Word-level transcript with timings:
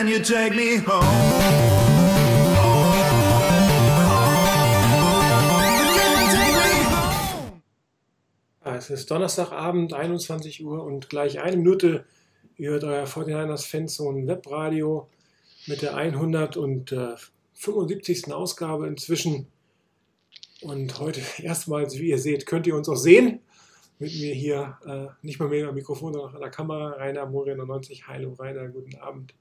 can 0.00 0.08
you 0.08 0.20
take 0.20 0.54
me 0.54 0.78
home? 0.78 1.04
Ah, 8.62 8.76
Es 8.76 8.88
ist 8.88 9.10
Donnerstagabend, 9.10 9.92
21 9.92 10.64
Uhr 10.64 10.82
und 10.84 11.10
gleich 11.10 11.40
eine 11.40 11.58
Minute. 11.58 12.06
Ihr 12.56 12.70
hört 12.70 12.84
euer 12.84 13.04
49ers 13.04 13.66
Fanzone 13.66 14.26
Webradio 14.26 15.06
mit 15.66 15.82
der 15.82 15.96
175. 15.96 18.32
Ausgabe 18.32 18.86
inzwischen. 18.86 19.48
Und 20.62 20.98
heute 20.98 21.20
erstmals, 21.42 21.98
wie 21.98 22.08
ihr 22.08 22.18
seht, 22.18 22.46
könnt 22.46 22.66
ihr 22.66 22.74
uns 22.74 22.88
auch 22.88 22.96
sehen. 22.96 23.40
Mit 23.98 24.14
mir 24.14 24.34
hier, 24.34 24.78
äh, 24.86 25.08
nicht 25.20 25.38
mal 25.38 25.50
mehr 25.50 25.68
am 25.68 25.74
Mikrofon, 25.74 26.14
sondern 26.14 26.36
an 26.36 26.40
der 26.40 26.48
Kamera. 26.48 26.92
Rainer 26.92 27.26
Moria 27.26 27.54
90. 27.54 28.06
Hallo 28.06 28.32
Rainer, 28.32 28.66
guten 28.68 28.96
Abend. 28.96 29.34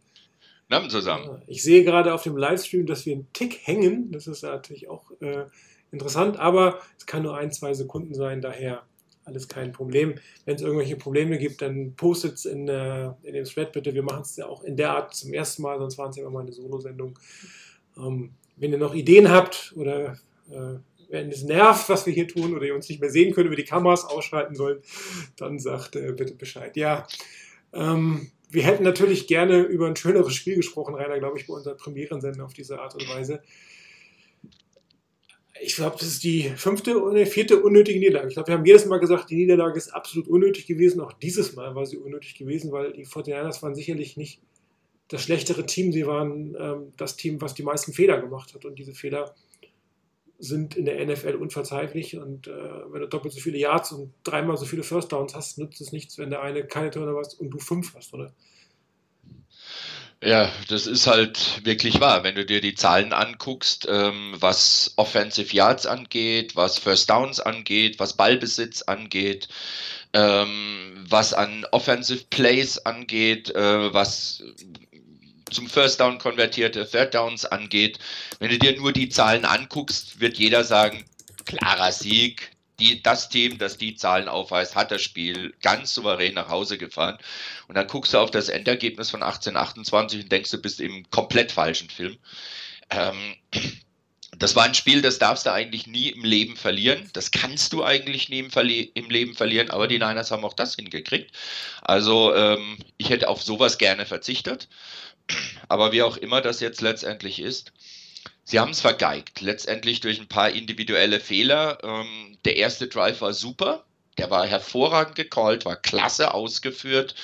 Abend 0.69 0.91
zusammen. 0.91 1.41
Ich 1.47 1.63
sehe 1.63 1.83
gerade 1.83 2.13
auf 2.13 2.23
dem 2.23 2.37
Livestream, 2.37 2.85
dass 2.85 3.05
wir 3.05 3.13
einen 3.13 3.27
Tick 3.33 3.59
hängen. 3.63 4.11
Das 4.11 4.27
ist 4.27 4.43
natürlich 4.43 4.89
auch 4.89 5.11
äh, 5.19 5.45
interessant, 5.91 6.37
aber 6.37 6.79
es 6.97 7.05
kann 7.05 7.23
nur 7.23 7.35
ein, 7.35 7.51
zwei 7.51 7.73
Sekunden 7.73 8.13
sein, 8.13 8.41
daher 8.41 8.83
alles 9.25 9.47
kein 9.47 9.71
Problem. 9.71 10.15
Wenn 10.45 10.55
es 10.55 10.61
irgendwelche 10.61 10.95
Probleme 10.95 11.37
gibt, 11.37 11.61
dann 11.61 11.95
postet 11.95 12.35
es 12.35 12.45
in, 12.45 12.67
äh, 12.67 13.11
in 13.23 13.33
dem 13.33 13.45
Thread 13.45 13.71
bitte. 13.71 13.93
Wir 13.93 14.03
machen 14.03 14.21
es 14.21 14.35
ja 14.35 14.47
auch 14.47 14.63
in 14.63 14.75
der 14.75 14.91
Art 14.91 15.13
zum 15.13 15.33
ersten 15.33 15.61
Mal, 15.61 15.79
sonst 15.79 15.97
waren 15.97 16.09
es 16.09 16.17
ja 16.17 16.23
immer 16.23 16.31
mal 16.31 16.41
eine 16.41 16.51
Solo-Sendung. 16.51 17.17
Ähm, 17.97 18.31
wenn 18.57 18.71
ihr 18.71 18.77
noch 18.77 18.93
Ideen 18.93 19.29
habt 19.29 19.73
oder 19.75 20.17
äh, 20.49 20.79
wenn 21.09 21.31
es 21.31 21.43
nervt, 21.43 21.89
was 21.89 22.05
wir 22.05 22.13
hier 22.13 22.27
tun 22.27 22.55
oder 22.55 22.65
ihr 22.65 22.75
uns 22.75 22.89
nicht 22.89 23.01
mehr 23.01 23.09
sehen 23.09 23.33
könnt, 23.33 23.47
über 23.47 23.55
die 23.55 23.63
Kameras 23.63 24.05
ausschalten 24.05 24.55
sollen, 24.55 24.79
dann 25.37 25.59
sagt 25.59 25.95
äh, 25.95 26.11
bitte 26.11 26.35
Bescheid. 26.35 26.75
Ja, 26.77 27.07
ähm, 27.73 28.31
wir 28.49 28.63
hätten 28.63 28.83
natürlich 28.83 29.27
gerne 29.27 29.61
über 29.61 29.87
ein 29.87 29.95
schöneres 29.95 30.33
Spiel 30.33 30.55
gesprochen, 30.55 30.95
Rainer, 30.95 31.19
glaube 31.19 31.37
ich, 31.37 31.47
bei 31.47 31.53
unserer 31.53 31.75
Premierensendung 31.75 32.45
auf 32.45 32.53
diese 32.53 32.79
Art 32.79 32.95
und 32.95 33.07
Weise. 33.07 33.41
Ich 35.61 35.75
glaube, 35.75 35.97
das 35.99 36.07
ist 36.07 36.23
die 36.23 36.43
fünfte 36.55 37.01
oder 37.01 37.25
vierte 37.25 37.61
unnötige 37.61 37.99
Niederlage. 37.99 38.29
Ich 38.29 38.33
glaube, 38.33 38.47
wir 38.47 38.55
haben 38.55 38.65
jedes 38.65 38.85
Mal 38.85 38.99
gesagt, 38.99 39.29
die 39.29 39.35
Niederlage 39.35 39.77
ist 39.77 39.89
absolut 39.89 40.27
unnötig 40.27 40.65
gewesen. 40.67 41.01
Auch 41.01 41.13
dieses 41.13 41.53
Mal 41.55 41.75
war 41.75 41.85
sie 41.85 41.97
unnötig 41.97 42.35
gewesen, 42.35 42.71
weil 42.71 42.93
die 42.93 43.05
49ers 43.05 43.61
waren 43.61 43.75
sicherlich 43.75 44.15
nicht 44.15 44.41
das 45.09 45.21
schlechtere 45.21 45.65
Team. 45.65 45.91
Sie 45.91 46.07
waren 46.07 46.55
ähm, 46.57 46.93
das 46.95 47.17
Team, 47.17 47.41
was 47.41 47.55
die 47.55 47.63
meisten 47.63 47.93
Fehler 47.93 48.21
gemacht 48.21 48.53
hat. 48.53 48.63
Und 48.63 48.79
diese 48.79 48.93
Fehler 48.93 49.35
sind 50.39 50.75
in 50.75 50.85
der 50.85 51.05
NFL 51.05 51.35
unverzeihlich. 51.35 52.17
Und 52.17 52.47
äh, 52.47 52.51
wenn 52.51 53.01
du 53.01 53.07
doppelt 53.07 53.33
so 53.33 53.39
viele 53.39 53.57
Yards 53.57 53.91
und 53.91 54.13
dreimal 54.23 54.57
so 54.57 54.65
viele 54.65 54.83
First 54.83 55.11
Downs 55.11 55.35
hast, 55.35 55.57
nützt 55.57 55.81
es 55.81 55.91
nichts, 55.91 56.17
wenn 56.17 56.29
der 56.29 56.41
eine 56.41 56.63
keine 56.63 56.89
Turner 56.89 57.15
hast 57.17 57.39
und 57.39 57.51
du 57.51 57.59
fünf 57.59 57.93
hast, 57.95 58.13
oder? 58.13 58.31
Ja, 60.21 60.51
das 60.67 60.85
ist 60.85 61.07
halt 61.07 61.61
wirklich 61.63 62.01
wahr. 62.01 62.23
Wenn 62.23 62.35
du 62.35 62.45
dir 62.45 62.59
die 62.59 62.75
Zahlen 62.75 63.13
anguckst, 63.13 63.87
ähm, 63.89 64.35
was 64.37 64.93
Offensive 64.97 65.55
Yards 65.55 65.85
angeht, 65.85 66.57
was 66.57 66.77
First 66.77 67.09
Downs 67.09 67.39
angeht, 67.39 67.99
was 67.99 68.17
Ballbesitz 68.17 68.81
angeht, 68.81 69.47
ähm, 70.11 71.05
was 71.07 71.33
an 71.33 71.65
Offensive 71.71 72.25
Plays 72.29 72.79
angeht, 72.79 73.55
äh, 73.55 73.93
was 73.93 74.43
zum 75.51 75.67
First 75.67 75.99
Down 75.99 76.17
konvertierte 76.17 76.89
Third 76.89 77.13
Downs 77.13 77.45
angeht. 77.45 77.99
Wenn 78.39 78.49
du 78.49 78.59
dir 78.59 78.77
nur 78.77 78.93
die 78.93 79.09
Zahlen 79.09 79.45
anguckst, 79.45 80.19
wird 80.19 80.37
jeder 80.37 80.63
sagen, 80.63 81.05
klarer 81.45 81.91
Sieg. 81.91 82.51
Die, 82.79 83.03
das 83.03 83.27
Team, 83.27 83.57
das 83.57 83.77
die 83.77 83.95
Zahlen 83.95 84.29
aufweist, 84.29 84.73
hat 84.73 84.89
das 84.89 85.01
Spiel 85.01 85.53
ganz 85.61 85.93
souverän 85.93 86.35
nach 86.35 86.47
Hause 86.47 86.77
gefahren. 86.77 87.17
Und 87.67 87.75
dann 87.75 87.87
guckst 87.87 88.13
du 88.13 88.19
auf 88.19 88.31
das 88.31 88.47
Endergebnis 88.47 89.09
von 89.09 89.21
1828 89.21 90.23
und 90.23 90.31
denkst, 90.31 90.51
du 90.51 90.61
bist 90.61 90.79
im 90.79 91.09
komplett 91.09 91.51
falschen 91.51 91.89
Film. 91.89 92.17
Ähm, 92.89 93.35
das 94.39 94.55
war 94.55 94.63
ein 94.63 94.73
Spiel, 94.73 95.01
das 95.01 95.19
darfst 95.19 95.45
du 95.45 95.51
eigentlich 95.51 95.85
nie 95.85 96.09
im 96.09 96.23
Leben 96.23 96.55
verlieren. 96.55 97.09
Das 97.13 97.31
kannst 97.31 97.73
du 97.73 97.83
eigentlich 97.83 98.29
nie 98.29 98.39
im, 98.39 98.51
Verli 98.51 98.91
im 98.93 99.09
Leben 99.09 99.35
verlieren, 99.35 99.69
aber 99.69 99.87
die 99.87 99.99
Niners 99.99 100.31
haben 100.31 100.45
auch 100.45 100.53
das 100.53 100.75
hingekriegt. 100.75 101.31
Also 101.81 102.33
ähm, 102.33 102.77
ich 102.97 103.09
hätte 103.09 103.27
auf 103.27 103.43
sowas 103.43 103.77
gerne 103.77 104.05
verzichtet. 104.05 104.69
Aber 105.67 105.91
wie 105.91 106.01
auch 106.03 106.17
immer 106.17 106.41
das 106.41 106.59
jetzt 106.59 106.81
letztendlich 106.81 107.39
ist, 107.39 107.71
sie 108.43 108.59
haben 108.59 108.71
es 108.71 108.81
vergeigt. 108.81 109.41
Letztendlich 109.41 110.01
durch 110.01 110.19
ein 110.19 110.27
paar 110.27 110.49
individuelle 110.49 111.19
Fehler. 111.19 111.79
Ähm, 111.83 112.37
der 112.45 112.57
erste 112.57 112.87
Drive 112.87 113.21
war 113.21 113.33
super. 113.33 113.85
Der 114.17 114.29
war 114.29 114.45
hervorragend 114.45 115.15
gecallt, 115.15 115.65
war 115.65 115.75
klasse 115.75 116.33
ausgeführt. 116.33 117.15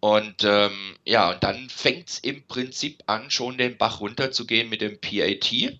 Und 0.00 0.42
ähm, 0.42 0.96
ja, 1.04 1.30
und 1.30 1.44
dann 1.44 1.68
fängt 1.68 2.08
es 2.08 2.18
im 2.18 2.42
Prinzip 2.48 3.04
an, 3.06 3.30
schon 3.30 3.56
den 3.56 3.78
Bach 3.78 4.00
runterzugehen 4.00 4.68
mit 4.68 4.80
dem 4.80 5.00
PAT, 5.00 5.78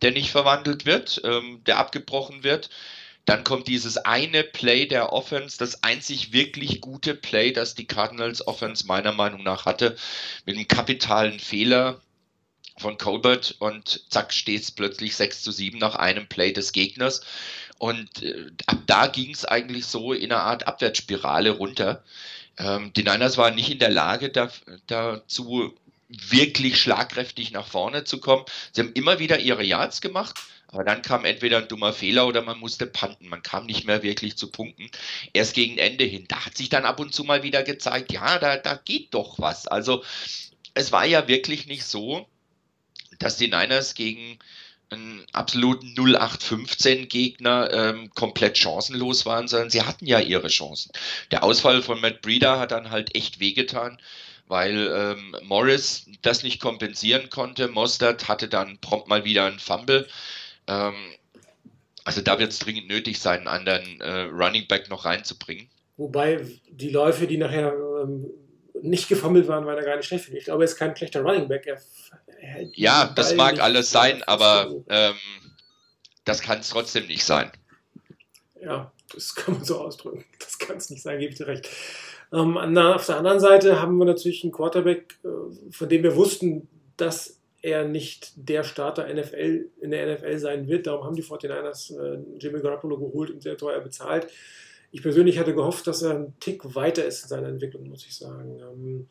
der 0.00 0.12
nicht 0.12 0.30
verwandelt 0.30 0.86
wird, 0.86 1.20
ähm, 1.24 1.60
der 1.66 1.78
abgebrochen 1.78 2.44
wird. 2.44 2.70
Dann 3.26 3.42
kommt 3.42 3.68
dieses 3.68 3.96
eine 3.96 4.44
Play 4.44 4.86
der 4.86 5.12
Offense, 5.12 5.56
das 5.58 5.82
einzig 5.82 6.32
wirklich 6.32 6.80
gute 6.80 7.14
Play, 7.14 7.52
das 7.52 7.74
die 7.74 7.86
Cardinals 7.86 8.46
Offense 8.46 8.86
meiner 8.86 9.12
Meinung 9.12 9.42
nach 9.42 9.64
hatte, 9.64 9.96
mit 10.44 10.56
einem 10.56 10.68
kapitalen 10.68 11.40
Fehler 11.40 12.00
von 12.76 12.98
Colbert 12.98 13.54
und 13.60 14.04
zack 14.10 14.32
steht 14.32 14.62
es 14.62 14.70
plötzlich 14.70 15.16
6 15.16 15.42
zu 15.42 15.52
7 15.52 15.78
nach 15.78 15.94
einem 15.94 16.26
Play 16.26 16.52
des 16.52 16.72
Gegners. 16.72 17.22
Und 17.78 18.22
äh, 18.22 18.50
ab 18.66 18.78
da 18.86 19.06
ging 19.06 19.32
es 19.32 19.44
eigentlich 19.44 19.86
so 19.86 20.12
in 20.12 20.32
einer 20.32 20.42
Art 20.42 20.66
Abwärtsspirale 20.66 21.50
runter. 21.50 22.02
Ähm, 22.58 22.92
die 22.94 23.02
Niners 23.02 23.36
waren 23.36 23.54
nicht 23.54 23.70
in 23.70 23.78
der 23.78 23.90
Lage, 23.90 24.30
da, 24.30 24.50
dazu 24.86 25.74
wirklich 26.08 26.80
schlagkräftig 26.80 27.52
nach 27.52 27.66
vorne 27.66 28.04
zu 28.04 28.20
kommen. 28.20 28.44
Sie 28.72 28.80
haben 28.80 28.92
immer 28.92 29.18
wieder 29.18 29.38
ihre 29.38 29.64
Yards 29.64 30.00
gemacht, 30.00 30.36
aber 30.74 30.84
dann 30.84 31.02
kam 31.02 31.24
entweder 31.24 31.58
ein 31.58 31.68
dummer 31.68 31.92
Fehler 31.92 32.26
oder 32.26 32.42
man 32.42 32.58
musste 32.58 32.86
panten. 32.86 33.28
Man 33.28 33.42
kam 33.42 33.66
nicht 33.66 33.84
mehr 33.84 34.02
wirklich 34.02 34.36
zu 34.36 34.50
Punkten. 34.50 34.90
Erst 35.32 35.54
gegen 35.54 35.78
Ende 35.78 36.04
hin. 36.04 36.24
Da 36.28 36.44
hat 36.44 36.56
sich 36.56 36.68
dann 36.68 36.84
ab 36.84 37.00
und 37.00 37.14
zu 37.14 37.24
mal 37.24 37.42
wieder 37.42 37.62
gezeigt, 37.62 38.12
ja, 38.12 38.38
da, 38.38 38.56
da 38.56 38.74
geht 38.74 39.14
doch 39.14 39.38
was. 39.38 39.66
Also 39.68 40.02
es 40.74 40.92
war 40.92 41.06
ja 41.06 41.28
wirklich 41.28 41.66
nicht 41.66 41.84
so, 41.84 42.26
dass 43.18 43.36
die 43.36 43.48
Niners 43.48 43.94
gegen 43.94 44.38
einen 44.90 45.24
absoluten 45.32 45.94
0815 45.96 47.08
Gegner 47.08 47.70
ähm, 47.72 48.10
komplett 48.14 48.58
chancenlos 48.58 49.26
waren, 49.26 49.48
sondern 49.48 49.70
sie 49.70 49.82
hatten 49.82 50.06
ja 50.06 50.20
ihre 50.20 50.48
Chancen. 50.48 50.92
Der 51.30 51.42
Ausfall 51.42 51.82
von 51.82 52.00
Matt 52.00 52.20
Breeder 52.22 52.58
hat 52.58 52.70
dann 52.72 52.90
halt 52.90 53.14
echt 53.14 53.40
wehgetan, 53.40 53.98
weil 54.46 54.92
ähm, 54.94 55.36
Morris 55.42 56.06
das 56.22 56.42
nicht 56.42 56.60
kompensieren 56.60 57.30
konnte. 57.30 57.68
Mostert 57.68 58.28
hatte 58.28 58.48
dann 58.48 58.78
prompt 58.78 59.08
mal 59.08 59.24
wieder 59.24 59.46
einen 59.46 59.58
Fumble. 59.58 60.08
Ähm, 60.66 60.94
also 62.04 62.20
da 62.20 62.38
wird 62.38 62.52
es 62.52 62.58
dringend 62.58 62.88
nötig 62.88 63.18
sein, 63.20 63.46
einen 63.46 63.48
anderen 63.48 64.00
äh, 64.00 64.22
Running 64.24 64.66
Back 64.68 64.90
noch 64.90 65.04
reinzubringen. 65.04 65.68
Wobei 65.96 66.44
die 66.68 66.90
Läufe, 66.90 67.26
die 67.26 67.38
nachher 67.38 67.72
ähm, 68.02 68.26
nicht 68.82 69.08
gefummelt 69.08 69.48
waren, 69.48 69.64
waren 69.64 69.76
ja 69.76 69.84
gar 69.84 69.96
nicht 69.96 70.06
schlecht. 70.06 70.28
Ich 70.28 70.44
glaube, 70.44 70.64
er 70.64 70.66
ist 70.66 70.76
kein 70.76 70.96
schlechter 70.96 71.22
Running 71.22 71.48
Back. 71.48 71.66
Er, 71.66 71.80
er 72.40 72.68
ja, 72.74 73.12
das 73.14 73.34
mag 73.34 73.60
alles 73.60 73.90
sein, 73.90 74.22
aber 74.24 74.74
ähm, 74.88 75.14
das 76.24 76.42
kann 76.42 76.60
es 76.60 76.68
trotzdem 76.68 77.06
nicht 77.06 77.24
sein. 77.24 77.50
Ja, 78.60 78.92
das 79.12 79.34
kann 79.34 79.54
man 79.54 79.64
so 79.64 79.80
ausdrücken. 79.80 80.24
Das 80.38 80.58
kann 80.58 80.76
es 80.76 80.90
nicht 80.90 81.02
sein, 81.02 81.18
gebe 81.18 81.32
ich 81.32 81.38
dir 81.38 81.46
recht. 81.46 81.68
Ähm, 82.32 82.56
auf 82.56 83.06
der 83.06 83.16
anderen 83.16 83.40
Seite 83.40 83.80
haben 83.80 83.96
wir 83.96 84.04
natürlich 84.04 84.42
einen 84.42 84.52
Quarterback, 84.52 85.18
äh, 85.24 85.70
von 85.70 85.88
dem 85.88 86.02
wir 86.02 86.16
wussten, 86.16 86.68
dass 86.96 87.38
er 87.64 87.88
nicht 87.88 88.32
der 88.36 88.62
Starter 88.62 89.12
NFL, 89.12 89.70
in 89.80 89.90
der 89.90 90.14
NFL 90.14 90.38
sein 90.38 90.68
wird. 90.68 90.86
Darum 90.86 91.06
haben 91.06 91.16
die 91.16 91.22
49ers 91.22 91.98
äh, 91.98 92.18
Jimmy 92.38 92.60
Garoppolo 92.60 92.98
geholt 92.98 93.30
und 93.30 93.42
sehr 93.42 93.56
teuer 93.56 93.80
bezahlt. 93.80 94.26
Ich 94.92 95.00
persönlich 95.00 95.38
hatte 95.38 95.54
gehofft, 95.54 95.86
dass 95.86 96.02
er 96.02 96.10
einen 96.10 96.38
Tick 96.40 96.74
weiter 96.74 97.06
ist 97.06 97.22
in 97.22 97.28
seiner 97.30 97.48
Entwicklung, 97.48 97.88
muss 97.88 98.04
ich 98.04 98.14
sagen. 98.14 98.60
Ähm, 98.60 99.08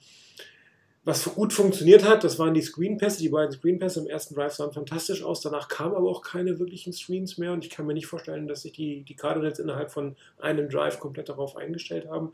was 1.03 1.25
gut 1.33 1.51
funktioniert 1.51 2.07
hat, 2.07 2.23
das 2.23 2.37
waren 2.37 2.53
die 2.53 2.61
Screenpässe. 2.61 3.23
Die 3.23 3.29
beiden 3.29 3.51
Screenpässe 3.51 4.01
im 4.01 4.07
ersten 4.07 4.35
Drive 4.35 4.53
sahen 4.53 4.71
fantastisch 4.71 5.23
aus. 5.23 5.41
Danach 5.41 5.67
kamen 5.67 5.95
aber 5.95 6.07
auch 6.07 6.21
keine 6.21 6.59
wirklichen 6.59 6.93
Screens 6.93 7.39
mehr. 7.39 7.53
Und 7.53 7.65
ich 7.65 7.71
kann 7.71 7.87
mir 7.87 7.95
nicht 7.95 8.05
vorstellen, 8.05 8.47
dass 8.47 8.61
sich 8.61 8.73
die, 8.73 9.01
die 9.01 9.15
Cardinals 9.15 9.57
innerhalb 9.57 9.89
von 9.89 10.15
einem 10.37 10.69
Drive 10.69 10.99
komplett 10.99 11.27
darauf 11.27 11.57
eingestellt 11.57 12.07
haben. 12.07 12.33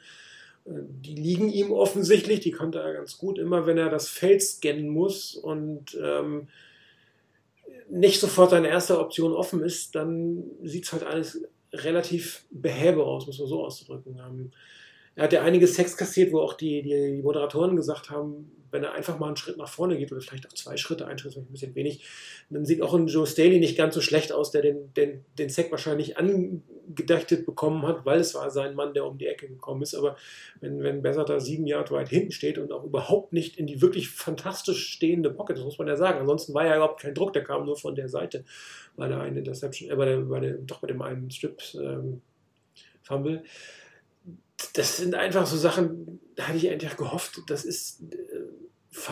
Die 0.71 1.16
liegen 1.16 1.50
ihm 1.50 1.71
offensichtlich, 1.71 2.42
die 2.42 2.51
konnte 2.51 2.80
er 2.80 2.94
ganz 2.94 3.18
gut, 3.18 3.39
immer 3.39 3.66
wenn 3.66 3.77
er 3.77 3.89
das 3.89 4.07
Feld 4.07 4.44
scannen 4.44 4.89
muss 4.89 5.36
und 5.36 5.98
ähm, 6.01 6.48
nicht 7.89 8.19
sofort 8.19 8.51
seine 8.51 8.68
erste 8.68 9.00
Option 9.00 9.33
offen 9.33 9.63
ist, 9.63 9.95
dann 9.95 10.44
sieht 10.63 10.86
es 10.86 10.94
halt 10.94 11.04
alles 11.04 11.42
relativ 11.74 12.45
behäbe 12.51 13.04
aus, 13.04 13.25
muss 13.25 13.39
man 13.39 13.48
so 13.48 13.66
ausdrücken. 13.66 14.19
Ähm, 14.19 14.51
er 15.16 15.24
hat 15.24 15.33
ja 15.33 15.42
einige 15.42 15.68
Sex 15.68 15.98
kassiert, 15.98 16.31
wo 16.31 16.39
auch 16.39 16.54
die, 16.54 16.81
die 16.81 17.21
Moderatoren 17.21 17.75
gesagt 17.75 18.10
haben, 18.10 18.51
wenn 18.71 18.83
er 18.83 18.94
einfach 18.94 19.19
mal 19.19 19.27
einen 19.27 19.38
Schritt 19.38 19.57
nach 19.57 19.68
vorne 19.68 19.98
geht 19.98 20.12
oder 20.12 20.21
vielleicht 20.21 20.48
auch 20.48 20.54
zwei 20.54 20.77
Schritte, 20.77 21.07
ein 21.07 21.18
Schritt 21.18 21.33
ist 21.33 21.38
ein 21.38 21.45
bisschen 21.45 21.75
wenig, 21.75 22.04
dann 22.50 22.66
sieht 22.66 22.81
auch 22.81 22.94
ein 22.94 23.07
Joe 23.07 23.27
Staley 23.27 23.60
nicht 23.60 23.77
ganz 23.77 23.95
so 23.95 24.01
schlecht 24.01 24.31
aus, 24.31 24.51
der 24.51 24.62
den, 24.62 24.94
den, 24.94 25.24
den 25.38 25.50
Sack 25.50 25.71
wahrscheinlich 25.71 26.18
angedachtet 26.18 27.45
bekommen 27.45 27.86
hat, 27.88 28.06
weil 28.06 28.19
es 28.19 28.36
war 28.36 28.50
sein 28.50 28.75
Mann, 28.75 28.94
der 28.94 29.06
um 29.06 29.18
die 29.18 29.27
Ecke 29.27 29.48
gekommen 29.48 29.81
ist. 29.81 29.95
Aber 29.95 30.18
wenn, 30.62 30.81
wenn 30.81 31.01
Besser 31.01 31.39
sieben 31.39 31.68
Jahre 31.68 31.92
weit 31.92 32.10
hinten 32.10 32.31
steht 32.31 32.57
und 32.57 32.71
auch 32.71 32.83
überhaupt 32.83 33.33
nicht 33.33 33.57
in 33.57 33.68
die 33.68 33.81
wirklich 33.81 34.10
fantastisch 34.10 34.89
stehende 34.89 35.30
Pocket, 35.30 35.57
das 35.57 35.66
muss 35.66 35.77
man 35.77 35.88
ja 35.88 35.95
sagen. 35.95 36.19
Ansonsten 36.19 36.54
war 36.54 36.66
ja 36.66 36.75
überhaupt 36.75 37.01
kein 37.01 37.13
Druck, 37.13 37.33
der 37.33 37.44
kam 37.44 37.66
nur 37.66 37.77
von 37.77 37.95
der 37.95 38.10
Seite 38.10 38.44
bei 38.95 39.07
der 39.07 39.21
einen 39.21 39.38
Interception, 39.38 39.89
äh, 39.89 39.95
bei, 39.95 40.06
der, 40.06 40.18
bei 40.18 40.39
der, 40.39 40.54
doch 40.56 40.80
bei 40.80 40.88
dem 40.88 41.01
einen 41.01 41.31
Strip 41.31 41.62
ähm, 41.75 42.21
Fumble 43.01 43.44
das 44.74 44.98
sind 44.98 45.16
einfach 45.16 45.45
so 45.45 45.57
Sachen, 45.57 46.19
da 46.36 46.48
hatte 46.48 46.57
ich 46.57 46.69
eigentlich 46.69 46.98
gehofft, 46.98 47.42
das 47.48 47.66
ist 47.66 48.01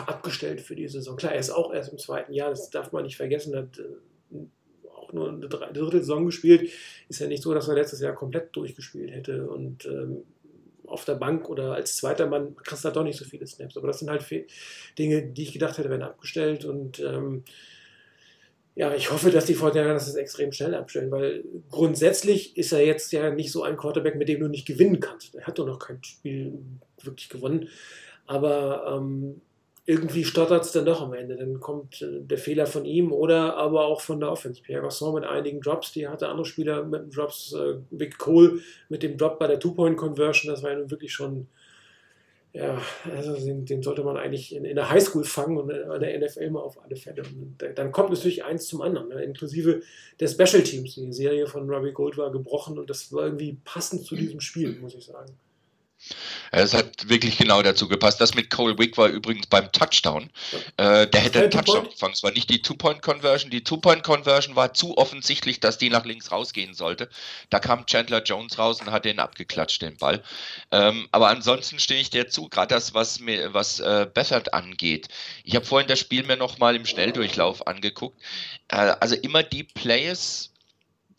abgestellt 0.06 0.60
für 0.60 0.74
die 0.74 0.88
Saison. 0.88 1.16
Klar, 1.16 1.32
er 1.32 1.40
ist 1.40 1.50
auch 1.50 1.72
erst 1.72 1.92
im 1.92 1.98
zweiten 1.98 2.32
Jahr, 2.32 2.50
das 2.50 2.70
darf 2.70 2.92
man 2.92 3.04
nicht 3.04 3.16
vergessen, 3.16 3.56
hat 3.56 3.78
äh, 3.78 4.38
auch 4.90 5.12
nur 5.12 5.28
eine 5.28 5.48
dritte 5.48 5.98
Saison 5.98 6.26
gespielt. 6.26 6.70
Ist 7.08 7.20
ja 7.20 7.26
nicht 7.26 7.42
so, 7.42 7.54
dass 7.54 7.68
er 7.68 7.74
letztes 7.74 8.00
Jahr 8.00 8.14
komplett 8.14 8.54
durchgespielt 8.54 9.10
hätte 9.10 9.48
und 9.48 9.86
ähm, 9.86 10.24
auf 10.86 11.04
der 11.04 11.14
Bank 11.14 11.48
oder 11.48 11.74
als 11.74 11.96
zweiter 11.96 12.26
Mann 12.26 12.56
kriegst 12.56 12.82
du 12.82 12.86
halt 12.86 12.96
doch 12.96 13.04
nicht 13.04 13.18
so 13.18 13.24
viele 13.24 13.46
Snaps. 13.46 13.76
Aber 13.76 13.86
das 13.86 13.98
sind 13.98 14.10
halt 14.10 14.24
Dinge, 14.98 15.22
die 15.22 15.42
ich 15.42 15.52
gedacht 15.52 15.78
hätte, 15.78 15.90
werden 15.90 16.02
abgestellt 16.02 16.64
und 16.64 17.00
ähm, 17.00 17.44
ja, 18.74 18.94
ich 18.94 19.10
hoffe, 19.10 19.32
dass 19.32 19.44
die 19.44 19.54
Fortinanders 19.54 20.06
das 20.06 20.14
extrem 20.14 20.52
schnell 20.52 20.72
abstellen, 20.76 21.10
weil 21.10 21.42
grundsätzlich 21.68 22.56
ist 22.56 22.70
er 22.70 22.86
jetzt 22.86 23.10
ja 23.10 23.28
nicht 23.30 23.50
so 23.50 23.64
ein 23.64 23.76
Quarterback, 23.76 24.14
mit 24.14 24.28
dem 24.28 24.38
du 24.38 24.46
nicht 24.46 24.68
gewinnen 24.68 25.00
kannst. 25.00 25.34
Er 25.34 25.48
hat 25.48 25.58
doch 25.58 25.66
noch 25.66 25.80
kein 25.80 26.02
Spiel 26.04 26.60
wirklich 27.02 27.28
gewonnen. 27.28 27.68
Aber 28.26 28.94
ähm, 28.96 29.40
irgendwie 29.88 30.22
stottert 30.22 30.66
es 30.66 30.72
dann 30.72 30.84
doch 30.84 31.00
am 31.00 31.14
Ende. 31.14 31.36
Dann 31.36 31.60
kommt 31.60 32.02
äh, 32.02 32.20
der 32.20 32.36
Fehler 32.36 32.66
von 32.66 32.84
ihm 32.84 33.10
oder 33.10 33.56
aber 33.56 33.86
auch 33.86 34.02
von 34.02 34.20
der 34.20 34.30
Offense. 34.30 34.60
Pierre 34.60 34.82
Gasson 34.82 35.14
mit 35.14 35.24
einigen 35.24 35.62
Drops, 35.62 35.92
die 35.92 36.06
hatte 36.06 36.28
andere 36.28 36.44
Spieler 36.44 36.84
mit 36.84 37.16
Drops. 37.16 37.54
Äh, 37.54 37.78
Big 37.90 38.18
Cole 38.18 38.60
mit 38.90 39.02
dem 39.02 39.16
Drop 39.16 39.38
bei 39.38 39.46
der 39.46 39.58
Two-Point-Conversion, 39.58 40.52
das 40.52 40.62
war 40.62 40.72
ja 40.72 40.78
nun 40.78 40.90
wirklich 40.90 41.12
schon 41.14 41.46
ja, 42.52 42.80
also 43.14 43.34
den, 43.34 43.66
den, 43.66 43.82
sollte 43.82 44.02
man 44.02 44.16
eigentlich 44.16 44.54
in, 44.54 44.64
in 44.64 44.74
der 44.74 44.90
Highschool 44.90 45.22
fangen 45.22 45.58
und 45.58 45.70
in 45.70 46.00
der 46.00 46.18
NFL 46.18 46.50
mal 46.50 46.60
auf 46.60 46.82
alle 46.82 46.96
Fälle. 46.96 47.22
Und 47.22 47.56
dann 47.76 47.92
kommt 47.92 48.10
natürlich 48.10 48.42
eins 48.42 48.66
zum 48.66 48.80
anderen, 48.82 49.08
ne? 49.08 49.22
inklusive 49.22 49.82
der 50.18 50.28
Special 50.28 50.62
Teams. 50.62 50.94
Die 50.94 51.12
Serie 51.12 51.46
von 51.46 51.68
Robbie 51.68 51.92
Gold 51.92 52.16
war 52.16 52.32
gebrochen 52.32 52.78
und 52.78 52.88
das 52.90 53.12
war 53.12 53.24
irgendwie 53.24 53.58
passend 53.64 54.04
zu 54.04 54.16
diesem 54.16 54.40
Spiel, 54.40 54.78
muss 54.80 54.94
ich 54.94 55.04
sagen. 55.04 55.32
Es 56.50 56.74
hat 56.74 57.08
wirklich 57.08 57.38
genau 57.38 57.62
dazu 57.62 57.88
gepasst. 57.88 58.20
Das 58.20 58.34
mit 58.34 58.50
Cole 58.50 58.78
Wick 58.78 58.96
war 58.96 59.08
übrigens 59.08 59.46
beim 59.46 59.70
Touchdown. 59.72 60.30
Äh, 60.76 61.06
der 61.06 61.20
hätte 61.20 61.40
einen 61.40 61.50
Touchdown 61.50 61.90
gefangen. 61.90 62.14
Es 62.14 62.22
war 62.22 62.30
nicht 62.30 62.48
die 62.50 62.62
Two-Point-Conversion. 62.62 63.50
Die 63.50 63.64
Two-Point-Conversion 63.64 64.56
war 64.56 64.74
zu 64.74 64.96
offensichtlich, 64.96 65.60
dass 65.60 65.78
die 65.78 65.90
nach 65.90 66.04
links 66.04 66.30
rausgehen 66.32 66.74
sollte. 66.74 67.08
Da 67.50 67.58
kam 67.58 67.86
Chandler 67.86 68.22
Jones 68.22 68.58
raus 68.58 68.80
und 68.80 68.90
hat 68.90 69.04
den 69.04 69.18
abgeklatscht, 69.18 69.82
den 69.82 69.96
Ball. 69.96 70.22
Ähm, 70.70 71.08
aber 71.12 71.28
ansonsten 71.28 71.78
stehe 71.78 72.00
ich 72.00 72.10
dir 72.10 72.28
zu, 72.28 72.48
gerade 72.48 72.74
das, 72.74 72.94
was, 72.94 73.20
mir, 73.20 73.52
was 73.52 73.80
äh, 73.80 74.06
Beffert 74.12 74.54
angeht. 74.54 75.08
Ich 75.44 75.54
habe 75.54 75.66
vorhin 75.66 75.88
das 75.88 75.98
Spiel 75.98 76.22
mir 76.22 76.36
nochmal 76.36 76.76
im 76.76 76.86
Schnelldurchlauf 76.86 77.66
angeguckt. 77.66 78.20
Äh, 78.68 78.94
also 79.00 79.14
immer 79.16 79.42
die 79.42 79.64
Plays, 79.64 80.50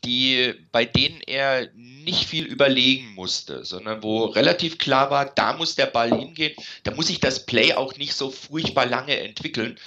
die, 0.02 0.54
bei 0.72 0.86
denen 0.86 1.22
er 1.26 1.70
nicht 1.76 2.26
viel 2.26 2.46
überlegen 2.46 3.14
musste, 3.14 3.66
sondern 3.66 4.04
wo 4.04 4.26
relativ 4.26 4.78
klar 4.78 5.12
war, 5.12 5.26
da 5.26 5.54
muss 5.54 5.76
der 5.76 5.86
Ball 5.88 6.10
hingehen, 6.10 6.54
da 6.84 6.92
muss 6.92 7.08
sich 7.08 7.20
das 7.20 7.46
Play 7.46 7.74
auch 7.74 7.96
nicht 7.98 8.14
so 8.14 8.32
furchtbar 8.32 8.86
lange 8.86 9.20
entwickeln. 9.20 9.78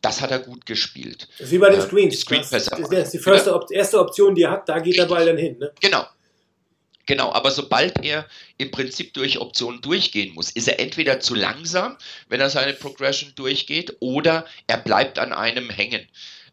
Das 0.00 0.20
hat 0.20 0.30
er 0.30 0.38
gut 0.38 0.64
gespielt. 0.64 1.28
Das 1.38 1.48
ist 1.48 1.52
wie 1.52 1.58
bei 1.58 1.70
den 1.70 1.80
Screens. 1.80 2.20
Screen 2.20 2.40
das, 2.40 2.50
das, 2.50 2.78
ist 2.78 3.12
die 3.12 3.30
erste, 3.30 3.54
Op 3.54 3.70
erste 3.70 3.98
Option, 3.98 4.34
die 4.34 4.42
er 4.42 4.52
hat, 4.52 4.68
da 4.68 4.78
geht 4.78 4.96
der 4.96 5.06
Ball 5.06 5.26
dann 5.26 5.38
hin. 5.38 5.58
Ne? 5.58 5.72
Genau. 5.80 6.06
Genau, 7.08 7.32
aber 7.32 7.50
sobald 7.50 8.04
er 8.04 8.26
im 8.58 8.70
Prinzip 8.70 9.14
durch 9.14 9.40
Optionen 9.40 9.80
durchgehen 9.80 10.34
muss, 10.34 10.50
ist 10.50 10.68
er 10.68 10.78
entweder 10.78 11.20
zu 11.20 11.34
langsam, 11.34 11.96
wenn 12.28 12.38
er 12.38 12.50
seine 12.50 12.74
Progression 12.74 13.32
durchgeht, 13.34 13.96
oder 14.00 14.44
er 14.66 14.76
bleibt 14.76 15.18
an 15.18 15.32
einem 15.32 15.70
hängen. 15.70 16.06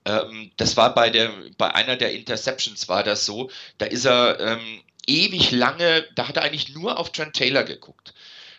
Ähm, 0.05 0.51
das 0.57 0.77
war 0.77 0.93
bei, 0.93 1.09
der, 1.09 1.31
bei 1.57 1.73
einer 1.73 1.95
der 1.95 2.13
Interceptions 2.13 2.87
war 2.87 3.03
das 3.03 3.25
so. 3.25 3.49
Da 3.77 3.85
ist 3.87 4.05
er 4.05 4.39
ähm, 4.39 4.81
ewig 5.07 5.51
lange, 5.51 6.05
da 6.15 6.27
hat 6.27 6.37
er 6.37 6.43
eigentlich 6.43 6.73
nur 6.73 6.99
auf 6.99 7.11
Trent 7.11 7.35
Taylor 7.35 7.63
geguckt. 7.63 8.13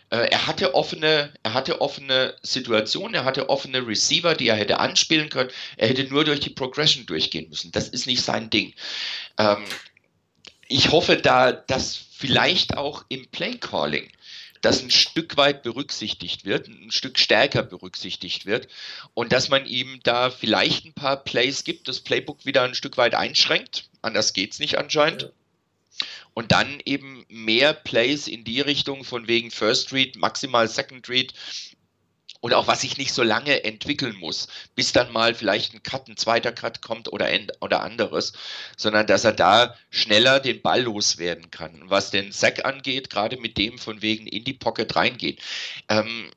Äh, 0.09 0.29
er 0.29 0.47
hatte 0.47 0.73
offene, 0.75 1.33
er 1.43 1.53
hatte 1.53 1.81
offene 1.81 2.35
Situationen, 2.41 3.13
er 3.13 3.25
hatte 3.25 3.49
offene 3.49 3.85
Receiver, 3.85 4.35
die 4.35 4.47
er 4.47 4.55
hätte 4.55 4.79
anspielen 4.79 5.29
können. 5.29 5.51
Er 5.75 5.89
hätte 5.89 6.05
nur 6.05 6.23
durch 6.23 6.39
die 6.39 6.49
Progression 6.49 7.05
durchgehen 7.05 7.49
müssen. 7.49 7.71
Das 7.71 7.89
ist 7.89 8.07
nicht 8.07 8.21
sein 8.21 8.49
Ding. 8.49 8.73
Ähm, 9.37 9.63
ich 10.67 10.91
hoffe 10.91 11.17
da, 11.17 11.51
dass 11.51 11.95
vielleicht 11.95 12.77
auch 12.77 13.05
im 13.09 13.27
Play 13.27 13.57
Calling 13.57 14.09
das 14.61 14.81
ein 14.81 14.91
Stück 14.91 15.37
weit 15.37 15.63
berücksichtigt 15.63 16.45
wird, 16.45 16.67
ein 16.67 16.91
Stück 16.91 17.19
stärker 17.19 17.63
berücksichtigt 17.63 18.45
wird 18.45 18.67
und 19.13 19.31
dass 19.31 19.49
man 19.49 19.65
ihm 19.65 19.99
da 20.03 20.29
vielleicht 20.29 20.85
ein 20.85 20.93
paar 20.93 21.17
Plays 21.23 21.63
gibt, 21.63 21.87
das 21.87 21.99
Playbook 21.99 22.45
wieder 22.45 22.63
ein 22.63 22.75
Stück 22.75 22.97
weit 22.97 23.15
einschränkt. 23.15 23.89
Anders 24.01 24.33
geht 24.33 24.53
es 24.53 24.59
nicht 24.59 24.77
anscheinend. 24.77 25.23
Ja. 25.23 25.29
Und 26.33 26.51
dann 26.51 26.79
eben 26.85 27.25
mehr 27.29 27.73
Plays 27.73 28.27
in 28.27 28.43
die 28.43 28.61
Richtung 28.61 29.03
von 29.03 29.27
wegen 29.27 29.49
First 29.49 29.91
Read, 29.91 30.17
maximal 30.17 30.67
Second 30.67 31.09
Read, 31.09 31.33
und 32.41 32.53
auch 32.53 32.67
was 32.67 32.81
sich 32.81 32.97
nicht 32.97 33.13
so 33.13 33.23
lange 33.23 33.63
entwickeln 33.63 34.15
muss, 34.15 34.47
bis 34.75 34.91
dann 34.91 35.11
mal 35.11 35.33
vielleicht 35.33 35.73
ein 35.73 35.83
Cut, 35.83 36.07
ein 36.07 36.17
zweiter 36.17 36.51
Cut 36.51 36.81
kommt 36.81 37.11
oder, 37.11 37.29
oder 37.61 37.83
anderes, 37.83 38.33
sondern 38.75 39.07
dass 39.07 39.23
er 39.23 39.33
da 39.33 39.75
schneller 39.89 40.39
den 40.39 40.61
Ball 40.61 40.81
loswerden 40.81 41.51
kann. 41.51 41.81
Was 41.85 42.11
den 42.11 42.31
Sack 42.31 42.65
angeht, 42.65 43.09
gerade 43.09 43.37
mit 43.37 43.57
dem 43.57 43.77
von 43.77 44.01
wegen 44.01 44.27
in 44.27 44.43
die 44.43 44.53
Pocket 44.53 44.95
reingeht, 44.95 45.41
ähm, 45.89 46.31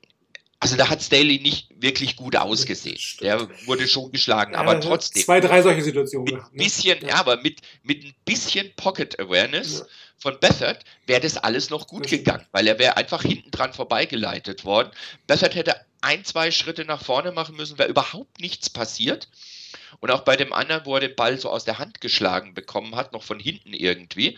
also 0.61 0.77
da 0.77 0.89
hat 0.89 1.01
Staley 1.01 1.39
nicht 1.39 1.69
wirklich 1.75 2.15
gut 2.15 2.35
ausgesehen. 2.35 2.99
Der 3.19 3.49
wurde 3.65 3.87
schon 3.87 4.11
geschlagen, 4.11 4.53
ja, 4.53 4.59
aber 4.59 4.79
trotzdem. 4.79 5.23
Zwei, 5.23 5.39
drei 5.39 5.63
solche 5.63 5.81
Situationen 5.81 6.27
gehabt. 6.27 6.53
Ne? 6.53 6.63
Bisschen, 6.63 7.01
ja. 7.01 7.07
ja. 7.07 7.15
aber 7.15 7.37
mit, 7.37 7.61
mit 7.81 8.05
ein 8.05 8.13
bisschen 8.25 8.71
Pocket 8.75 9.19
Awareness 9.19 9.79
ja. 9.79 9.85
von 10.17 10.39
Bethard 10.39 10.85
wäre 11.07 11.19
das 11.19 11.35
alles 11.37 11.71
noch 11.71 11.87
gut 11.87 12.07
gegangen, 12.07 12.45
weil 12.51 12.67
er 12.67 12.77
wäre 12.77 12.95
einfach 12.95 13.23
hinten 13.23 13.49
dran 13.49 13.73
vorbeigeleitet 13.73 14.63
worden. 14.63 14.91
Bethard 15.25 15.55
hätte 15.55 15.75
ein, 16.01 16.25
zwei 16.25 16.51
Schritte 16.51 16.85
nach 16.85 17.03
vorne 17.03 17.31
machen 17.31 17.55
müssen, 17.55 17.77
wäre 17.77 17.89
überhaupt 17.89 18.39
nichts 18.39 18.69
passiert. 18.69 19.27
Und 19.99 20.09
auch 20.11 20.21
bei 20.21 20.35
dem 20.35 20.53
anderen, 20.53 20.85
wo 20.85 20.95
er 20.95 21.01
den 21.01 21.15
Ball 21.15 21.37
so 21.39 21.49
aus 21.49 21.65
der 21.65 21.77
Hand 21.77 22.01
geschlagen 22.01 22.53
bekommen 22.53 22.95
hat, 22.95 23.13
noch 23.13 23.23
von 23.23 23.39
hinten 23.39 23.73
irgendwie, 23.73 24.37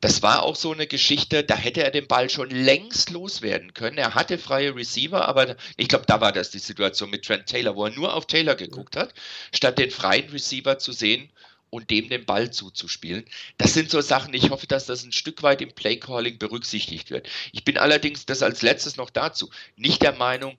das 0.00 0.22
war 0.22 0.42
auch 0.42 0.56
so 0.56 0.72
eine 0.72 0.86
Geschichte, 0.86 1.44
da 1.44 1.56
hätte 1.56 1.82
er 1.82 1.90
den 1.90 2.08
Ball 2.08 2.28
schon 2.28 2.50
längst 2.50 3.10
loswerden 3.10 3.74
können. 3.74 3.98
Er 3.98 4.14
hatte 4.14 4.38
freie 4.38 4.74
Receiver, 4.74 5.26
aber 5.26 5.56
ich 5.76 5.88
glaube, 5.88 6.06
da 6.06 6.20
war 6.20 6.32
das 6.32 6.50
die 6.50 6.58
Situation 6.58 7.10
mit 7.10 7.24
Trent 7.24 7.46
Taylor, 7.46 7.76
wo 7.76 7.86
er 7.86 7.92
nur 7.92 8.14
auf 8.14 8.26
Taylor 8.26 8.54
geguckt 8.54 8.96
hat, 8.96 9.14
statt 9.52 9.78
den 9.78 9.90
freien 9.90 10.28
Receiver 10.30 10.78
zu 10.78 10.92
sehen 10.92 11.30
und 11.70 11.90
dem 11.90 12.08
den 12.08 12.24
Ball 12.24 12.50
zuzuspielen. 12.50 13.24
Das 13.58 13.74
sind 13.74 13.90
so 13.90 14.00
Sachen, 14.00 14.34
ich 14.34 14.50
hoffe, 14.50 14.66
dass 14.66 14.86
das 14.86 15.04
ein 15.04 15.12
Stück 15.12 15.42
weit 15.42 15.60
im 15.60 15.72
Playcalling 15.72 16.38
berücksichtigt 16.38 17.10
wird. 17.10 17.28
Ich 17.52 17.64
bin 17.64 17.78
allerdings, 17.78 18.26
das 18.26 18.42
als 18.42 18.62
letztes 18.62 18.96
noch 18.96 19.10
dazu, 19.10 19.50
nicht 19.76 20.02
der 20.02 20.12
Meinung, 20.12 20.58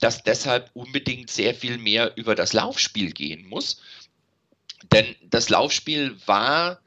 dass 0.00 0.22
deshalb 0.22 0.70
unbedingt 0.74 1.30
sehr 1.30 1.54
viel 1.54 1.78
mehr 1.78 2.16
über 2.16 2.34
das 2.34 2.52
Laufspiel 2.52 3.12
gehen 3.12 3.48
muss. 3.48 3.80
Denn 4.92 5.16
das 5.22 5.48
Laufspiel 5.48 6.16
war 6.26 6.80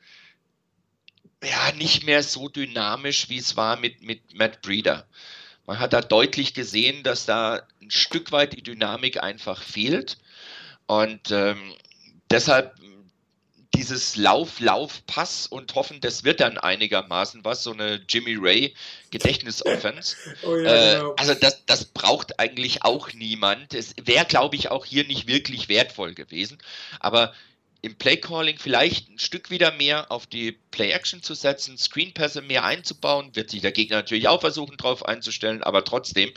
ja 1.44 1.72
nicht 1.74 2.06
mehr 2.06 2.24
so 2.24 2.50
dynamisch, 2.50 3.30
wie 3.30 3.38
es 3.38 3.58
war 3.58 3.78
mit, 3.78 4.02
mit 4.02 4.34
Matt 4.34 4.62
Breeder. 4.62 5.08
Man 5.66 5.80
hat 5.80 5.94
da 5.94 6.02
deutlich 6.02 6.54
gesehen, 6.54 7.04
dass 7.04 7.26
da 7.26 7.62
ein 7.82 7.92
Stück 7.92 8.32
weit 8.32 8.54
die 8.54 8.64
Dynamik 8.64 9.22
einfach 9.22 9.62
fehlt. 9.62 10.18
Und 10.86 11.32
ähm, 11.32 11.76
deshalb 12.30 12.76
dieses 13.76 14.16
Lauf, 14.16 14.60
Lauf, 14.60 15.06
Pass 15.08 15.48
und 15.48 15.74
hoffen, 15.76 16.02
das 16.02 16.24
wird 16.24 16.40
dann 16.40 16.58
einigermaßen 16.58 17.44
was, 17.46 17.64
so 17.64 17.72
eine 17.72 18.02
Jimmy 18.08 18.38
Ray 18.40 18.74
Gedächtnisoffense. 19.12 20.16
oh 20.44 20.56
ja, 20.58 20.74
äh, 20.74 20.96
genau. 20.96 21.14
Also 21.18 21.34
das, 21.34 21.66
das 21.66 21.86
braucht 21.86 22.40
eigentlich 22.40 22.84
auch 22.84 23.14
niemand. 23.14 23.74
Es 23.74 23.94
wäre, 24.02 24.26
glaube 24.26 24.56
ich, 24.56 24.72
auch 24.72 24.86
hier 24.86 25.06
nicht 25.06 25.28
wirklich 25.28 25.70
wertvoll 25.70 26.14
gewesen. 26.14 26.58
Aber 27.00 27.34
im 27.82 27.96
Playcalling 27.96 28.60
vielleicht 28.60 29.10
ein 29.10 29.20
Stück 29.20 29.50
wieder 29.50 29.72
mehr 29.72 30.12
auf 30.12 30.28
die 30.28 30.52
Play-Action 30.72 31.24
zu 31.24 31.34
setzen, 31.34 31.78
Screenpässe 31.78 32.42
mehr 32.42 32.64
einzubauen, 32.64 33.36
wird 33.36 33.50
sich 33.50 33.62
der 33.62 33.72
Gegner 33.72 33.98
natürlich 33.98 34.28
auch 34.28 34.42
versuchen, 34.42 34.78
drauf 34.78 35.06
einzustellen, 35.06 35.64
aber 35.64 35.84
trotzdem 35.84 36.32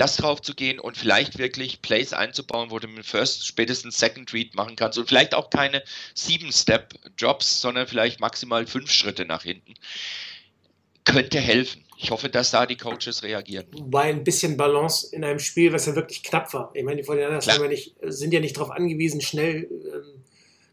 das 0.00 0.16
drauf 0.16 0.40
zu 0.40 0.54
gehen 0.54 0.80
und 0.80 0.96
vielleicht 0.96 1.38
wirklich 1.38 1.82
Plays 1.82 2.12
einzubauen, 2.12 2.70
wo 2.70 2.78
du 2.78 2.88
mit 2.88 3.04
First, 3.04 3.46
spätestens 3.46 3.98
Second 3.98 4.32
Read 4.32 4.54
machen 4.54 4.74
kannst 4.74 4.98
und 4.98 5.06
vielleicht 5.06 5.34
auch 5.34 5.50
keine 5.50 5.82
Sieben-Step-Jobs, 6.14 7.60
sondern 7.60 7.86
vielleicht 7.86 8.18
maximal 8.18 8.66
fünf 8.66 8.90
Schritte 8.90 9.26
nach 9.26 9.42
hinten. 9.42 9.74
Könnte 11.04 11.38
helfen. 11.40 11.84
ich 11.98 12.10
hoffe, 12.10 12.30
dass 12.30 12.50
da 12.50 12.64
die 12.64 12.76
Coaches 12.76 13.22
reagieren. 13.22 13.66
Wobei 13.72 14.04
ein 14.04 14.24
bisschen 14.24 14.56
Balance 14.56 15.14
in 15.14 15.22
einem 15.22 15.38
Spiel, 15.38 15.72
was 15.72 15.84
ja 15.84 15.94
wirklich 15.94 16.22
knapp 16.22 16.52
war. 16.54 16.70
Ich 16.72 16.84
meine, 16.84 17.02
die 17.02 17.06
49ers 17.06 17.46
ja 17.46 17.68
nicht, 17.68 17.94
sind 18.02 18.32
ja 18.32 18.40
nicht 18.40 18.56
darauf 18.56 18.70
angewiesen, 18.70 19.20
schnell 19.20 19.68
ähm, 19.70 20.22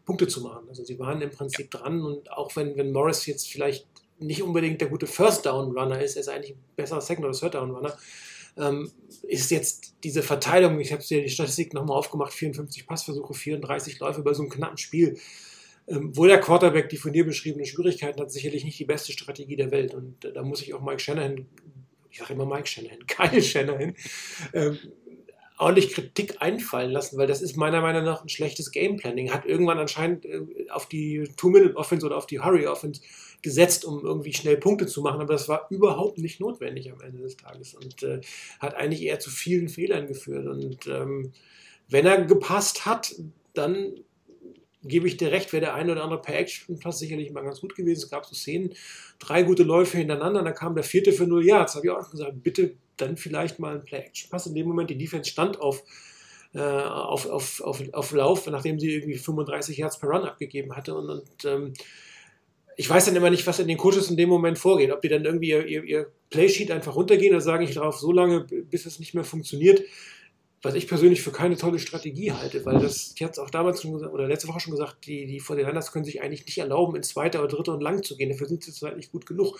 Punkte 0.06 0.26
zu 0.26 0.40
machen. 0.40 0.66
Also 0.70 0.84
sie 0.84 0.98
waren 0.98 1.20
im 1.20 1.30
Prinzip 1.30 1.72
ja. 1.74 1.80
dran 1.80 2.02
und 2.02 2.32
auch 2.32 2.56
wenn, 2.56 2.76
wenn 2.78 2.92
Morris 2.92 3.26
jetzt 3.26 3.48
vielleicht 3.48 3.86
nicht 4.18 4.42
unbedingt 4.42 4.80
der 4.80 4.88
gute 4.88 5.06
First 5.06 5.44
Down 5.44 5.76
Runner 5.76 6.00
ist, 6.00 6.16
er 6.16 6.20
ist 6.20 6.28
eigentlich 6.28 6.52
ein 6.52 6.64
besserer 6.76 7.02
Second 7.02 7.26
oder 7.26 7.38
Third 7.38 7.54
Down 7.54 7.70
Runner, 7.70 7.96
ähm, 8.58 8.90
ist 9.22 9.50
jetzt 9.50 9.94
diese 10.04 10.22
Verteilung, 10.22 10.80
ich 10.80 10.92
habe 10.92 11.02
dir 11.02 11.22
die 11.22 11.28
Statistik 11.28 11.74
nochmal 11.74 11.96
aufgemacht, 11.96 12.32
54 12.32 12.86
Passversuche, 12.86 13.34
34 13.34 13.98
Läufe 14.00 14.22
bei 14.22 14.34
so 14.34 14.42
einem 14.42 14.50
knappen 14.50 14.78
Spiel. 14.78 15.18
Ähm, 15.88 16.14
wo 16.14 16.26
der 16.26 16.40
Quarterback 16.40 16.90
die 16.90 16.98
von 16.98 17.12
dir 17.14 17.24
beschriebenen 17.24 17.64
Schwierigkeiten 17.64 18.20
hat, 18.20 18.30
sicherlich 18.30 18.62
nicht 18.62 18.78
die 18.78 18.84
beste 18.84 19.12
Strategie 19.12 19.56
der 19.56 19.70
Welt. 19.70 19.94
Und 19.94 20.22
äh, 20.24 20.32
da 20.32 20.42
muss 20.42 20.60
ich 20.60 20.74
auch 20.74 20.82
Mike 20.82 21.00
Shanahan, 21.00 21.46
ich 22.10 22.18
sage 22.18 22.34
immer 22.34 22.44
Mike 22.44 22.66
Shanahan, 22.66 23.06
Kyle 23.06 23.40
Shanahan, 23.40 23.94
ähm, 24.52 24.78
ordentlich 25.56 25.94
Kritik 25.94 26.36
einfallen 26.40 26.90
lassen, 26.90 27.16
weil 27.16 27.26
das 27.26 27.40
ist 27.40 27.56
meiner 27.56 27.80
Meinung 27.80 28.04
nach 28.04 28.22
ein 28.22 28.28
schlechtes 28.28 28.70
Gameplanning. 28.70 29.32
Hat 29.32 29.46
irgendwann 29.46 29.78
anscheinend 29.78 30.26
äh, 30.26 30.42
auf 30.70 30.88
die 30.88 31.30
Two-Minute-Offense 31.36 32.04
oder 32.04 32.18
auf 32.18 32.26
die 32.26 32.40
Hurry-Offense 32.40 33.00
gesetzt, 33.42 33.84
um 33.84 34.04
irgendwie 34.04 34.32
schnell 34.32 34.56
Punkte 34.56 34.86
zu 34.86 35.02
machen, 35.02 35.20
aber 35.20 35.32
das 35.32 35.48
war 35.48 35.66
überhaupt 35.70 36.18
nicht 36.18 36.40
notwendig 36.40 36.90
am 36.90 37.00
Ende 37.00 37.22
des 37.22 37.36
Tages 37.36 37.74
und 37.74 38.02
äh, 38.02 38.20
hat 38.58 38.74
eigentlich 38.74 39.02
eher 39.02 39.20
zu 39.20 39.30
vielen 39.30 39.68
Fehlern 39.68 40.06
geführt. 40.06 40.46
Und 40.46 40.86
ähm, 40.86 41.32
wenn 41.88 42.06
er 42.06 42.24
gepasst 42.24 42.84
hat, 42.84 43.14
dann 43.54 43.94
gebe 44.82 45.06
ich 45.06 45.16
dir 45.16 45.32
recht, 45.32 45.52
wäre 45.52 45.60
der 45.60 45.74
eine 45.74 45.92
oder 45.92 46.04
andere 46.04 46.20
per 46.20 46.38
Action 46.38 46.78
Pass 46.78 46.98
sicherlich 46.98 47.30
mal 47.32 47.42
ganz 47.42 47.60
gut 47.60 47.74
gewesen. 47.74 48.02
Es 48.02 48.10
gab 48.10 48.26
so 48.26 48.34
Szenen, 48.34 48.74
drei 49.18 49.42
gute 49.42 49.62
Läufe 49.62 49.98
hintereinander, 49.98 50.42
dann 50.42 50.54
kam 50.54 50.74
der 50.74 50.84
vierte 50.84 51.12
für 51.12 51.26
null 51.26 51.44
Yards. 51.44 51.74
habe 51.74 51.86
ich 51.86 51.92
auch 51.92 52.10
gesagt, 52.10 52.42
bitte 52.42 52.74
dann 52.96 53.16
vielleicht 53.16 53.58
mal 53.58 53.76
ein 53.76 53.84
Play-Action-Pass. 53.84 54.46
In 54.46 54.54
dem 54.54 54.68
Moment, 54.68 54.90
die 54.90 54.98
Defense 54.98 55.30
stand 55.30 55.60
auf, 55.60 55.82
äh, 56.54 56.60
auf, 56.60 57.26
auf, 57.26 57.60
auf, 57.60 57.82
auf 57.92 58.12
Lauf, 58.12 58.46
nachdem 58.48 58.78
sie 58.78 58.92
irgendwie 58.92 59.18
35 59.18 59.76
Yards 59.78 59.98
per 59.98 60.10
Run 60.10 60.24
abgegeben 60.24 60.76
hatte. 60.76 60.94
Und, 60.94 61.08
und 61.10 61.44
ähm, 61.44 61.72
ich 62.80 62.88
weiß 62.88 63.06
dann 63.06 63.16
immer 63.16 63.28
nicht, 63.28 63.44
was 63.48 63.58
in 63.58 63.66
den 63.66 63.76
Coaches 63.76 64.08
in 64.08 64.16
dem 64.16 64.28
Moment 64.28 64.56
vorgeht. 64.56 64.92
Ob 64.92 65.02
die 65.02 65.08
dann 65.08 65.24
irgendwie 65.24 65.48
ihr, 65.48 65.66
ihr, 65.66 65.82
ihr 65.82 66.12
Playsheet 66.30 66.70
einfach 66.70 66.94
runtergehen 66.94 67.34
oder 67.34 67.40
sagen, 67.40 67.64
ich 67.64 67.74
darauf 67.74 67.98
so 67.98 68.12
lange, 68.12 68.46
bis 68.70 68.86
es 68.86 69.00
nicht 69.00 69.14
mehr 69.14 69.24
funktioniert 69.24 69.82
was 70.60 70.74
ich 70.74 70.88
persönlich 70.88 71.22
für 71.22 71.30
keine 71.30 71.56
tolle 71.56 71.78
Strategie 71.78 72.32
halte, 72.32 72.64
weil 72.64 72.80
das, 72.80 73.12
ich 73.14 73.22
hatte 73.22 73.32
es 73.32 73.38
auch 73.38 73.50
damals 73.50 73.80
schon 73.80 73.92
gesagt, 73.92 74.12
oder 74.12 74.26
letzte 74.26 74.48
Woche 74.48 74.58
schon 74.58 74.72
gesagt, 74.72 75.06
die, 75.06 75.26
die 75.26 75.38
Fortinanders 75.38 75.92
können 75.92 76.04
sich 76.04 76.20
eigentlich 76.20 76.44
nicht 76.46 76.58
erlauben, 76.58 76.96
in 76.96 77.04
zweiter 77.04 77.38
oder 77.38 77.48
dritter 77.48 77.74
und 77.74 77.80
lang 77.80 78.02
zu 78.02 78.16
gehen. 78.16 78.30
Dafür 78.30 78.48
sind 78.48 78.64
sie 78.64 78.72
zwar 78.72 78.94
nicht 78.96 79.12
gut 79.12 79.24
genug. 79.24 79.58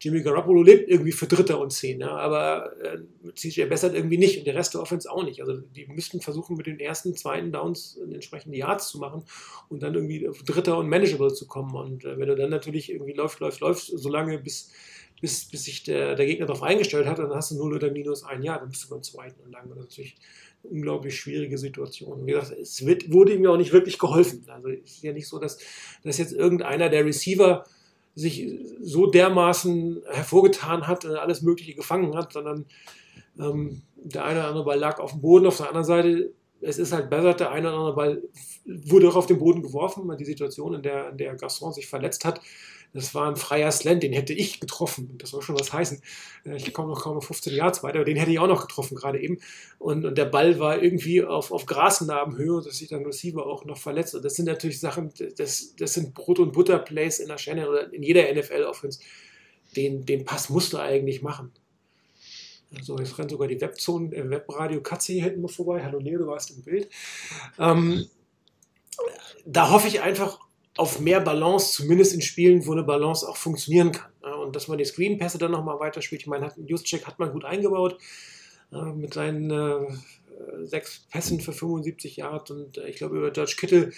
Jimmy 0.00 0.22
Garoppolo 0.22 0.62
lebt 0.62 0.88
irgendwie 0.88 1.12
für 1.12 1.26
dritter 1.26 1.60
und 1.60 1.70
zehn, 1.70 2.00
ja, 2.00 2.16
aber 2.16 2.72
äh, 2.82 2.98
CJ 3.34 3.66
bessert 3.66 3.94
irgendwie 3.94 4.18
nicht 4.18 4.38
und 4.38 4.46
der 4.46 4.56
Rest 4.56 4.74
der 4.74 4.82
Offense 4.82 5.10
auch 5.10 5.22
nicht. 5.22 5.40
Also 5.40 5.56
die 5.56 5.86
müssten 5.86 6.20
versuchen, 6.20 6.56
mit 6.56 6.66
den 6.66 6.80
ersten, 6.80 7.14
zweiten 7.14 7.52
Downs 7.52 8.00
entsprechende 8.12 8.58
Yards 8.58 8.88
zu 8.88 8.98
machen 8.98 9.22
und 9.68 9.84
dann 9.84 9.94
irgendwie 9.94 10.28
dritter 10.46 10.78
und 10.78 10.88
manageable 10.88 11.32
zu 11.32 11.46
kommen. 11.46 11.76
Und 11.76 12.04
äh, 12.04 12.18
wenn 12.18 12.26
du 12.26 12.34
dann 12.34 12.50
natürlich 12.50 12.90
irgendwie 12.90 13.12
läuft, 13.12 13.38
läuft, 13.38 13.60
läuft, 13.60 13.84
solange 13.84 14.38
bis 14.38 14.72
bis, 15.20 15.46
bis 15.46 15.64
sich 15.64 15.82
der, 15.82 16.14
der 16.14 16.26
Gegner 16.26 16.46
darauf 16.46 16.62
eingestellt 16.62 17.06
hat, 17.06 17.18
dann 17.18 17.34
hast 17.34 17.50
du 17.50 17.56
0 17.56 17.74
oder 17.74 17.90
minus 17.90 18.24
ein 18.24 18.42
Jahr, 18.42 18.58
dann 18.58 18.70
bist 18.70 18.84
du 18.84 18.88
beim 18.88 19.02
zweiten 19.02 19.40
und 19.42 19.52
lang. 19.52 19.68
Das 19.68 19.78
ist 19.78 19.84
natürlich 19.84 20.16
eine 20.62 20.72
unglaublich 20.72 21.16
schwierige 21.18 21.58
Situation. 21.58 22.26
Wie 22.26 22.32
gesagt, 22.32 22.58
es 22.58 22.84
wird, 22.86 23.12
wurde 23.12 23.34
ihm 23.34 23.44
ja 23.44 23.50
auch 23.50 23.56
nicht 23.56 23.72
wirklich 23.72 23.98
geholfen. 23.98 24.44
Also 24.48 24.68
es 24.68 24.92
ist 24.92 25.02
ja 25.02 25.12
nicht 25.12 25.28
so, 25.28 25.38
dass, 25.38 25.58
dass 26.02 26.18
jetzt 26.18 26.32
irgendeiner 26.32 26.88
der 26.88 27.04
Receiver 27.04 27.64
sich 28.14 28.48
so 28.80 29.06
dermaßen 29.06 30.02
hervorgetan 30.08 30.86
hat, 30.86 31.04
alles 31.04 31.42
Mögliche 31.42 31.74
gefangen 31.74 32.16
hat, 32.16 32.32
sondern 32.32 32.66
ähm, 33.38 33.82
der 33.96 34.24
eine 34.24 34.40
oder 34.40 34.48
andere 34.48 34.64
Ball 34.64 34.78
lag 34.78 34.98
auf 34.98 35.12
dem 35.12 35.20
Boden. 35.20 35.46
Auf 35.46 35.58
der 35.58 35.68
anderen 35.68 35.86
Seite, 35.86 36.32
es 36.60 36.78
ist 36.78 36.92
halt 36.92 37.08
besser, 37.10 37.34
der 37.34 37.50
eine 37.50 37.68
oder 37.68 37.76
andere 37.76 37.94
Ball 37.94 38.22
wurde 38.66 39.08
auch 39.08 39.16
auf 39.16 39.26
den 39.26 39.38
Boden 39.38 39.62
geworfen. 39.62 40.10
Die 40.18 40.24
Situation, 40.24 40.74
in 40.74 40.82
der, 40.82 41.10
in 41.10 41.18
der 41.18 41.34
Gaston 41.36 41.72
sich 41.72 41.86
verletzt 41.86 42.24
hat, 42.24 42.40
das 42.92 43.14
war 43.14 43.28
ein 43.28 43.36
freier 43.36 43.70
Slant, 43.70 44.02
den 44.02 44.12
hätte 44.12 44.32
ich 44.32 44.58
getroffen. 44.58 45.16
Das 45.18 45.30
soll 45.30 45.42
schon 45.42 45.58
was 45.58 45.72
heißen. 45.72 46.02
Äh, 46.44 46.56
ich 46.56 46.72
komme 46.72 46.88
noch 46.88 47.02
kaum 47.02 47.14
noch 47.14 47.22
15 47.22 47.54
Yards 47.54 47.82
weiter, 47.82 47.96
aber 47.96 48.04
den 48.04 48.16
hätte 48.16 48.32
ich 48.32 48.38
auch 48.38 48.48
noch 48.48 48.66
getroffen, 48.66 48.96
gerade 48.96 49.20
eben. 49.20 49.38
Und, 49.78 50.04
und 50.04 50.18
der 50.18 50.24
Ball 50.24 50.58
war 50.58 50.82
irgendwie 50.82 51.22
auf, 51.22 51.52
auf 51.52 51.66
Grasnarbenhöhe, 51.66 52.62
dass 52.62 52.78
sich 52.78 52.88
dann 52.88 53.04
Receiver 53.04 53.46
auch 53.46 53.64
noch 53.64 53.78
verletzt. 53.78 54.14
Und 54.14 54.24
das 54.24 54.34
sind 54.34 54.46
natürlich 54.46 54.80
Sachen, 54.80 55.12
das, 55.36 55.74
das 55.76 55.94
sind 55.94 56.14
Brot- 56.14 56.40
und 56.40 56.52
Butter-Plays 56.52 57.20
in 57.20 57.28
der 57.28 57.36
Channel 57.36 57.68
oder 57.68 57.92
in 57.92 58.02
jeder 58.02 58.32
NFL-Offense. 58.32 59.00
Den, 59.76 60.04
den 60.04 60.24
Pass 60.24 60.48
musst 60.48 60.72
du 60.72 60.78
eigentlich 60.78 61.22
machen. 61.22 61.52
So, 62.82 62.98
jetzt 62.98 63.18
rennt 63.18 63.30
sogar 63.30 63.48
die 63.48 63.60
Webzone, 63.60 64.14
äh, 64.14 64.30
Webradio 64.30 64.80
Katze 64.80 65.12
hier 65.12 65.24
hinten 65.24 65.48
vorbei. 65.48 65.82
Hallo 65.84 65.98
Leo, 65.98 66.18
du 66.18 66.26
warst 66.26 66.50
im 66.50 66.62
Bild. 66.62 66.88
Ähm, 67.58 68.06
da 69.44 69.70
hoffe 69.70 69.88
ich 69.88 70.02
einfach 70.02 70.38
auf 70.80 70.98
mehr 70.98 71.20
Balance, 71.20 71.74
zumindest 71.74 72.14
in 72.14 72.22
Spielen, 72.22 72.66
wo 72.66 72.72
eine 72.72 72.82
Balance 72.82 73.28
auch 73.28 73.36
funktionieren 73.36 73.92
kann. 73.92 74.10
Und 74.42 74.56
dass 74.56 74.66
man 74.66 74.78
die 74.78 74.86
Screenpässe 74.86 75.36
dann 75.36 75.50
nochmal 75.50 75.78
weiterspielt. 75.78 76.22
Ich 76.22 76.26
meine, 76.26 76.46
hat, 76.46 76.54
Juszczyk 76.56 77.06
hat 77.06 77.18
man 77.18 77.32
gut 77.32 77.44
eingebaut 77.44 77.98
mit 78.94 79.12
seinen 79.12 79.50
äh, 79.50 80.64
sechs 80.64 81.06
Pässen 81.10 81.40
für 81.40 81.52
75 81.52 82.16
Yard. 82.16 82.50
Und 82.50 82.78
äh, 82.78 82.88
ich 82.88 82.96
glaube, 82.96 83.18
über 83.18 83.30
George 83.30 83.56
Kittle 83.58 83.92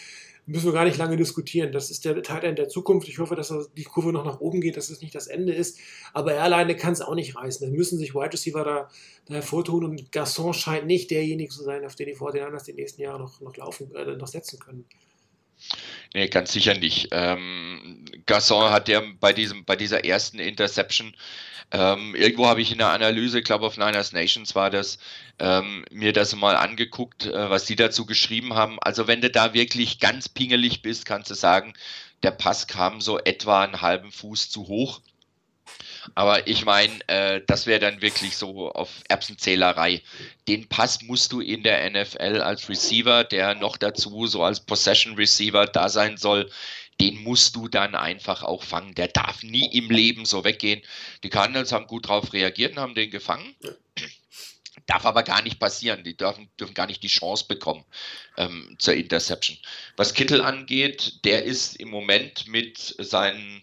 müssen 0.45 0.67
wir 0.67 0.73
gar 0.73 0.85
nicht 0.85 0.99
lange 0.99 1.17
diskutieren. 1.17 1.71
Das 1.71 1.91
ist 1.91 2.05
der 2.05 2.21
Teil 2.23 2.53
der 2.55 2.69
Zukunft. 2.69 3.09
Ich 3.09 3.19
hoffe, 3.21 3.37
dass 3.37 3.53
die 3.77 3.85
Kurve 3.85 4.13
noch 4.13 4.25
nach 4.25 4.41
oben 4.41 4.61
geht, 4.61 4.77
dass 4.77 4.91
es 4.91 5.03
nicht 5.03 5.15
das 5.15 5.29
Ende 5.29 5.53
ist. 5.53 5.79
Aber 6.15 6.33
er 6.33 6.43
alleine 6.43 6.75
kann 6.75 6.95
es 6.95 7.01
auch 7.01 7.15
nicht 7.15 7.37
reißen. 7.37 7.65
Da 7.65 7.73
müssen 7.73 7.97
sich 7.97 8.15
Wide 8.15 8.33
Receiver 8.33 8.65
da, 8.65 8.89
da 9.27 9.35
hervortun. 9.35 9.85
Und 9.85 10.11
Gasson 10.11 10.53
scheint 10.53 10.87
nicht 10.87 11.13
derjenige 11.13 11.53
zu 11.53 11.63
sein, 11.63 11.85
auf 11.85 11.95
den 11.95 12.07
die 12.07 12.15
Fortinanders 12.15 12.65
die 12.65 12.73
nächsten 12.73 13.03
Jahre 13.03 13.21
noch, 13.21 13.41
noch 13.41 13.57
laufen, 13.57 13.95
äh, 13.95 14.17
noch 14.17 14.27
setzen 14.27 14.59
können. 14.59 14.85
Nee, 16.15 16.29
ganz 16.29 16.53
sicher 16.53 16.75
nicht. 16.75 17.09
Ähm, 17.13 18.05
Gasson 18.27 18.71
hat 18.71 18.89
ja 18.89 19.03
bei, 19.21 19.33
diesem, 19.33 19.65
bei 19.65 19.77
dieser 19.77 20.05
ersten 20.05 20.39
Interception, 20.39 21.15
ähm, 21.71 22.15
irgendwo 22.15 22.47
habe 22.47 22.61
ich 22.61 22.71
in 22.71 22.79
der 22.79 22.91
Analyse, 22.91 23.41
glaube 23.41 23.65
auf 23.67 23.79
Niners 23.79 24.13
Nations 24.13 24.55
war 24.55 24.69
das, 24.69 24.99
ähm, 25.39 25.85
mir 25.91 26.13
das 26.13 26.35
mal 26.37 26.57
angeguckt, 26.57 27.27
äh, 27.27 27.51
was 27.51 27.65
die 27.65 27.77
dazu 27.77 28.05
geschrieben 28.05 28.55
haben. 28.55 28.79
Also 28.81 29.07
wenn 29.07 29.23
du 29.23 29.31
da 29.31 29.55
wirklich 29.55 29.99
ganz 29.99 30.29
pingelig 30.29 30.83
bist, 30.83 31.07
kannst 31.07 31.31
du 31.31 31.35
sagen, 31.35 31.73
der 32.23 32.33
Pass 32.33 32.67
kam 32.67 33.01
so 33.01 33.19
etwa 33.19 33.63
einen 33.63 33.81
halben 33.81 34.13
Fuß 34.13 34.51
zu 34.51 34.69
hoch. 34.69 35.01
Aber 36.15 36.47
ich 36.47 36.65
meine, 36.65 36.93
äh, 37.09 37.41
das 37.47 37.67
wäre 37.67 37.81
dann 37.81 38.03
wirklich 38.03 38.37
so 38.37 38.71
auf 38.73 38.91
Erbsenzählerei. 39.09 40.03
Den 40.49 40.69
Pass 40.69 41.03
musst 41.03 41.33
du 41.33 41.41
in 41.41 41.63
der 41.63 41.89
NFL 41.91 42.41
als 42.41 42.69
Receiver, 42.69 43.25
der 43.25 43.55
noch 43.55 43.77
dazu 43.77 44.27
so 44.27 44.43
als 44.43 44.61
Possession 44.61 45.15
Receiver 45.15 45.67
da 45.67 45.89
sein 45.89 46.17
soll, 46.17 46.51
den 47.01 47.23
musst 47.23 47.57
du 47.57 47.69
dann 47.69 47.95
einfach 47.95 48.43
auch 48.43 48.63
fangen. 48.63 48.95
Der 48.95 49.09
darf 49.09 49.43
nie 49.43 49.67
im 49.77 49.91
Leben 49.91 50.25
so 50.25 50.45
weggehen. 50.45 50.83
Die 51.23 51.31
Cardinals 51.31 51.73
haben 51.73 51.87
gut 51.87 52.05
darauf 52.07 52.33
reagiert 52.33 52.73
und 52.73 52.79
haben 52.79 52.95
den 52.95 53.11
gefangen. 53.11 53.55
Darf 54.87 55.07
aber 55.07 55.23
gar 55.23 55.43
nicht 55.43 55.59
passieren. 55.59 56.05
Die 56.05 56.17
dürfen, 56.17 56.49
dürfen 56.59 56.75
gar 56.75 56.87
nicht 56.87 57.03
die 57.03 57.09
Chance 57.09 57.47
bekommen 57.49 57.85
ähm, 58.37 58.77
zur 58.79 58.95
Interception. 58.95 59.59
Was 59.97 60.15
Kittel 60.15 60.43
angeht, 60.43 61.25
der 61.25 61.45
ist 61.45 61.77
im 61.77 61.89
Moment 61.89 62.47
mit 62.47 62.95
seinen 62.99 63.63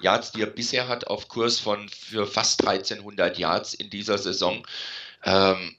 Yards, 0.00 0.32
die 0.32 0.42
er 0.42 0.46
bisher 0.46 0.88
hat, 0.88 1.06
auf 1.06 1.28
Kurs 1.28 1.58
von 1.58 1.88
für 1.88 2.26
fast 2.26 2.66
1300 2.66 3.38
Yards 3.38 3.74
in 3.74 3.90
dieser 3.90 4.18
Saison. 4.18 4.66
Ähm, 5.24 5.76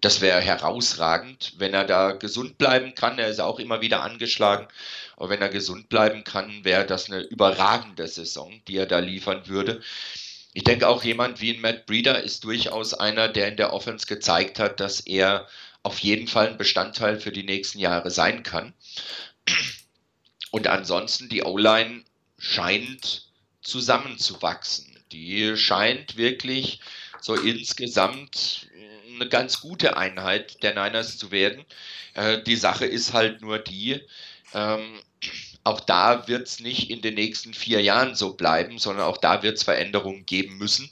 das 0.00 0.20
wäre 0.20 0.40
herausragend, 0.40 1.54
wenn 1.58 1.74
er 1.74 1.84
da 1.84 2.12
gesund 2.12 2.58
bleiben 2.58 2.94
kann. 2.94 3.18
Er 3.18 3.28
ist 3.28 3.40
auch 3.40 3.58
immer 3.58 3.80
wieder 3.80 4.02
angeschlagen. 4.02 4.68
Aber 5.16 5.30
wenn 5.30 5.42
er 5.42 5.48
gesund 5.48 5.88
bleiben 5.88 6.24
kann, 6.24 6.64
wäre 6.64 6.86
das 6.86 7.10
eine 7.10 7.22
überragende 7.22 8.06
Saison, 8.06 8.60
die 8.68 8.76
er 8.76 8.86
da 8.86 8.98
liefern 8.98 9.46
würde. 9.48 9.80
Ich 10.52 10.64
denke 10.64 10.86
auch 10.86 11.02
jemand 11.02 11.40
wie 11.40 11.54
ein 11.54 11.60
Matt 11.60 11.86
Breeder 11.86 12.22
ist 12.22 12.44
durchaus 12.44 12.94
einer, 12.94 13.28
der 13.28 13.48
in 13.48 13.56
der 13.56 13.72
Offense 13.72 14.06
gezeigt 14.06 14.60
hat, 14.60 14.78
dass 14.78 15.00
er 15.00 15.48
auf 15.82 15.98
jeden 15.98 16.28
Fall 16.28 16.48
ein 16.48 16.56
Bestandteil 16.56 17.18
für 17.18 17.32
die 17.32 17.42
nächsten 17.42 17.78
Jahre 17.78 18.10
sein 18.10 18.42
kann. 18.44 18.72
Und 20.52 20.68
ansonsten 20.68 21.28
die 21.28 21.42
O-Line 21.42 22.04
scheint 22.38 23.26
zusammenzuwachsen. 23.64 24.96
Die 25.12 25.56
scheint 25.56 26.16
wirklich 26.16 26.80
so 27.20 27.34
insgesamt 27.34 28.68
eine 29.14 29.28
ganz 29.28 29.60
gute 29.60 29.96
Einheit 29.96 30.62
der 30.62 30.74
Niners 30.74 31.18
zu 31.18 31.30
werden. 31.30 31.64
Äh, 32.14 32.42
die 32.42 32.56
Sache 32.56 32.86
ist 32.86 33.12
halt 33.12 33.40
nur 33.40 33.58
die, 33.58 34.00
ähm, 34.52 35.00
auch 35.64 35.80
da 35.80 36.28
wird 36.28 36.46
es 36.46 36.60
nicht 36.60 36.90
in 36.90 37.00
den 37.00 37.14
nächsten 37.14 37.54
vier 37.54 37.80
Jahren 37.80 38.14
so 38.14 38.34
bleiben, 38.34 38.78
sondern 38.78 39.06
auch 39.06 39.16
da 39.16 39.42
wird 39.42 39.56
es 39.56 39.62
Veränderungen 39.62 40.26
geben 40.26 40.58
müssen. 40.58 40.90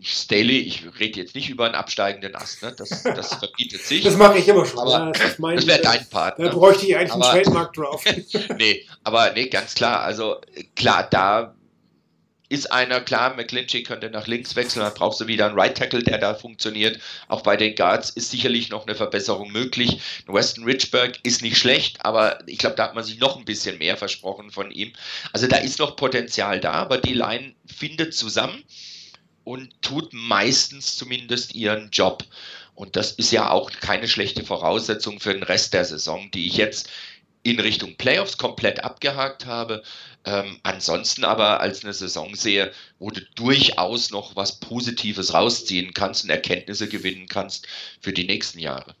Staley, 0.00 0.58
ich 0.58 0.84
rede 0.98 1.20
jetzt 1.20 1.34
nicht 1.34 1.48
über 1.48 1.64
einen 1.64 1.74
absteigenden 1.74 2.34
Ast, 2.34 2.62
ne? 2.62 2.74
das, 2.76 3.02
das 3.04 3.34
verbietet 3.34 3.82
sich. 3.82 4.04
Das 4.04 4.16
mache 4.16 4.38
ich 4.38 4.46
immer 4.46 4.66
schon. 4.66 4.80
Aber 4.80 5.12
das, 5.12 5.36
das 5.38 5.66
wäre 5.66 5.80
dein 5.80 6.06
Part. 6.08 6.38
Da 6.38 6.44
ne? 6.44 6.50
bräuchte 6.50 6.86
ich 6.86 6.96
eigentlich 6.96 7.12
aber, 7.12 7.30
einen 7.30 7.42
Trademark 7.42 7.72
drauf. 7.72 8.04
nee, 8.58 8.86
aber 9.02 9.32
nee, 9.32 9.48
ganz 9.48 9.74
klar. 9.74 10.02
Also 10.02 10.40
klar, 10.76 11.08
da 11.08 11.54
ist 12.48 12.70
einer, 12.70 13.00
klar, 13.00 13.34
McClinchy 13.34 13.82
könnte 13.82 14.10
nach 14.10 14.26
links 14.26 14.54
wechseln, 14.54 14.82
dann 14.82 14.94
brauchst 14.94 15.20
du 15.20 15.26
wieder 15.26 15.46
einen 15.46 15.58
Right 15.58 15.76
Tackle, 15.76 16.02
der 16.02 16.18
da 16.18 16.34
funktioniert. 16.34 17.00
Auch 17.28 17.42
bei 17.42 17.56
den 17.56 17.74
Guards 17.74 18.10
ist 18.10 18.30
sicherlich 18.30 18.68
noch 18.68 18.86
eine 18.86 18.94
Verbesserung 18.94 19.50
möglich. 19.50 20.00
Weston 20.26 20.64
Richburg 20.64 21.18
ist 21.22 21.42
nicht 21.42 21.56
schlecht, 21.56 22.04
aber 22.04 22.38
ich 22.46 22.58
glaube, 22.58 22.76
da 22.76 22.84
hat 22.84 22.94
man 22.94 23.04
sich 23.04 23.18
noch 23.18 23.36
ein 23.36 23.44
bisschen 23.44 23.78
mehr 23.78 23.96
versprochen 23.96 24.50
von 24.50 24.70
ihm. 24.70 24.92
Also 25.32 25.46
da 25.46 25.56
ist 25.56 25.78
noch 25.78 25.96
Potenzial 25.96 26.60
da, 26.60 26.72
aber 26.72 26.98
die 26.98 27.14
Line 27.14 27.54
findet 27.66 28.14
zusammen 28.14 28.62
und 29.44 29.70
tut 29.82 30.12
meistens 30.12 30.96
zumindest 30.96 31.54
ihren 31.54 31.90
Job. 31.90 32.24
Und 32.74 32.96
das 32.96 33.12
ist 33.12 33.30
ja 33.30 33.50
auch 33.50 33.70
keine 33.70 34.08
schlechte 34.08 34.44
Voraussetzung 34.44 35.20
für 35.20 35.32
den 35.32 35.44
Rest 35.44 35.74
der 35.74 35.84
Saison, 35.84 36.30
die 36.32 36.46
ich 36.46 36.56
jetzt 36.56 36.90
in 37.44 37.60
Richtung 37.60 37.94
Playoffs 37.96 38.36
komplett 38.36 38.82
abgehakt 38.82 39.46
habe. 39.46 39.82
Ähm, 40.24 40.58
ansonsten 40.64 41.24
aber 41.24 41.60
als 41.60 41.84
eine 41.84 41.92
Saison 41.92 42.34
sehe, 42.34 42.72
wo 42.98 43.10
du 43.10 43.20
durchaus 43.36 44.10
noch 44.10 44.34
was 44.34 44.58
Positives 44.58 45.34
rausziehen 45.34 45.94
kannst 45.94 46.24
und 46.24 46.30
Erkenntnisse 46.30 46.88
gewinnen 46.88 47.28
kannst 47.28 47.68
für 48.00 48.12
die 48.12 48.26
nächsten 48.26 48.58
Jahre. 48.58 48.94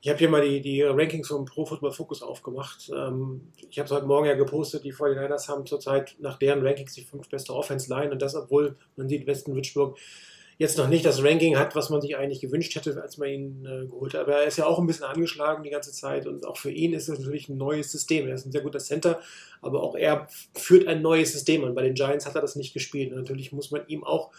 Ich 0.00 0.08
habe 0.08 0.18
hier 0.18 0.28
mal 0.28 0.42
die, 0.48 0.60
die 0.60 0.82
Rankings 0.82 1.28
vom 1.28 1.44
Pro 1.44 1.64
Football 1.64 1.92
Focus 1.92 2.22
aufgemacht. 2.22 2.90
Ähm, 2.94 3.52
ich 3.70 3.78
habe 3.78 3.86
es 3.86 3.92
heute 3.92 4.06
Morgen 4.06 4.26
ja 4.26 4.34
gepostet, 4.34 4.84
die 4.84 4.92
49ers 4.92 5.48
haben 5.48 5.66
zurzeit 5.66 6.16
nach 6.18 6.38
deren 6.38 6.64
Rankings 6.64 6.94
die 6.94 7.04
fünf 7.04 7.28
beste 7.28 7.54
Offense-Line 7.54 8.10
und 8.10 8.22
das, 8.22 8.34
obwohl 8.34 8.76
man 8.96 9.08
sieht, 9.08 9.26
Westen 9.26 9.52
Richburg 9.52 9.98
jetzt 10.62 10.78
noch 10.78 10.88
nicht 10.88 11.04
das 11.04 11.22
Ranking 11.22 11.58
hat, 11.58 11.74
was 11.74 11.90
man 11.90 12.00
sich 12.00 12.16
eigentlich 12.16 12.40
gewünscht 12.40 12.74
hätte, 12.76 13.00
als 13.02 13.18
man 13.18 13.28
ihn 13.28 13.66
äh, 13.66 13.86
geholt 13.86 14.14
hat. 14.14 14.22
Aber 14.22 14.36
er 14.36 14.46
ist 14.46 14.58
ja 14.58 14.64
auch 14.64 14.78
ein 14.78 14.86
bisschen 14.86 15.04
angeschlagen 15.04 15.64
die 15.64 15.70
ganze 15.70 15.92
Zeit 15.92 16.26
und 16.26 16.46
auch 16.46 16.56
für 16.56 16.70
ihn 16.70 16.92
ist 16.92 17.08
es 17.08 17.18
natürlich 17.18 17.48
ein 17.48 17.56
neues 17.56 17.90
System. 17.90 18.28
Er 18.28 18.36
ist 18.36 18.46
ein 18.46 18.52
sehr 18.52 18.62
guter 18.62 18.78
Center, 18.78 19.20
aber 19.60 19.82
auch 19.82 19.96
er 19.96 20.28
führt 20.54 20.86
ein 20.86 21.02
neues 21.02 21.32
System 21.32 21.64
und 21.64 21.74
bei 21.74 21.82
den 21.82 21.94
Giants 21.94 22.26
hat 22.26 22.36
er 22.36 22.40
das 22.40 22.54
nicht 22.54 22.72
gespielt. 22.72 23.10
Und 23.10 23.18
natürlich 23.18 23.52
muss 23.52 23.72
man 23.72 23.82
ihm 23.88 24.04
auch 24.04 24.30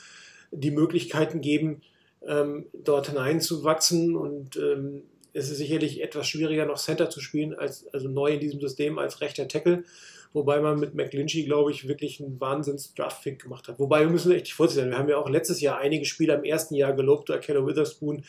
die 0.51 0.71
Möglichkeiten 0.71 1.41
geben, 1.41 1.81
ähm, 2.25 2.67
dort 2.73 3.09
hineinzuwachsen 3.09 4.15
und 4.15 4.55
ähm, 4.55 5.03
es 5.33 5.49
ist 5.49 5.57
sicherlich 5.57 6.01
etwas 6.01 6.27
schwieriger, 6.27 6.65
noch 6.65 6.77
Center 6.77 7.09
zu 7.09 7.19
spielen, 7.19 7.53
als, 7.53 7.85
also 7.93 8.07
neu 8.07 8.33
in 8.33 8.39
diesem 8.39 8.61
System 8.61 8.97
als 8.97 9.19
rechter 9.19 9.47
Tackle. 9.47 9.83
Wobei 10.33 10.59
man 10.59 10.79
mit 10.79 10.95
McGlinchey, 10.95 11.43
glaube 11.45 11.71
ich, 11.71 11.87
wirklich 11.87 12.19
einen 12.19 12.39
Wahnsinns-Draft-Pick 12.39 13.43
gemacht 13.43 13.67
hat. 13.67 13.79
Wobei 13.79 14.01
wir 14.01 14.09
müssen 14.09 14.31
echt 14.31 14.51
vorsichtig 14.51 14.83
sein. 14.83 14.91
Wir 14.91 14.97
haben 14.97 15.09
ja 15.09 15.17
auch 15.17 15.29
letztes 15.29 15.61
Jahr 15.61 15.77
einige 15.77 16.05
Spieler 16.05 16.35
im 16.35 16.43
ersten 16.43 16.73
Jahr 16.73 16.93
gelobt, 16.93 17.31
Keller 17.41 17.65
Witherspoon, 17.67 18.23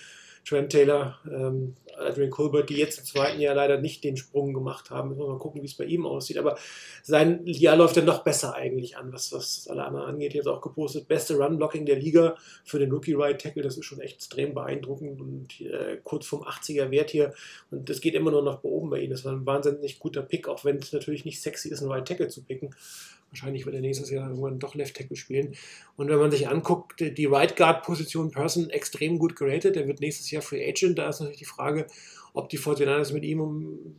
Trent 0.44 0.70
Taylor, 0.70 1.18
ähm, 1.30 1.74
Adrian 1.96 2.30
Colbert, 2.30 2.68
die 2.68 2.76
jetzt 2.76 2.98
im 2.98 3.04
zweiten 3.04 3.40
Jahr 3.40 3.54
leider 3.54 3.80
nicht 3.80 4.04
den 4.04 4.16
Sprung 4.16 4.52
gemacht 4.52 4.90
haben. 4.90 5.10
Müssen 5.10 5.20
wir 5.20 5.28
mal 5.28 5.38
gucken, 5.38 5.62
wie 5.62 5.66
es 5.66 5.74
bei 5.74 5.84
ihm 5.84 6.06
aussieht. 6.06 6.38
Aber 6.38 6.56
sein 7.02 7.40
Jahr 7.46 7.76
läuft 7.76 7.96
dann 7.96 8.04
noch 8.04 8.24
besser 8.24 8.54
eigentlich 8.54 8.96
an, 8.96 9.12
was, 9.12 9.32
was 9.32 9.68
alle 9.68 9.84
anderen 9.84 10.06
angeht. 10.06 10.34
Jetzt 10.34 10.48
auch 10.48 10.60
gepostet, 10.60 11.08
beste 11.08 11.36
Run-Blocking 11.36 11.86
der 11.86 11.96
Liga 11.96 12.36
für 12.64 12.78
den 12.78 12.92
Rookie-Right-Tackle. 12.92 13.62
Das 13.62 13.76
ist 13.76 13.84
schon 13.84 14.00
echt 14.00 14.16
extrem 14.16 14.54
beeindruckend 14.54 15.20
und 15.20 15.60
äh, 15.60 15.98
kurz 16.02 16.26
vom 16.26 16.42
80er-Wert 16.42 17.10
hier. 17.10 17.34
Und 17.70 17.88
das 17.88 18.00
geht 18.00 18.14
immer 18.14 18.30
nur 18.30 18.42
nach 18.42 18.62
oben 18.64 18.90
bei 18.90 19.00
ihm. 19.00 19.10
Das 19.10 19.24
war 19.24 19.32
ein 19.32 19.46
wahnsinnig 19.46 19.98
guter 19.98 20.22
Pick, 20.22 20.48
auch 20.48 20.64
wenn 20.64 20.78
es 20.78 20.92
natürlich 20.92 21.24
nicht 21.24 21.40
sexy 21.40 21.68
ist, 21.68 21.80
einen 21.80 21.90
Right-Tackle 21.90 22.28
zu 22.28 22.42
picken. 22.42 22.74
Wahrscheinlich 23.34 23.66
wird 23.66 23.74
er 23.74 23.80
nächstes 23.80 24.10
Jahr 24.10 24.28
irgendwann 24.28 24.60
doch 24.60 24.76
Left 24.76 24.96
Tackle 24.96 25.16
spielen. 25.16 25.56
Und 25.96 26.08
wenn 26.08 26.18
man 26.18 26.30
sich 26.30 26.48
anguckt, 26.48 27.00
die 27.00 27.26
Right 27.26 27.56
Guard 27.56 27.82
Position 27.82 28.30
Person 28.30 28.70
extrem 28.70 29.18
gut 29.18 29.34
geratet. 29.34 29.74
Der 29.74 29.88
wird 29.88 29.98
nächstes 29.98 30.30
Jahr 30.30 30.40
Free 30.40 30.64
Agent. 30.64 30.98
Da 30.98 31.08
ist 31.08 31.18
natürlich 31.18 31.40
die 31.40 31.44
Frage, 31.44 31.88
ob 32.32 32.48
die 32.48 32.60
49ers 32.60 33.12
mit 33.12 33.24
ihm 33.24 33.96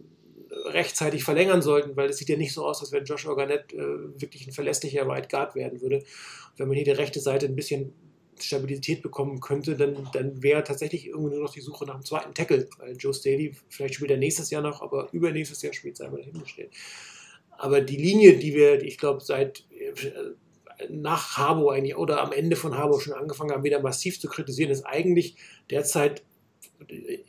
rechtzeitig 0.67 1.25
verlängern 1.25 1.61
sollten, 1.61 1.97
weil 1.97 2.09
es 2.09 2.17
sieht 2.17 2.29
ja 2.29 2.37
nicht 2.37 2.53
so 2.53 2.65
aus, 2.65 2.79
als 2.79 2.93
wenn 2.93 3.03
Joshua 3.03 3.35
Garnett 3.35 3.73
äh, 3.73 3.77
wirklich 4.21 4.47
ein 4.47 4.53
verlässlicher 4.53 5.05
Right 5.05 5.29
Guard 5.29 5.53
werden 5.55 5.81
würde. 5.81 6.03
wenn 6.55 6.69
man 6.69 6.77
hier 6.77 6.85
die 6.85 6.91
rechte 6.91 7.19
Seite 7.19 7.47
ein 7.47 7.57
bisschen 7.57 7.93
Stabilität 8.39 9.01
bekommen 9.01 9.41
könnte, 9.41 9.75
dann, 9.75 10.07
dann 10.13 10.41
wäre 10.41 10.63
tatsächlich 10.63 11.07
irgendwo 11.07 11.27
nur 11.27 11.41
noch 11.41 11.53
die 11.53 11.61
Suche 11.61 11.85
nach 11.85 11.95
einem 11.95 12.05
zweiten 12.05 12.33
Tackle, 12.33 12.69
weil 12.79 12.95
Joe 12.95 13.13
Staley, 13.13 13.53
vielleicht 13.67 13.95
spielt 13.95 14.11
er 14.11 14.17
nächstes 14.17 14.49
Jahr 14.49 14.61
noch, 14.61 14.81
aber 14.81 15.09
übernächstes 15.11 15.61
Jahr 15.61 15.73
spielt 15.73 15.95
es 15.95 16.01
einmal 16.01 16.21
dahingestellt. 16.21 16.71
Aber 17.57 17.81
die 17.81 17.97
Linie, 17.97 18.37
die 18.37 18.53
wir, 18.53 18.81
ich 18.81 18.97
glaube, 18.97 19.21
seit 19.21 19.65
äh, 19.69 19.93
nach 20.89 21.37
Harbo 21.37 21.69
eigentlich 21.69 21.95
oder 21.95 22.21
am 22.21 22.31
Ende 22.31 22.55
von 22.55 22.77
Harbo 22.77 22.99
schon 22.99 23.13
angefangen 23.13 23.51
haben, 23.51 23.63
wieder 23.63 23.81
massiv 23.81 24.19
zu 24.19 24.27
kritisieren, 24.27 24.71
ist 24.71 24.85
eigentlich 24.85 25.35
derzeit 25.69 26.23
äh, 26.87 27.19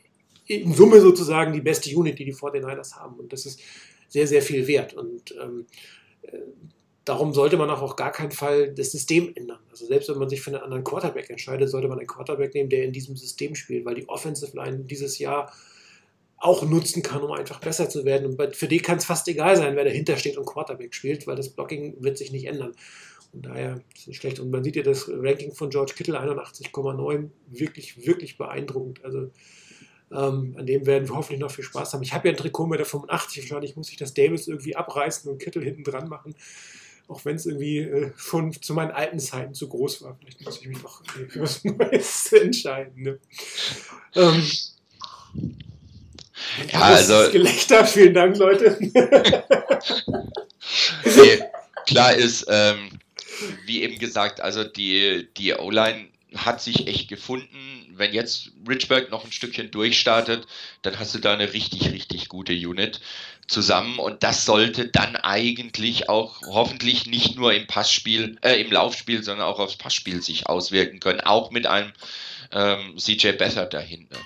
in 0.47 0.73
Summe 0.73 1.01
sozusagen 1.01 1.53
die 1.53 1.61
beste 1.61 1.95
Unit, 1.95 2.19
die 2.19 2.25
die 2.25 2.33
49ers 2.33 2.95
haben. 2.95 3.15
Und 3.19 3.33
das 3.33 3.45
ist 3.45 3.59
sehr, 4.07 4.27
sehr 4.27 4.41
viel 4.41 4.67
wert. 4.67 4.93
Und 4.93 5.35
ähm, 5.41 5.65
äh, 6.21 6.37
darum 7.03 7.33
sollte 7.33 7.57
man 7.57 7.69
auch 7.69 7.81
auf 7.81 7.95
gar 7.95 8.11
keinen 8.11 8.31
Fall 8.31 8.73
das 8.73 8.91
System 8.91 9.33
ändern. 9.35 9.59
Also 9.69 9.85
selbst 9.85 10.09
wenn 10.09 10.17
man 10.17 10.29
sich 10.29 10.41
für 10.41 10.51
einen 10.51 10.63
anderen 10.63 10.83
Quarterback 10.83 11.29
entscheidet, 11.29 11.69
sollte 11.69 11.87
man 11.87 11.99
einen 11.99 12.07
Quarterback 12.07 12.53
nehmen, 12.53 12.69
der 12.69 12.83
in 12.83 12.93
diesem 12.93 13.15
System 13.15 13.55
spielt, 13.55 13.85
weil 13.85 13.95
die 13.95 14.07
Offensive 14.07 14.55
Line 14.55 14.85
dieses 14.85 15.19
Jahr 15.19 15.51
auch 16.37 16.63
nutzen 16.63 17.01
kann, 17.01 17.21
um 17.21 17.31
einfach 17.31 17.59
besser 17.59 17.89
zu 17.89 18.05
werden. 18.05 18.27
Und 18.27 18.55
für 18.55 18.67
die 18.67 18.79
kann 18.79 18.97
es 18.97 19.05
fast 19.05 19.27
egal 19.27 19.55
sein, 19.55 19.75
wer 19.75 19.83
dahinter 19.83 20.17
steht 20.17 20.37
und 20.37 20.45
Quarterback 20.45 20.93
spielt, 20.93 21.25
weil 21.27 21.35
das 21.35 21.49
Blocking 21.49 21.95
wird 21.99 22.17
sich 22.17 22.31
nicht 22.31 22.45
ändern. 22.45 22.73
Und 23.33 23.45
daher 23.45 23.75
ist 23.93 24.01
es 24.01 24.07
nicht 24.07 24.17
schlecht. 24.21 24.39
Und 24.39 24.51
man 24.51 24.63
sieht 24.63 24.75
ja 24.75 24.83
das 24.83 25.09
Ranking 25.09 25.53
von 25.53 25.69
George 25.69 25.93
Kittle 25.95 26.19
81,9 26.19 27.29
wirklich, 27.47 28.05
wirklich 28.05 28.37
beeindruckend. 28.37 29.03
Also 29.03 29.31
ähm, 30.11 30.55
an 30.57 30.65
dem 30.65 30.85
werden 30.85 31.09
wir 31.09 31.15
hoffentlich 31.15 31.39
noch 31.39 31.51
viel 31.51 31.63
Spaß 31.63 31.93
haben. 31.93 32.03
Ich 32.03 32.13
habe 32.13 32.27
ja 32.27 32.33
ein 32.33 32.37
Trikot 32.37 32.67
mit 32.67 32.79
der 32.79 32.85
85, 32.85 33.43
wahrscheinlich 33.43 33.75
muss 33.75 33.89
ich 33.89 33.97
das 33.97 34.13
Davis 34.13 34.47
irgendwie 34.47 34.75
abreißen 34.75 35.29
und 35.29 35.39
Kittel 35.39 35.63
hinten 35.63 35.83
dran 35.83 36.07
machen. 36.07 36.35
Auch 37.07 37.25
wenn 37.25 37.35
es 37.35 37.45
irgendwie 37.45 37.79
äh, 37.79 38.11
schon 38.15 38.53
zu 38.53 38.73
meinen 38.73 38.91
alten 38.91 39.19
Zeiten 39.19 39.53
zu 39.53 39.69
groß 39.69 40.03
war. 40.03 40.17
Vielleicht 40.19 40.43
muss 40.43 40.61
ich 40.61 40.67
mich 40.67 40.81
doch 40.81 41.03
für 41.05 41.27
was 41.41 41.63
Neues 41.63 42.31
entscheiden. 42.33 43.01
Ne? 43.01 43.19
Ähm, 44.15 44.43
ja, 46.71 46.81
also. 46.81 47.31
Gelächter, 47.31 47.85
vielen 47.85 48.13
Dank, 48.13 48.37
Leute. 48.37 48.77
nee, 51.05 51.43
klar 51.85 52.13
ist, 52.13 52.45
ähm, 52.49 52.89
wie 53.65 53.83
eben 53.83 53.99
gesagt, 53.99 54.41
also 54.41 54.63
die, 54.63 55.27
die 55.37 55.53
O-Line 55.53 56.07
hat 56.35 56.61
sich 56.61 56.87
echt 56.87 57.07
gefunden. 57.07 57.85
Wenn 57.95 58.13
jetzt 58.13 58.51
Richburg 58.67 59.09
noch 59.09 59.25
ein 59.25 59.31
Stückchen 59.31 59.71
durchstartet, 59.71 60.45
dann 60.83 60.99
hast 60.99 61.15
du 61.15 61.19
da 61.19 61.33
eine 61.33 61.53
richtig, 61.53 61.91
richtig 61.91 62.29
gute 62.29 62.53
Unit 62.53 62.99
zusammen 63.47 63.97
und 63.97 64.23
das 64.23 64.45
sollte 64.45 64.89
dann 64.89 65.15
eigentlich 65.15 66.09
auch 66.09 66.41
hoffentlich 66.45 67.07
nicht 67.07 67.37
nur 67.37 67.53
im 67.53 67.65
Passspiel, 67.65 68.37
äh, 68.41 68.61
im 68.61 68.71
Laufspiel, 68.71 69.23
sondern 69.23 69.47
auch 69.47 69.59
aufs 69.59 69.77
Passspiel 69.77 70.21
sich 70.21 70.47
auswirken 70.47 70.99
können, 70.99 71.21
auch 71.21 71.51
mit 71.51 71.65
einem 71.65 71.93
ähm, 72.51 72.97
CJ 72.97 73.31
Better 73.33 73.65
dahinter. 73.65 74.17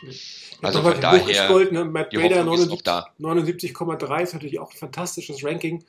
Also 0.62 0.82
von 0.82 1.00
daher, 1.00 1.48
Gold, 1.48 1.72
ne? 1.72 1.86
Matt 1.86 2.12
Bader 2.12 2.44
79,3 2.44 4.22
ist 4.22 4.34
natürlich 4.34 4.60
auch 4.60 4.72
ein 4.72 4.78
fantastisches 4.78 5.44
Ranking. 5.44 5.84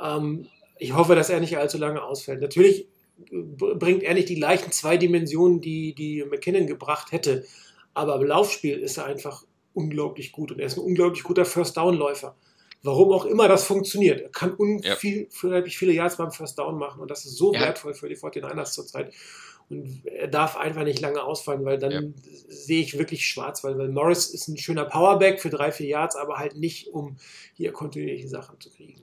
Ähm, 0.00 0.46
ich 0.78 0.94
hoffe, 0.94 1.14
dass 1.14 1.30
er 1.30 1.40
nicht 1.40 1.58
allzu 1.58 1.78
lange 1.78 2.02
ausfällt. 2.02 2.40
Natürlich 2.40 2.86
bringt 3.30 4.02
er 4.02 4.14
nicht 4.14 4.28
die 4.28 4.36
gleichen 4.36 4.72
zwei 4.72 4.96
Dimensionen, 4.96 5.60
die, 5.60 5.94
die 5.94 6.24
McKinnon 6.24 6.66
gebracht 6.66 7.12
hätte. 7.12 7.44
Aber 7.92 8.16
im 8.16 8.24
Laufspiel 8.24 8.78
ist 8.78 8.96
er 8.96 9.06
einfach 9.06 9.44
unglaublich 9.74 10.32
gut 10.32 10.52
und 10.52 10.58
er 10.58 10.66
ist 10.66 10.78
ein 10.78 10.84
unglaublich 10.84 11.22
guter 11.22 11.44
First-Down-Läufer. 11.44 12.34
Warum 12.82 13.12
auch 13.12 13.26
immer 13.26 13.46
das 13.46 13.64
funktioniert. 13.64 14.22
Er 14.22 14.30
kann 14.30 14.54
unviel, 14.54 15.28
ja. 15.42 15.62
viele 15.66 15.92
Yards 15.92 16.16
beim 16.16 16.30
First 16.30 16.58
Down 16.58 16.78
machen 16.78 17.00
und 17.02 17.10
das 17.10 17.26
ist 17.26 17.36
so 17.36 17.52
ja. 17.52 17.60
wertvoll 17.60 17.92
für 17.92 18.08
die 18.08 18.16
49ers 18.16 18.72
zurzeit. 18.72 19.12
Und 19.70 20.04
er 20.04 20.26
darf 20.26 20.56
einfach 20.56 20.82
nicht 20.82 21.00
lange 21.00 21.22
ausfallen, 21.22 21.64
weil 21.64 21.78
dann 21.78 21.92
ja. 21.92 22.00
sehe 22.48 22.82
ich 22.82 22.98
wirklich 22.98 23.26
schwarz, 23.26 23.62
weil, 23.62 23.78
weil 23.78 23.88
Morris 23.88 24.26
ist 24.26 24.48
ein 24.48 24.58
schöner 24.58 24.84
Powerback 24.84 25.40
für 25.40 25.48
drei, 25.48 25.70
vier 25.70 25.86
Yards, 25.86 26.16
aber 26.16 26.38
halt 26.38 26.56
nicht, 26.56 26.88
um 26.88 27.16
hier 27.54 27.72
kontinuierliche 27.72 28.28
Sachen 28.28 28.60
zu 28.60 28.68
kriegen. 28.70 29.00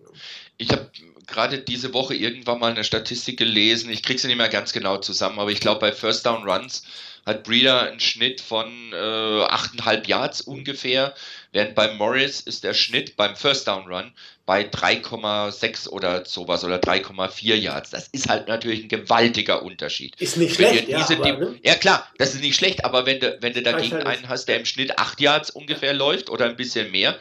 Ich 0.58 0.70
habe 0.72 0.92
gerade 1.26 1.60
diese 1.60 1.94
Woche 1.94 2.16
irgendwann 2.16 2.60
mal 2.60 2.72
eine 2.72 2.84
Statistik 2.84 3.38
gelesen, 3.38 3.90
ich 3.90 4.04
kriege 4.04 4.20
sie 4.20 4.28
nicht 4.28 4.38
mehr 4.38 4.50
ganz 4.50 4.74
genau 4.74 4.98
zusammen, 4.98 5.40
aber 5.40 5.52
ich 5.52 5.62
glaube 5.62 5.80
bei 5.80 5.94
First 5.94 6.26
Down 6.26 6.44
Runs 6.44 6.84
hat 7.28 7.44
Breeder 7.44 7.84
einen 7.84 8.00
Schnitt 8.00 8.40
von 8.40 8.68
äh, 8.94 8.96
8,5 8.96 10.08
Yards 10.08 10.42
ungefähr, 10.42 11.14
während 11.52 11.76
bei 11.76 11.94
Morris 11.94 12.40
ist 12.40 12.64
der 12.64 12.74
Schnitt 12.74 13.18
beim 13.18 13.36
First 13.36 13.68
Down 13.68 13.86
Run 13.86 14.14
bei 14.46 14.62
3,6 14.64 15.90
oder 15.90 16.24
sowas 16.24 16.64
oder 16.64 16.78
3,4 16.78 17.56
Yards. 17.56 17.90
Das 17.90 18.08
ist 18.08 18.30
halt 18.30 18.48
natürlich 18.48 18.84
ein 18.84 18.88
gewaltiger 18.88 19.62
Unterschied. 19.62 20.16
Ist 20.22 20.38
nicht 20.38 20.58
wenn 20.58 20.70
schlecht, 20.70 20.88
ja, 20.88 21.06
aber, 21.06 21.38
ne? 21.38 21.60
ja 21.64 21.76
klar, 21.76 22.10
das 22.18 22.34
ist 22.34 22.42
nicht 22.42 22.56
schlecht, 22.56 22.86
aber 22.86 23.06
wenn 23.06 23.20
du, 23.20 23.38
wenn 23.42 23.52
du 23.52 23.62
dagegen 23.62 23.96
halt 23.96 24.08
einen 24.08 24.30
hast, 24.30 24.46
der 24.46 24.58
im 24.58 24.66
Schnitt 24.66 24.98
8 24.98 25.20
Yards 25.20 25.50
ungefähr 25.50 25.94
läuft 25.94 26.30
oder 26.30 26.46
ein 26.46 26.56
bisschen 26.56 26.92
mehr, 26.92 27.20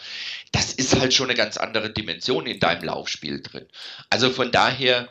das 0.53 0.73
ist 0.73 1.01
halt 1.01 1.13
schon 1.15 1.27
eine 1.27 1.37
ganz 1.37 1.57
andere 1.57 1.91
Dimension 1.91 2.47
in 2.47 2.61
deinem 2.61 2.85
Laufspiel 2.85 3.43
drin. 3.43 3.67
Also 4.09 4.31
von 4.31 4.53
daher 4.53 5.09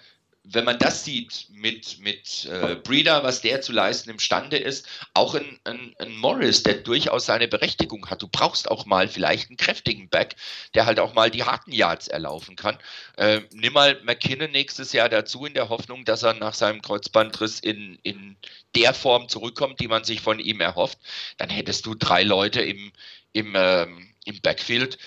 wenn 0.48 0.66
man 0.66 0.78
das 0.78 1.04
sieht 1.04 1.48
mit, 1.52 2.00
mit 2.00 2.46
äh, 2.46 2.76
Breeder, 2.76 3.24
was 3.24 3.42
der 3.42 3.62
zu 3.62 3.72
leisten 3.72 4.12
imstande 4.12 4.58
ist, 4.58 4.88
auch 5.14 5.34
ein, 5.34 5.60
ein, 5.64 5.96
ein, 5.98 6.16
Morris, 6.16 6.62
der 6.62 6.76
durchaus 6.76 7.26
seine 7.26 7.48
Berechtigung 7.48 8.10
hat. 8.10 8.22
Du 8.22 8.28
brauchst 8.28 8.70
auch 8.70 8.86
mal 8.86 9.08
vielleicht 9.08 9.50
einen 9.50 9.58
kräftigen 9.58 10.08
Back, 10.08 10.36
der 10.76 10.86
halt 10.86 11.00
auch 11.00 11.14
mal 11.14 11.32
die 11.32 11.44
harten 11.44 11.72
Yards 11.72 12.08
erlaufen 12.08 12.56
kann. 12.56 12.78
Äh, 13.18 13.42
nimm 13.54 13.74
mal 13.74 14.00
McKinnon 14.04 14.52
nächstes 14.52 14.94
Jahr 14.94 15.10
dazu 15.10 15.46
in 15.46 15.56
der 15.56 15.70
Hoffnung, 15.70 16.06
dass 16.06 16.24
er 16.24 16.34
nach 16.36 16.54
seinem 16.54 16.82
Kreuzbandriss 16.82 17.60
in, 17.60 17.98
in 18.04 18.38
der 18.76 18.94
Form 18.94 19.28
zurückkommt, 19.30 19.80
die 19.80 19.88
man 19.88 20.04
sich 20.04 20.22
von 20.22 20.40
ihm 20.40 20.62
erhofft. 20.62 21.00
Dann 21.38 21.50
hättest 21.50 21.86
du 21.88 21.96
drei 21.96 22.24
Leute 22.24 22.62
im, 22.62 22.92
im, 23.34 23.54
ähm, 23.56 24.14
im 24.26 24.42
Backfield. 24.42 25.00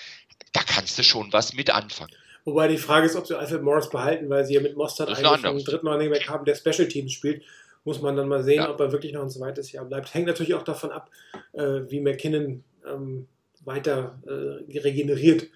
Da 0.51 0.63
kannst 0.63 0.97
du 0.97 1.03
schon 1.03 1.31
was 1.31 1.53
mit 1.53 1.69
anfangen. 1.69 2.15
Wobei 2.49 2.67
die 2.67 2.77
Frage 2.77 3.05
ist, 3.05 3.15
ob 3.15 3.27
sie 3.27 3.37
Alfred 3.37 3.61
Morris 3.61 3.89
behalten, 3.89 4.27
weil 4.29 4.43
sie 4.43 4.55
ja 4.55 4.61
mit 4.61 4.75
Mostert 4.75 5.09
eigentlich 5.09 5.45
einen 5.45 5.63
dritten 5.63 5.87
Running 5.87 6.09
Back 6.09 6.27
haben, 6.27 6.45
der 6.45 6.55
Special 6.55 6.87
Teams 6.87 7.13
spielt. 7.13 7.43
Muss 7.85 8.01
man 8.01 8.15
dann 8.15 8.27
mal 8.27 8.43
sehen, 8.43 8.63
ja. 8.63 8.71
ob 8.71 8.79
er 8.79 8.91
wirklich 8.91 9.13
noch 9.13 9.21
ein 9.21 9.29
zweites 9.29 9.71
Jahr 9.71 9.85
bleibt. 9.85 10.13
Hängt 10.13 10.25
natürlich 10.25 10.55
auch 10.55 10.63
davon 10.63 10.91
ab, 10.91 11.11
äh, 11.53 11.81
wie 11.87 12.01
McKinnon 12.01 12.63
ähm, 12.85 13.27
weiter 13.63 14.19
äh, 14.25 14.79
regeneriert. 14.79 15.47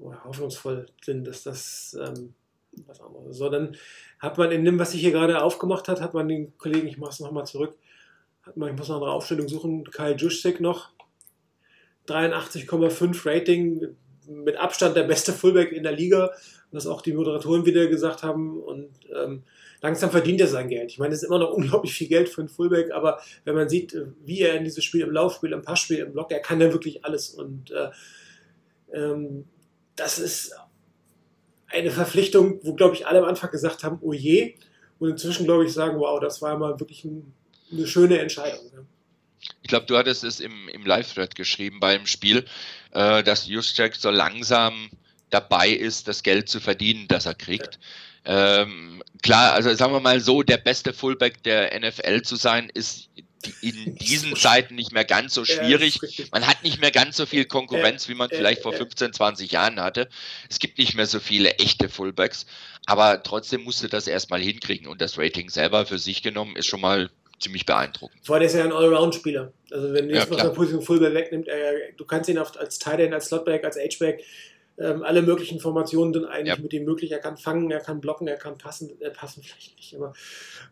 Oder 0.00 0.24
hoffnungsvoll 0.24 0.86
sind, 1.00 1.26
dass 1.26 1.44
das 1.44 1.96
ähm, 1.98 2.34
was 2.86 3.00
anderes. 3.00 3.36
So, 3.36 3.48
dann 3.48 3.76
hat 4.18 4.36
man 4.36 4.50
in 4.50 4.64
dem, 4.64 4.78
was 4.78 4.90
sich 4.90 5.00
hier 5.00 5.12
gerade 5.12 5.42
aufgemacht 5.42 5.88
hat, 5.88 6.00
hat 6.00 6.12
man 6.12 6.28
den 6.28 6.58
Kollegen, 6.58 6.88
ich 6.88 6.98
mache 6.98 7.12
es 7.12 7.20
nochmal 7.20 7.46
zurück, 7.46 7.76
hat 8.42 8.56
man, 8.56 8.70
ich 8.70 8.76
muss 8.76 8.88
noch 8.88 9.00
eine 9.00 9.10
Aufstellung 9.10 9.48
suchen, 9.48 9.84
Kyle 9.90 10.16
Juszczyk 10.16 10.60
noch, 10.60 10.90
83,5 12.08 13.26
Rating, 13.26 13.96
mit 14.28 14.56
Abstand 14.56 14.96
der 14.96 15.04
beste 15.04 15.32
Fullback 15.32 15.72
in 15.72 15.82
der 15.82 15.92
Liga, 15.92 16.30
was 16.72 16.86
auch 16.86 17.02
die 17.02 17.12
Moderatoren 17.12 17.64
wieder 17.64 17.86
gesagt 17.86 18.22
haben. 18.22 18.60
Und 18.60 18.90
ähm, 19.14 19.42
langsam 19.80 20.10
verdient 20.10 20.40
er 20.40 20.48
sein 20.48 20.68
Geld. 20.68 20.90
Ich 20.90 20.98
meine, 20.98 21.14
es 21.14 21.22
ist 21.22 21.28
immer 21.28 21.38
noch 21.38 21.52
unglaublich 21.54 21.94
viel 21.94 22.08
Geld 22.08 22.28
für 22.28 22.40
einen 22.40 22.48
Fullback, 22.48 22.92
aber 22.92 23.20
wenn 23.44 23.54
man 23.54 23.68
sieht, 23.68 23.94
äh, 23.94 24.06
wie 24.24 24.40
er 24.40 24.54
in 24.54 24.64
dieses 24.64 24.84
Spiel, 24.84 25.02
im 25.02 25.12
Laufspiel, 25.12 25.52
im 25.52 25.62
Passspiel, 25.62 25.98
im 25.98 26.12
Block, 26.12 26.30
er 26.30 26.40
kann 26.40 26.60
ja 26.60 26.72
wirklich 26.72 27.04
alles. 27.04 27.30
Und 27.30 27.70
äh, 27.70 27.90
ähm, 28.92 29.44
das 29.96 30.18
ist 30.18 30.54
eine 31.68 31.90
Verpflichtung, 31.90 32.60
wo, 32.62 32.74
glaube 32.74 32.94
ich, 32.94 33.06
alle 33.06 33.18
am 33.18 33.24
Anfang 33.24 33.50
gesagt 33.50 33.84
haben, 33.84 33.98
oh 34.02 34.12
je. 34.12 34.54
Und 34.98 35.10
inzwischen, 35.10 35.44
glaube 35.44 35.66
ich, 35.66 35.72
sagen, 35.72 35.98
wow, 35.98 36.20
das 36.20 36.40
war 36.40 36.56
mal 36.58 36.78
wirklich 36.80 37.04
ein, 37.04 37.32
eine 37.70 37.86
schöne 37.86 38.18
Entscheidung. 38.18 38.70
Ich 39.62 39.68
glaube, 39.68 39.86
du 39.86 39.96
hattest 39.96 40.24
es 40.24 40.40
im, 40.40 40.68
im 40.68 40.86
Live-Thread 40.86 41.34
geschrieben 41.34 41.80
beim 41.80 42.06
Spiel, 42.06 42.44
äh, 42.96 43.22
dass 43.22 43.46
Juszczyk 43.46 43.94
so 43.94 44.10
langsam 44.10 44.88
dabei 45.28 45.68
ist, 45.68 46.08
das 46.08 46.22
Geld 46.22 46.48
zu 46.48 46.60
verdienen, 46.60 47.06
das 47.08 47.26
er 47.26 47.34
kriegt. 47.34 47.78
Ja. 48.24 48.62
Ähm, 48.62 49.02
klar, 49.22 49.52
also 49.52 49.72
sagen 49.74 49.92
wir 49.92 50.00
mal 50.00 50.20
so, 50.20 50.42
der 50.42 50.56
beste 50.56 50.94
Fullback 50.94 51.42
der 51.42 51.78
NFL 51.78 52.22
zu 52.22 52.36
sein, 52.36 52.70
ist 52.72 53.10
in 53.60 53.96
diesen 54.00 54.34
Zeiten 54.34 54.76
nicht 54.76 54.92
mehr 54.92 55.04
ganz 55.04 55.34
so 55.34 55.44
schwierig. 55.44 56.00
Man 56.32 56.46
hat 56.46 56.64
nicht 56.64 56.80
mehr 56.80 56.90
ganz 56.90 57.18
so 57.18 57.26
viel 57.26 57.44
Konkurrenz, 57.44 58.08
wie 58.08 58.14
man 58.14 58.30
vielleicht 58.30 58.62
vor 58.62 58.72
15, 58.72 59.12
20 59.12 59.52
Jahren 59.52 59.78
hatte. 59.78 60.08
Es 60.48 60.58
gibt 60.58 60.78
nicht 60.78 60.94
mehr 60.94 61.06
so 61.06 61.20
viele 61.20 61.50
echte 61.56 61.90
Fullbacks, 61.90 62.46
aber 62.86 63.22
trotzdem 63.22 63.62
musste 63.62 63.88
das 63.88 64.06
erstmal 64.06 64.40
hinkriegen 64.40 64.86
und 64.86 65.02
das 65.02 65.18
Rating 65.18 65.50
selber 65.50 65.84
für 65.84 65.98
sich 65.98 66.22
genommen 66.22 66.56
ist 66.56 66.66
schon 66.66 66.80
mal 66.80 67.10
ziemlich 67.40 67.66
beeindruckend. 67.66 68.24
Vor 68.24 68.36
allem 68.36 68.46
ist 68.46 68.54
er 68.54 68.60
ja 68.60 68.66
ein 68.66 68.72
Allround-Spieler. 68.72 69.52
Also 69.70 69.92
wenn 69.92 70.08
du 70.08 70.14
jetzt 70.14 70.30
ja, 70.30 70.36
der 70.36 70.50
Position 70.50 70.82
Fullback 70.82 71.14
wegnimmt, 71.14 71.48
äh, 71.48 71.92
du 71.96 72.04
kannst 72.04 72.28
ihn 72.28 72.38
oft 72.38 72.58
als 72.58 72.78
Tight 72.78 73.00
End, 73.00 73.14
als 73.14 73.26
Slotback, 73.26 73.64
als 73.64 73.76
H-Back, 73.76 74.22
ähm, 74.78 75.02
alle 75.02 75.22
möglichen 75.22 75.58
Formationen 75.58 76.12
sind 76.12 76.26
eigentlich 76.26 76.56
ja. 76.56 76.62
mit 76.62 76.72
ihm 76.72 76.84
möglich. 76.84 77.10
Er 77.10 77.18
kann 77.18 77.36
fangen, 77.36 77.70
er 77.70 77.80
kann 77.80 78.00
blocken, 78.00 78.28
er 78.28 78.36
kann 78.36 78.58
passen, 78.58 78.90
er 79.00 79.10
passen 79.10 79.42
vielleicht 79.42 79.76
nicht, 79.76 79.94
aber 79.94 80.12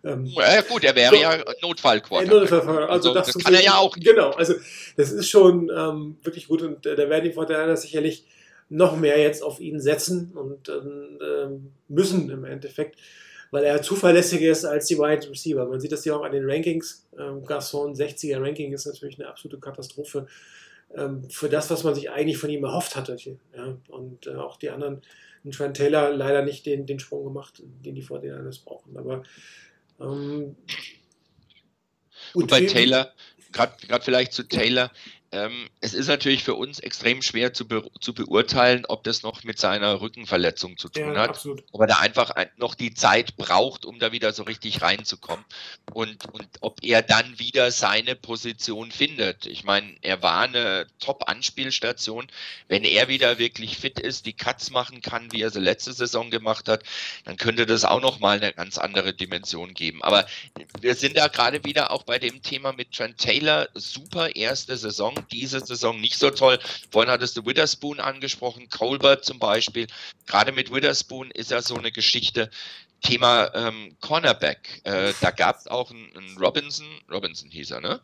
ähm, 0.05 0.27
ja, 0.27 0.61
gut, 0.61 0.85
er 0.85 0.95
wäre 0.95 1.15
so, 1.15 1.23
ja 1.23 1.43
Notfallquarter. 1.63 2.27
Notfall, 2.27 2.61
also, 2.61 2.89
also 2.89 3.15
das, 3.15 3.33
kann 3.39 3.55
er 3.55 3.63
ja 3.63 3.77
auch. 3.77 3.97
Genau, 3.97 4.31
also 4.33 4.55
das 4.97 5.11
ist 5.11 5.31
schon 5.31 5.71
ähm, 5.75 6.19
wirklich 6.23 6.49
gut 6.49 6.63
und 6.63 6.85
äh, 6.85 6.97
da 6.97 7.09
werden 7.09 7.25
die 7.25 7.33
Vorteile 7.33 7.77
sicherlich 7.77 8.27
noch 8.69 8.97
mehr 8.97 9.19
jetzt 9.19 9.43
auf 9.43 9.61
ihn 9.61 9.81
setzen 9.81 10.33
und 10.35 10.69
äh, 10.69 11.49
müssen 11.89 12.31
im 12.31 12.45
Endeffekt 12.45 12.99
weil 13.55 13.63
er 13.63 13.81
zuverlässiger 13.83 14.51
ist 14.51 14.65
als 14.65 14.87
die 14.87 14.99
Wide 14.99 15.31
Receiver. 15.31 15.65
Man 15.65 15.79
sieht 15.79 15.93
das 15.93 16.05
ja 16.05 16.17
auch 16.17 16.25
an 16.25 16.33
den 16.33 16.51
Rankings. 16.51 17.07
Ähm, 17.17 17.45
Garçon 17.45 17.95
60er 17.95 18.43
Ranking 18.43 18.73
ist 18.73 18.85
natürlich 18.85 19.17
eine 19.17 19.29
absolute 19.29 19.61
Katastrophe 19.61 20.27
ähm, 20.97 21.31
für 21.31 21.49
das, 21.49 21.71
was 21.71 21.85
man 21.85 21.95
sich 21.95 22.11
eigentlich 22.11 22.37
von 22.37 22.51
ihm 22.51 22.65
erhofft 22.65 22.97
hatte. 22.97 23.17
Ja? 23.57 23.77
Und 23.87 24.27
äh, 24.27 24.35
auch 24.35 24.57
die 24.57 24.71
anderen, 24.71 25.03
Trent 25.53 25.77
Taylor 25.77 26.11
leider 26.11 26.43
nicht 26.43 26.67
den, 26.67 26.85
den 26.85 26.99
Sprung 26.99 27.23
gemacht, 27.23 27.63
den 27.85 27.95
die 27.95 28.03
vor 28.03 28.19
den 28.19 28.33
anderen 28.33 28.59
brauchen. 28.65 28.97
Aber 28.97 29.23
ähm, 30.01 30.57
und 32.35 32.51
bei 32.51 32.67
Taylor, 32.67 33.13
gerade 33.53 34.03
vielleicht 34.03 34.33
zu 34.33 34.49
Taylor, 34.49 34.91
ähm, 35.35 35.69
es 35.81 35.95
ist 35.95 36.07
natürlich 36.07 36.45
für 36.45 36.55
uns 36.55 36.79
extrem 36.79 37.21
schwer 37.21 37.53
zu, 37.53 37.67
be 37.67 37.91
zu 38.01 38.15
beurteilen, 38.15 38.87
ob 38.87 39.03
das 39.03 39.25
noch 39.25 39.43
mit 39.43 39.59
seiner 39.59 40.01
Rückenverletzung 40.01 40.79
zu 40.79 40.89
tun 40.89 41.15
ja, 41.15 41.23
hat. 41.23 41.31
Absolut. 41.31 41.65
Ob 41.73 41.81
er 41.81 41.87
da 41.89 41.99
einfach 41.99 42.33
noch 42.57 42.77
die 42.77 42.95
Zeit 42.95 43.37
braucht, 43.37 43.85
um 43.85 43.99
da 43.99 44.13
wieder 44.13 44.33
so 44.33 44.45
richtig 44.45 44.81
reinzukommen. 44.81 45.45
Und, 45.93 46.33
und 46.33 46.47
ob 46.61 46.85
er 46.85 47.03
dann 47.03 47.39
wieder 47.41 47.73
seine 47.73 48.15
Position 48.15 48.93
findet. 48.93 49.47
Ich 49.47 49.65
meine, 49.65 49.97
er 50.03 50.23
war 50.23 50.43
eine 50.43 50.87
Top-Anspielstation. 51.01 52.29
Wenn 52.69 52.85
er 52.85 53.09
wieder 53.09 53.39
wirklich 53.39 53.77
fit 53.77 53.99
ist, 53.99 54.27
die 54.27 54.35
Cuts 54.35 54.71
machen 54.71 55.03
kann, 55.03 55.33
wie 55.33 55.43
er 55.43 55.51
sie 55.51 55.61
letzte 55.61 55.93
Saison 55.93 56.31
gemacht 56.31 56.69
hat, 56.69 56.85
dann 57.25 57.37
könnte 57.37 57.67
das 57.67 57.85
auch 57.85 58.01
nochmal 58.01 58.37
eine 58.37 58.53
ganz 58.53 58.79
andere 58.79 59.13
Dimension 59.13 59.75
geben. 59.75 60.01
Aber 60.05 60.27
wir 60.81 60.95
sind 60.95 61.17
da 61.17 61.27
gerade 61.27 61.65
wieder 61.65 61.91
auch 61.91 62.05
bei 62.05 62.21
dem 62.21 62.41
Thema 62.41 62.73
mit 62.73 62.93
Trent 62.93 63.19
Taylor. 63.19 63.69
Super 63.75 64.37
erste 64.37 64.77
Saison 64.77 65.24
diese 65.31 65.61
Saison 65.61 66.01
nicht 66.01 66.19
so 66.19 66.31
toll. 66.31 66.59
Vorhin 66.91 67.11
hattest 67.11 67.37
du 67.37 67.47
Witherspoon 67.47 68.01
angesprochen, 68.01 68.69
Colbert 68.69 69.25
zum 69.25 69.39
Beispiel. 69.39 69.87
Gerade 70.27 70.53
mit 70.53 70.73
Witherspoon 70.73 71.31
ist 71.31 71.51
ja 71.51 71.63
so 71.63 71.77
eine 71.77 71.93
Geschichte. 71.93 72.51
Thema 73.05 73.55
ähm, 73.55 73.97
Cornerback. 74.01 74.81
Äh, 74.85 75.13
da 75.21 75.31
gab 75.31 75.59
es 75.59 75.67
auch 75.67 75.91
einen, 75.91 76.17
einen, 76.17 76.39
Robinson, 76.39 76.87
Robinson 77.11 77.51
hieß 77.51 77.73
er, 77.73 77.81
ne? 77.83 78.01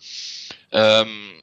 Ähm, 0.73 1.43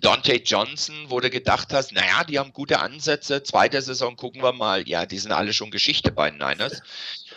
Dante 0.00 0.36
Johnson, 0.36 0.94
wo 1.08 1.20
du 1.20 1.30
gedacht 1.30 1.72
hast, 1.72 1.92
naja, 1.92 2.24
die 2.24 2.38
haben 2.38 2.52
gute 2.52 2.80
Ansätze, 2.80 3.42
zweite 3.42 3.80
Saison 3.82 4.16
gucken 4.16 4.42
wir 4.42 4.52
mal. 4.52 4.88
Ja, 4.88 5.06
die 5.06 5.18
sind 5.18 5.32
alle 5.32 5.52
schon 5.52 5.70
Geschichte 5.70 6.10
bei 6.10 6.30
den 6.30 6.38
Niners. 6.38 6.82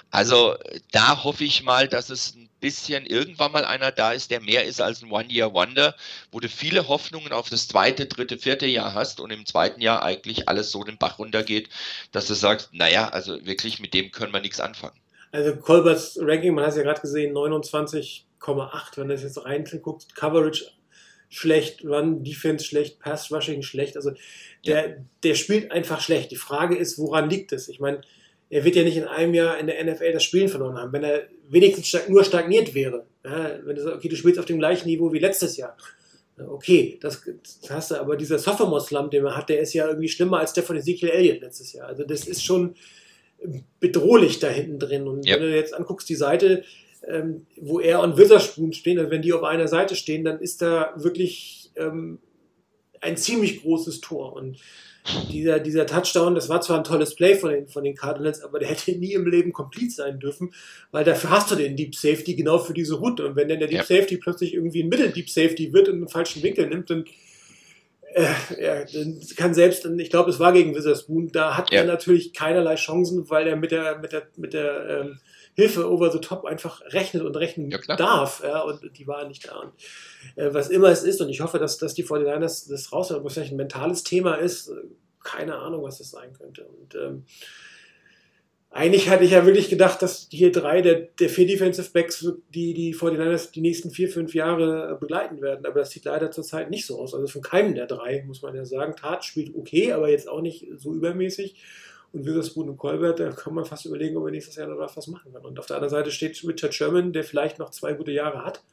Also 0.09 0.55
da 0.91 1.23
hoffe 1.23 1.43
ich 1.43 1.63
mal, 1.63 1.87
dass 1.87 2.09
es 2.09 2.35
ein 2.35 2.49
bisschen 2.59 3.05
irgendwann 3.05 3.51
mal 3.51 3.65
einer 3.65 3.91
da 3.91 4.11
ist, 4.11 4.31
der 4.31 4.41
mehr 4.41 4.65
ist 4.65 4.81
als 4.81 5.03
ein 5.03 5.11
One-Year-Wonder, 5.11 5.95
wo 6.31 6.39
du 6.39 6.49
viele 6.49 6.87
Hoffnungen 6.87 7.31
auf 7.31 7.49
das 7.49 7.67
zweite, 7.67 8.05
dritte, 8.05 8.37
vierte 8.37 8.65
Jahr 8.65 8.93
hast 8.93 9.19
und 9.19 9.31
im 9.31 9.45
zweiten 9.45 9.81
Jahr 9.81 10.03
eigentlich 10.03 10.49
alles 10.49 10.71
so 10.71 10.83
den 10.83 10.97
Bach 10.97 11.19
runtergeht, 11.19 11.69
dass 12.11 12.27
du 12.27 12.33
sagst, 12.33 12.73
naja, 12.73 13.09
also 13.09 13.45
wirklich 13.45 13.79
mit 13.79 13.93
dem 13.93 14.11
können 14.11 14.33
wir 14.33 14.41
nichts 14.41 14.59
anfangen. 14.59 14.99
Also 15.31 15.55
Colberts 15.57 16.17
Ranking, 16.21 16.53
man 16.53 16.63
hat 16.63 16.71
es 16.71 16.77
ja 16.77 16.83
gerade 16.83 17.01
gesehen, 17.01 17.35
29,8, 17.35 18.25
wenn 18.95 19.07
du 19.07 19.13
das 19.13 19.23
jetzt 19.23 19.43
reinguckst, 19.43 20.15
Coverage 20.15 20.65
schlecht, 21.29 21.83
Run 21.83 22.23
Defense 22.23 22.65
schlecht, 22.65 22.99
Pass 22.99 23.31
Rushing 23.31 23.61
schlecht. 23.61 23.97
Also 23.97 24.11
der, 24.65 24.89
ja. 24.89 24.95
der 25.23 25.35
spielt 25.35 25.71
einfach 25.71 26.01
schlecht. 26.01 26.31
Die 26.31 26.37
Frage 26.37 26.77
ist, 26.77 26.97
woran 26.97 27.29
liegt 27.29 27.51
es? 27.51 27.67
Ich 27.67 27.79
meine, 27.79 28.01
er 28.49 28.63
wird 28.63 28.75
ja 28.75 28.83
nicht 28.83 28.97
in 28.97 29.05
einem 29.05 29.33
Jahr 29.33 29.57
in 29.57 29.67
der 29.67 29.83
NFL 29.83 30.13
das 30.13 30.23
Spielen 30.23 30.47
verloren 30.47 30.77
haben, 30.77 30.93
wenn 30.93 31.03
er 31.03 31.27
wenigstens 31.49 32.09
nur 32.09 32.23
stagniert 32.23 32.73
wäre. 32.73 33.05
Ja, 33.23 33.59
wenn 33.63 33.75
du 33.75 33.81
sagst, 33.81 33.97
okay, 33.97 34.09
du 34.09 34.15
spielst 34.15 34.39
auf 34.39 34.45
dem 34.45 34.59
gleichen 34.59 34.87
Niveau 34.87 35.11
wie 35.11 35.19
letztes 35.19 35.57
Jahr. 35.57 35.75
Okay, 36.37 36.99
das, 37.01 37.23
das 37.43 37.69
hast 37.69 37.91
du, 37.91 37.95
aber 37.95 38.15
dieser 38.15 38.37
Sophomore-Slump, 38.37 39.09
den 39.09 39.23
man 39.23 39.35
hat, 39.35 39.49
der 39.49 39.59
ist 39.59 39.73
ja 39.73 39.87
irgendwie 39.87 40.07
schlimmer 40.07 40.39
als 40.39 40.53
der 40.53 40.63
von 40.63 40.77
Ezekiel 40.77 41.09
Elliott 41.09 41.41
letztes 41.41 41.73
Jahr. 41.73 41.87
Also 41.87 42.03
das 42.03 42.27
ist 42.27 42.43
schon 42.43 42.75
bedrohlich 43.79 44.39
da 44.39 44.49
hinten 44.49 44.79
drin. 44.79 45.07
Und 45.07 45.25
yep. 45.27 45.39
wenn 45.39 45.47
du 45.47 45.55
jetzt 45.55 45.73
anguckst, 45.73 46.07
die 46.09 46.15
Seite, 46.15 46.63
ähm, 47.07 47.45
wo 47.59 47.79
er 47.79 48.01
und 48.01 48.17
Witherspoon 48.17 48.73
stehen, 48.73 48.99
also 48.99 49.11
wenn 49.11 49.21
die 49.21 49.33
auf 49.33 49.43
einer 49.43 49.67
Seite 49.67 49.95
stehen, 49.95 50.23
dann 50.23 50.39
ist 50.39 50.61
da 50.61 50.93
wirklich 50.97 51.71
ähm, 51.75 52.19
ein 53.01 53.17
ziemlich 53.17 53.61
großes 53.61 54.01
Tor. 54.01 54.33
Und 54.33 54.57
dieser, 55.31 55.59
dieser 55.59 55.85
Touchdown, 55.85 56.35
das 56.35 56.49
war 56.49 56.61
zwar 56.61 56.77
ein 56.77 56.83
tolles 56.83 57.15
Play 57.15 57.35
von 57.35 57.51
den, 57.51 57.67
von 57.67 57.83
den 57.83 57.95
Cardinals, 57.95 58.41
aber 58.41 58.59
der 58.59 58.69
hätte 58.69 58.91
nie 58.91 59.13
im 59.13 59.27
Leben 59.27 59.53
komplett 59.53 59.91
sein 59.91 60.19
dürfen, 60.19 60.53
weil 60.91 61.03
dafür 61.03 61.29
hast 61.29 61.51
du 61.51 61.55
den 61.55 61.75
Deep 61.75 61.95
Safety 61.95 62.35
genau 62.35 62.59
für 62.59 62.73
diese 62.73 62.95
Route. 62.95 63.25
Und 63.25 63.35
wenn 63.35 63.47
dann 63.47 63.59
der 63.59 63.67
Deep 63.67 63.77
ja. 63.77 63.83
Safety 63.83 64.17
plötzlich 64.17 64.53
irgendwie 64.53 64.83
ein 64.83 64.89
Mittel 64.89 65.11
Deep 65.11 65.29
Safety 65.29 65.73
wird 65.73 65.89
und 65.89 65.95
einen 65.95 66.09
falschen 66.09 66.43
Winkel 66.43 66.67
nimmt, 66.67 66.89
dann, 66.89 67.05
äh, 68.13 68.25
ja, 68.61 68.83
dann 68.85 69.19
kann 69.35 69.53
selbst, 69.53 69.85
ich 69.85 70.09
glaube, 70.09 70.29
es 70.29 70.39
war 70.39 70.53
gegen 70.53 70.75
Witherspoon, 70.75 71.29
da 71.31 71.57
hat 71.57 71.71
ja. 71.71 71.79
er 71.79 71.85
natürlich 71.85 72.33
keinerlei 72.33 72.75
Chancen, 72.75 73.29
weil 73.29 73.47
er 73.47 73.55
mit 73.55 73.71
der, 73.71 73.99
mit 73.99 74.11
der, 74.11 74.27
mit 74.35 74.53
der 74.53 75.01
ähm, 75.01 75.19
Hilfe 75.57 75.89
over 75.89 76.11
the 76.11 76.19
top 76.19 76.45
einfach 76.45 76.81
rechnet 76.93 77.23
und 77.23 77.35
rechnen 77.35 77.71
ja, 77.71 77.95
darf. 77.95 78.43
Ja, 78.43 78.61
und 78.61 78.79
die 78.95 79.07
waren 79.07 79.27
nicht 79.27 79.47
da. 79.47 79.55
Und, 79.55 79.73
äh, 80.35 80.53
was 80.53 80.69
immer 80.69 80.89
es 80.89 81.01
ist, 81.01 81.19
und 81.19 81.29
ich 81.29 81.41
hoffe, 81.41 81.57
dass, 81.57 81.79
dass 81.79 81.95
die 81.95 82.05
49ers 82.05 82.69
das 82.69 82.93
raushören, 82.93 83.23
was 83.23 83.33
vielleicht 83.33 83.53
ein 83.53 83.57
mentales 83.57 84.03
Thema 84.03 84.35
ist, 84.35 84.71
keine 85.23 85.55
Ahnung, 85.55 85.81
was 85.81 85.97
das 85.97 86.11
sein 86.11 86.31
könnte. 86.33 86.65
Und 86.65 86.93
ähm, 86.93 87.25
eigentlich 88.69 89.09
hatte 89.09 89.23
ich 89.23 89.31
ja 89.31 89.47
wirklich 89.47 89.69
gedacht, 89.69 90.03
dass 90.03 90.27
hier 90.29 90.51
drei 90.51 90.83
der, 90.83 91.07
der 91.19 91.29
vier 91.29 91.47
Defensive 91.47 91.89
Backs, 91.91 92.31
die 92.53 92.75
die 92.75 92.93
49ers 92.93 93.51
die 93.51 93.61
nächsten 93.61 93.89
vier, 93.89 94.09
fünf 94.09 94.35
Jahre 94.35 94.95
begleiten 94.99 95.41
werden. 95.41 95.65
Aber 95.65 95.79
das 95.79 95.89
sieht 95.89 96.05
leider 96.05 96.29
zurzeit 96.29 96.69
nicht 96.69 96.85
so 96.85 96.99
aus. 96.99 97.15
Also 97.15 97.25
von 97.25 97.41
keinem 97.41 97.73
der 97.73 97.87
drei, 97.87 98.23
muss 98.27 98.43
man 98.43 98.55
ja 98.55 98.63
sagen. 98.63 98.95
Tat 98.95 99.25
spielt 99.25 99.55
okay, 99.55 99.93
aber 99.93 100.09
jetzt 100.09 100.29
auch 100.29 100.41
nicht 100.41 100.67
so 100.75 100.93
übermäßig. 100.93 101.55
Und 102.13 102.25
Witherspoon 102.25 102.69
und 102.69 102.77
Colbert, 102.77 103.19
da 103.19 103.29
kann 103.31 103.53
man 103.53 103.65
fast 103.65 103.85
überlegen, 103.85 104.17
ob 104.17 104.25
er 104.25 104.31
nächstes 104.31 104.55
Jahr 104.55 104.67
noch 104.67 104.95
was 104.95 105.07
machen 105.07 105.33
kann. 105.33 105.45
Und 105.45 105.59
auf 105.59 105.65
der 105.65 105.75
anderen 105.77 105.91
Seite 105.91 106.11
steht 106.11 106.41
Richard 106.47 106.73
Sherman, 106.73 107.13
der 107.13 107.23
vielleicht 107.23 107.59
noch 107.59 107.69
zwei 107.69 107.93
gute 107.93 108.11
Jahre 108.11 108.45
hat. 108.45 108.63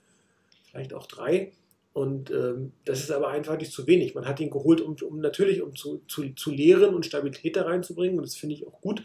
Vielleicht 0.71 0.95
auch 0.95 1.07
drei. 1.07 1.53
Und 1.93 2.31
ähm, 2.31 2.73
das 2.85 3.01
ist 3.01 3.13
aber 3.13 3.29
einfach 3.29 3.57
nicht 3.57 3.73
zu 3.73 3.87
wenig. 3.87 4.15
Man 4.15 4.27
hat 4.27 4.41
ihn 4.41 4.51
geholt, 4.51 4.81
um, 4.81 4.97
um 5.09 5.21
natürlich 5.21 5.63
um 5.63 5.77
zu, 5.77 6.03
zu, 6.09 6.35
zu 6.35 6.51
lehren 6.51 6.95
und 6.95 7.07
Stabilität 7.07 7.57
da 7.57 7.63
reinzubringen. 7.63 8.19
Und 8.19 8.25
das 8.25 8.37
finde 8.37 8.57
ich 8.57 8.67
auch 8.67 8.81
gut. 8.81 9.03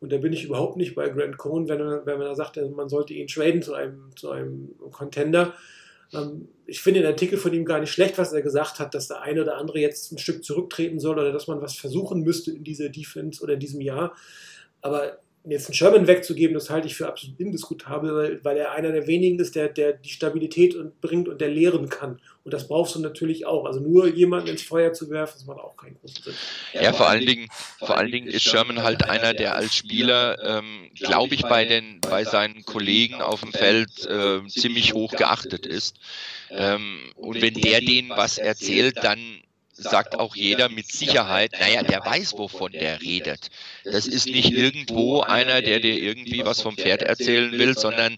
Und 0.00 0.12
da 0.12 0.18
bin 0.18 0.32
ich 0.32 0.44
überhaupt 0.44 0.76
nicht 0.76 0.94
bei 0.94 1.08
Grant 1.08 1.38
Cohn, 1.38 1.68
wenn, 1.68 1.78
wenn 1.78 2.18
man 2.18 2.26
da 2.26 2.34
sagt, 2.34 2.58
man 2.74 2.88
sollte 2.88 3.14
ihn 3.14 3.26
traden 3.26 3.62
zu 3.62 3.72
einem, 3.72 4.10
zu 4.14 4.30
einem 4.30 4.74
Contender. 4.92 5.54
Ähm, 6.12 6.48
ich 6.66 6.80
finde 6.80 7.00
den 7.00 7.10
Artikel 7.10 7.38
von 7.38 7.52
ihm 7.52 7.64
gar 7.64 7.80
nicht 7.80 7.92
schlecht, 7.92 8.18
was 8.18 8.32
er 8.32 8.42
gesagt 8.42 8.78
hat, 8.78 8.94
dass 8.94 9.08
der 9.08 9.22
eine 9.22 9.42
oder 9.42 9.56
andere 9.56 9.78
jetzt 9.78 10.12
ein 10.12 10.18
Stück 10.18 10.44
zurücktreten 10.44 11.00
soll 11.00 11.18
oder 11.18 11.32
dass 11.32 11.46
man 11.46 11.60
was 11.60 11.76
versuchen 11.76 12.22
müsste 12.22 12.52
in 12.52 12.64
dieser 12.64 12.88
Defense 12.88 13.42
oder 13.42 13.54
in 13.54 13.60
diesem 13.60 13.80
Jahr. 13.80 14.14
Aber 14.80 15.18
jetzt 15.48 15.66
einen 15.68 15.74
Sherman 15.74 16.06
wegzugeben, 16.06 16.54
das 16.54 16.70
halte 16.70 16.86
ich 16.86 16.94
für 16.94 17.06
absolut 17.06 17.38
indiskutabel, 17.38 18.14
weil, 18.14 18.44
weil 18.44 18.56
er 18.56 18.72
einer 18.72 18.92
der 18.92 19.06
wenigen 19.06 19.38
ist, 19.38 19.54
der, 19.54 19.68
der 19.68 19.92
die 19.92 20.10
Stabilität 20.10 20.74
und, 20.74 21.00
bringt 21.00 21.28
und 21.28 21.40
der 21.40 21.48
lehren 21.48 21.88
kann. 21.88 22.20
Und 22.44 22.52
das 22.52 22.68
brauchst 22.68 22.94
du 22.94 23.00
natürlich 23.00 23.46
auch. 23.46 23.64
Also 23.64 23.80
nur 23.80 24.08
jemanden 24.08 24.48
ins 24.48 24.62
Feuer 24.62 24.92
zu 24.92 25.10
werfen, 25.10 25.34
das 25.38 25.46
macht 25.46 25.58
auch 25.58 25.76
keinen 25.76 25.96
großen 26.00 26.22
Sinn. 26.22 26.34
Ja, 26.74 26.92
vor 26.92 27.08
allen 27.08 27.26
Dingen, 27.26 27.48
vor 27.78 27.96
allen 27.96 28.10
Dingen 28.10 28.28
ist 28.28 28.42
Sherman 28.42 28.82
halt 28.82 29.08
einer, 29.08 29.34
der 29.34 29.56
als 29.56 29.74
Spieler, 29.74 30.36
ähm, 30.42 30.90
glaube 30.94 31.34
ich, 31.34 31.42
bei 31.42 31.64
den, 31.64 32.00
bei 32.00 32.24
seinen 32.24 32.64
Kollegen 32.64 33.20
auf 33.22 33.40
dem 33.40 33.52
Feld 33.52 34.06
äh, 34.06 34.46
ziemlich 34.48 34.94
hoch 34.94 35.12
geachtet 35.12 35.66
ist. 35.66 35.96
Ähm, 36.50 37.00
und 37.16 37.42
wenn 37.42 37.54
der 37.54 37.80
denen 37.80 38.10
was 38.10 38.38
erzählt, 38.38 38.96
dann 39.02 39.18
sagt 39.76 40.18
auch 40.18 40.34
jeder 40.34 40.68
mit 40.68 40.90
Sicherheit, 40.90 41.52
naja, 41.60 41.82
der 41.82 42.04
weiß, 42.04 42.34
wovon 42.38 42.72
der 42.72 43.00
redet. 43.02 43.50
Das 43.84 44.06
ist 44.06 44.26
nicht 44.26 44.50
irgendwo 44.50 45.20
einer, 45.20 45.62
der 45.62 45.80
dir 45.80 45.98
irgendwie 45.98 46.44
was 46.44 46.62
vom 46.62 46.76
Pferd 46.76 47.02
erzählen 47.02 47.52
will, 47.52 47.76
sondern 47.76 48.16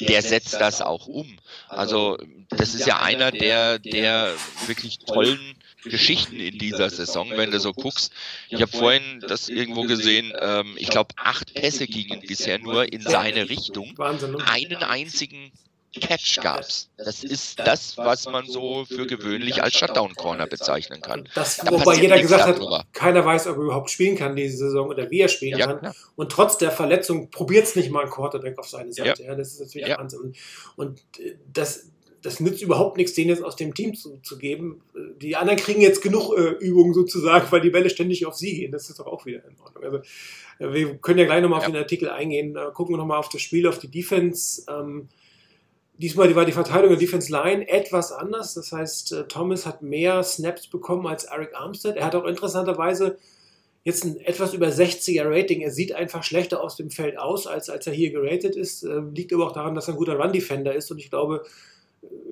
der 0.00 0.22
setzt 0.22 0.54
das 0.54 0.80
auch 0.80 1.06
um. 1.06 1.38
Also 1.68 2.18
das 2.48 2.74
ist 2.74 2.86
ja 2.86 3.00
einer 3.00 3.30
der, 3.30 3.78
der 3.78 4.34
wirklich 4.66 4.98
tollen 4.98 5.56
Geschichten 5.84 6.40
in 6.40 6.58
dieser 6.58 6.90
Saison, 6.90 7.30
wenn 7.36 7.50
du 7.50 7.60
so 7.60 7.72
guckst. 7.72 8.12
Ich 8.48 8.60
habe 8.60 8.76
vorhin 8.76 9.20
das 9.26 9.48
irgendwo 9.48 9.82
gesehen, 9.82 10.32
ähm, 10.38 10.76
ich 10.78 10.90
glaube, 10.90 11.14
acht 11.16 11.54
Pässe 11.54 11.86
gingen 11.86 12.20
bisher 12.20 12.58
nur 12.58 12.92
in 12.92 13.00
seine 13.02 13.48
Richtung. 13.48 13.94
Ne? 13.96 14.38
Einen 14.46 14.82
einzigen 14.82 15.52
Catch 15.98 16.40
gab's. 16.40 16.88
Das 16.96 17.24
ist 17.24 17.58
das, 17.58 17.96
was 17.98 18.26
man 18.26 18.46
so 18.46 18.84
für 18.84 19.06
gewöhnlich 19.06 19.60
als 19.62 19.74
Shutdown-Corner 19.74 20.46
bezeichnen 20.46 21.00
kann. 21.00 21.28
Das, 21.34 21.56
da 21.56 21.70
wobei 21.70 21.96
jeder 21.96 22.20
gesagt 22.20 22.44
hat, 22.44 22.58
darüber. 22.58 22.84
keiner 22.92 23.24
weiß, 23.24 23.48
ob 23.48 23.56
er 23.56 23.62
überhaupt 23.64 23.90
spielen 23.90 24.16
kann 24.16 24.36
diese 24.36 24.56
Saison 24.56 24.88
oder 24.88 25.10
wie 25.10 25.20
er 25.20 25.28
spielen 25.28 25.58
ja, 25.58 25.66
kann. 25.66 25.80
Ja. 25.82 25.92
Und 26.14 26.30
trotz 26.30 26.58
der 26.58 26.70
Verletzung 26.70 27.30
probiert 27.30 27.64
es 27.64 27.74
nicht 27.74 27.90
mal 27.90 28.04
ein 28.04 28.10
Quarterback 28.10 28.56
auf 28.58 28.68
seine 28.68 28.92
Seite. 28.92 29.24
Ja. 29.24 29.34
das 29.34 29.54
ist 29.54 29.60
natürlich 29.60 29.88
ja. 29.88 29.98
Wahnsinn. 29.98 30.20
Und, 30.20 30.36
und 30.76 31.00
äh, 31.18 31.34
das, 31.52 31.90
das 32.22 32.38
nützt 32.38 32.62
überhaupt 32.62 32.96
nichts, 32.96 33.14
den 33.14 33.28
jetzt 33.28 33.42
aus 33.42 33.56
dem 33.56 33.74
Team 33.74 33.94
zu, 33.94 34.18
zu 34.18 34.38
geben. 34.38 34.82
Die 35.20 35.34
anderen 35.34 35.58
kriegen 35.58 35.80
jetzt 35.80 36.02
genug 36.02 36.38
äh, 36.38 36.50
Übungen 36.64 36.94
sozusagen, 36.94 37.50
weil 37.50 37.62
die 37.62 37.70
Bälle 37.70 37.90
ständig 37.90 38.26
auf 38.26 38.36
sie 38.36 38.54
gehen. 38.54 38.70
Das 38.70 38.90
ist 38.90 39.00
doch 39.00 39.06
auch 39.06 39.26
wieder 39.26 39.44
in 39.44 39.58
Ordnung. 39.58 39.84
Also, 39.84 39.96
äh, 40.60 40.72
wir 40.72 40.98
können 40.98 41.18
ja 41.18 41.24
gleich 41.24 41.42
nochmal 41.42 41.60
ja. 41.60 41.66
auf 41.66 41.72
den 41.72 41.80
Artikel 41.80 42.10
eingehen. 42.10 42.54
Äh, 42.54 42.70
gucken 42.74 42.94
wir 42.94 42.98
nochmal 42.98 43.18
auf 43.18 43.28
das 43.28 43.40
Spiel, 43.40 43.66
auf 43.66 43.80
die 43.80 43.90
Defense. 43.90 44.62
Ähm, 44.70 45.08
Diesmal 46.00 46.34
war 46.34 46.46
die 46.46 46.52
Verteilung 46.52 46.88
der 46.88 46.98
Defense 46.98 47.30
Line 47.30 47.68
etwas 47.68 48.10
anders. 48.10 48.54
Das 48.54 48.72
heißt, 48.72 49.12
äh, 49.12 49.28
Thomas 49.28 49.66
hat 49.66 49.82
mehr 49.82 50.22
Snaps 50.22 50.66
bekommen 50.66 51.06
als 51.06 51.24
Eric 51.24 51.54
Armstead. 51.54 51.96
Er 51.96 52.06
hat 52.06 52.14
auch 52.14 52.24
interessanterweise 52.24 53.18
jetzt 53.84 54.04
ein 54.06 54.18
etwas 54.20 54.54
über 54.54 54.68
60er 54.68 55.24
Rating. 55.26 55.60
Er 55.60 55.70
sieht 55.70 55.92
einfach 55.92 56.22
schlechter 56.22 56.62
aus 56.62 56.76
dem 56.76 56.90
Feld 56.90 57.18
aus, 57.18 57.46
als, 57.46 57.68
als 57.68 57.86
er 57.86 57.92
hier 57.92 58.12
geratet 58.12 58.56
ist. 58.56 58.82
Äh, 58.82 59.02
liegt 59.14 59.30
aber 59.34 59.46
auch 59.46 59.52
daran, 59.52 59.74
dass 59.74 59.88
er 59.88 59.94
ein 59.94 59.98
guter 59.98 60.18
Run-Defender 60.18 60.74
ist. 60.74 60.90
Und 60.90 61.00
ich 61.00 61.10
glaube, 61.10 61.44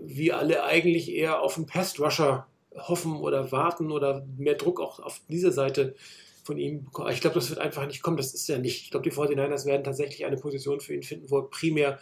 wir 0.03 0.39
alle 0.39 0.65
eigentlich 0.65 1.13
eher 1.13 1.43
auf 1.43 1.59
einen 1.59 1.67
Pass-Rusher 1.67 2.47
hoffen 2.75 3.17
oder 3.17 3.53
warten 3.53 3.93
oder 3.93 4.27
mehr 4.39 4.55
Druck 4.55 4.81
auch 4.81 4.99
auf 4.99 5.21
dieser 5.29 5.53
Seite 5.53 5.95
von 6.43 6.57
ihm 6.57 6.85
bekommen. 6.87 7.13
Ich 7.13 7.21
glaube, 7.21 7.35
das 7.35 7.51
wird 7.51 7.61
einfach 7.61 7.87
nicht 7.87 8.01
kommen. 8.01 8.17
Das 8.17 8.33
ist 8.33 8.49
ja 8.49 8.57
nicht. 8.57 8.85
Ich 8.85 8.91
glaube, 8.91 9.05
die 9.05 9.15
49ers 9.15 9.67
werden 9.67 9.85
tatsächlich 9.85 10.25
eine 10.25 10.39
Position 10.39 10.81
für 10.81 10.95
ihn 10.95 11.03
finden, 11.03 11.29
wo 11.29 11.41
er 11.41 11.51
primär 11.51 11.99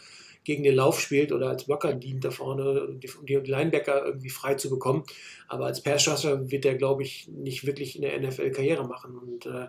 gegen 0.47 0.63
den 0.63 0.75
Lauf 0.75 1.01
spielt 1.01 1.33
oder 1.33 1.49
als 1.49 1.65
Blocker 1.65 1.93
dient 1.93 2.23
da 2.23 2.31
vorne, 2.31 2.87
um 2.87 3.01
die, 3.01 3.35
Linebacker 3.35 4.05
irgendwie 4.05 4.29
frei 4.29 4.55
zu 4.55 4.69
bekommen. 4.69 5.03
Aber 5.49 5.65
als 5.65 5.83
Passer 5.83 6.49
wird 6.49 6.63
er, 6.63 6.75
glaube 6.75 7.03
ich, 7.03 7.27
nicht 7.27 7.67
wirklich 7.67 7.97
in 7.97 8.01
der 8.01 8.17
NFL 8.17 8.51
Karriere 8.51 8.87
machen. 8.87 9.17
Und 9.17 9.45
äh, 9.45 9.67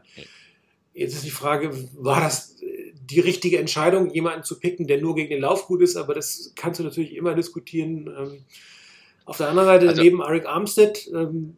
jetzt 0.94 1.14
ist 1.14 1.24
die 1.24 1.30
Frage, 1.30 1.72
war 1.96 2.20
das 2.20 2.62
äh, 2.62 2.92
die 2.94 3.18
richtige 3.18 3.58
Entscheidung, 3.58 4.10
jemanden 4.14 4.44
zu 4.44 4.60
picken, 4.60 4.86
der 4.86 5.00
nur 5.00 5.16
gegen 5.16 5.30
den 5.30 5.40
Lauf 5.40 5.66
gut 5.66 5.82
ist? 5.82 5.96
Aber 5.96 6.14
das 6.14 6.52
kannst 6.54 6.78
du 6.78 6.84
natürlich 6.84 7.16
immer 7.16 7.34
diskutieren. 7.34 8.06
Ähm, 8.16 8.44
auf 9.24 9.38
der 9.38 9.48
anderen 9.48 9.66
Seite 9.66 9.88
also, 9.88 10.00
neben 10.00 10.22
Arik 10.22 10.46
Armstead, 10.46 11.10
ähm, 11.12 11.56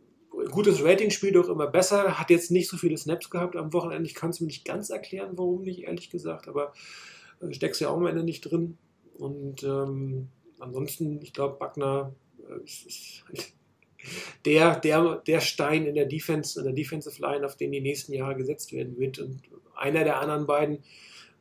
gutes 0.50 0.82
Rating, 0.82 1.10
spielt 1.10 1.36
auch 1.36 1.50
immer 1.50 1.66
besser, 1.66 2.18
hat 2.18 2.30
jetzt 2.30 2.50
nicht 2.50 2.70
so 2.70 2.78
viele 2.78 2.96
Snaps 2.96 3.28
gehabt 3.28 3.54
am 3.54 3.74
Wochenende. 3.74 4.08
Ich 4.08 4.14
kann 4.14 4.30
es 4.30 4.40
mir 4.40 4.46
nicht 4.46 4.64
ganz 4.64 4.88
erklären, 4.88 5.32
warum 5.34 5.60
nicht, 5.60 5.82
ehrlich 5.82 6.08
gesagt, 6.08 6.48
aber 6.48 6.72
äh, 7.42 7.52
steckst 7.52 7.82
ja 7.82 7.90
auch 7.90 7.98
am 7.98 8.06
Ende 8.06 8.24
nicht 8.24 8.40
drin. 8.40 8.78
Und 9.20 9.62
ähm, 9.62 10.28
ansonsten, 10.58 11.20
ich 11.22 11.32
glaube, 11.32 11.60
Wagner 11.60 12.14
äh, 12.38 12.64
ist, 12.64 13.24
der, 14.44 14.80
der, 14.80 15.16
der 15.26 15.40
Stein 15.40 15.86
in 15.86 15.94
der 15.94 16.06
Defense, 16.06 16.58
in 16.58 16.64
der 16.64 16.74
Defensive 16.74 17.20
Line, 17.20 17.44
auf 17.44 17.56
den 17.56 17.72
die 17.72 17.80
nächsten 17.80 18.12
Jahre 18.12 18.36
gesetzt 18.36 18.72
werden 18.72 18.98
wird. 18.98 19.18
Und 19.18 19.42
einer 19.76 20.04
der 20.04 20.20
anderen 20.20 20.46
beiden 20.46 20.78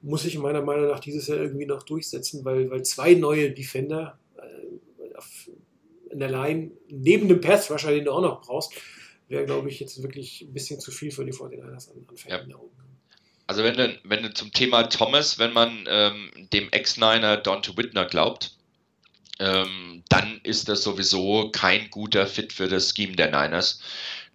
muss 0.01 0.23
sich 0.23 0.37
meiner 0.37 0.61
Meinung 0.61 0.87
nach 0.87 0.99
dieses 0.99 1.27
Jahr 1.27 1.39
irgendwie 1.39 1.65
noch 1.65 1.83
durchsetzen, 1.83 2.45
weil, 2.45 2.69
weil 2.69 2.83
zwei 2.83 3.13
neue 3.13 3.51
Defender 3.51 4.17
äh, 4.37 5.15
auf, 5.15 5.49
in 6.09 6.19
der 6.19 6.29
Line, 6.29 6.71
neben 6.89 7.27
dem 7.27 7.41
Pass 7.41 7.69
Rusher, 7.71 7.91
den 7.91 8.05
du 8.05 8.11
auch 8.11 8.21
noch 8.21 8.41
brauchst, 8.41 8.73
wäre, 9.27 9.45
glaube 9.45 9.69
ich, 9.69 9.79
jetzt 9.79 10.01
wirklich 10.01 10.41
ein 10.41 10.53
bisschen 10.53 10.79
zu 10.79 10.91
viel 10.91 11.11
für 11.11 11.25
die 11.25 11.33
49ers 11.33 11.91
an, 11.91 12.05
an 12.07 12.17
Fällen 12.17 12.49
ja. 12.49 12.55
da 12.55 12.61
oben. 12.61 12.78
Also 13.49 13.63
wenn 13.63 13.77
du, 13.77 13.97
wenn 14.03 14.21
du 14.21 14.31
zum 14.31 14.53
Thema 14.53 14.83
Thomas, 14.83 15.39
wenn 15.39 15.53
man 15.53 15.85
ähm, 15.87 16.29
dem 16.53 16.69
Ex-Niner 16.69 17.37
Dante 17.37 17.75
Whitner 17.75 18.05
glaubt, 18.05 18.51
ähm, 19.39 20.03
dann 20.07 20.39
ist 20.43 20.69
das 20.69 20.83
sowieso 20.83 21.49
kein 21.49 21.89
guter 21.89 22.27
Fit 22.27 22.53
für 22.53 22.67
das 22.67 22.93
Scheme 22.95 23.15
der 23.15 23.31
Niners. 23.31 23.81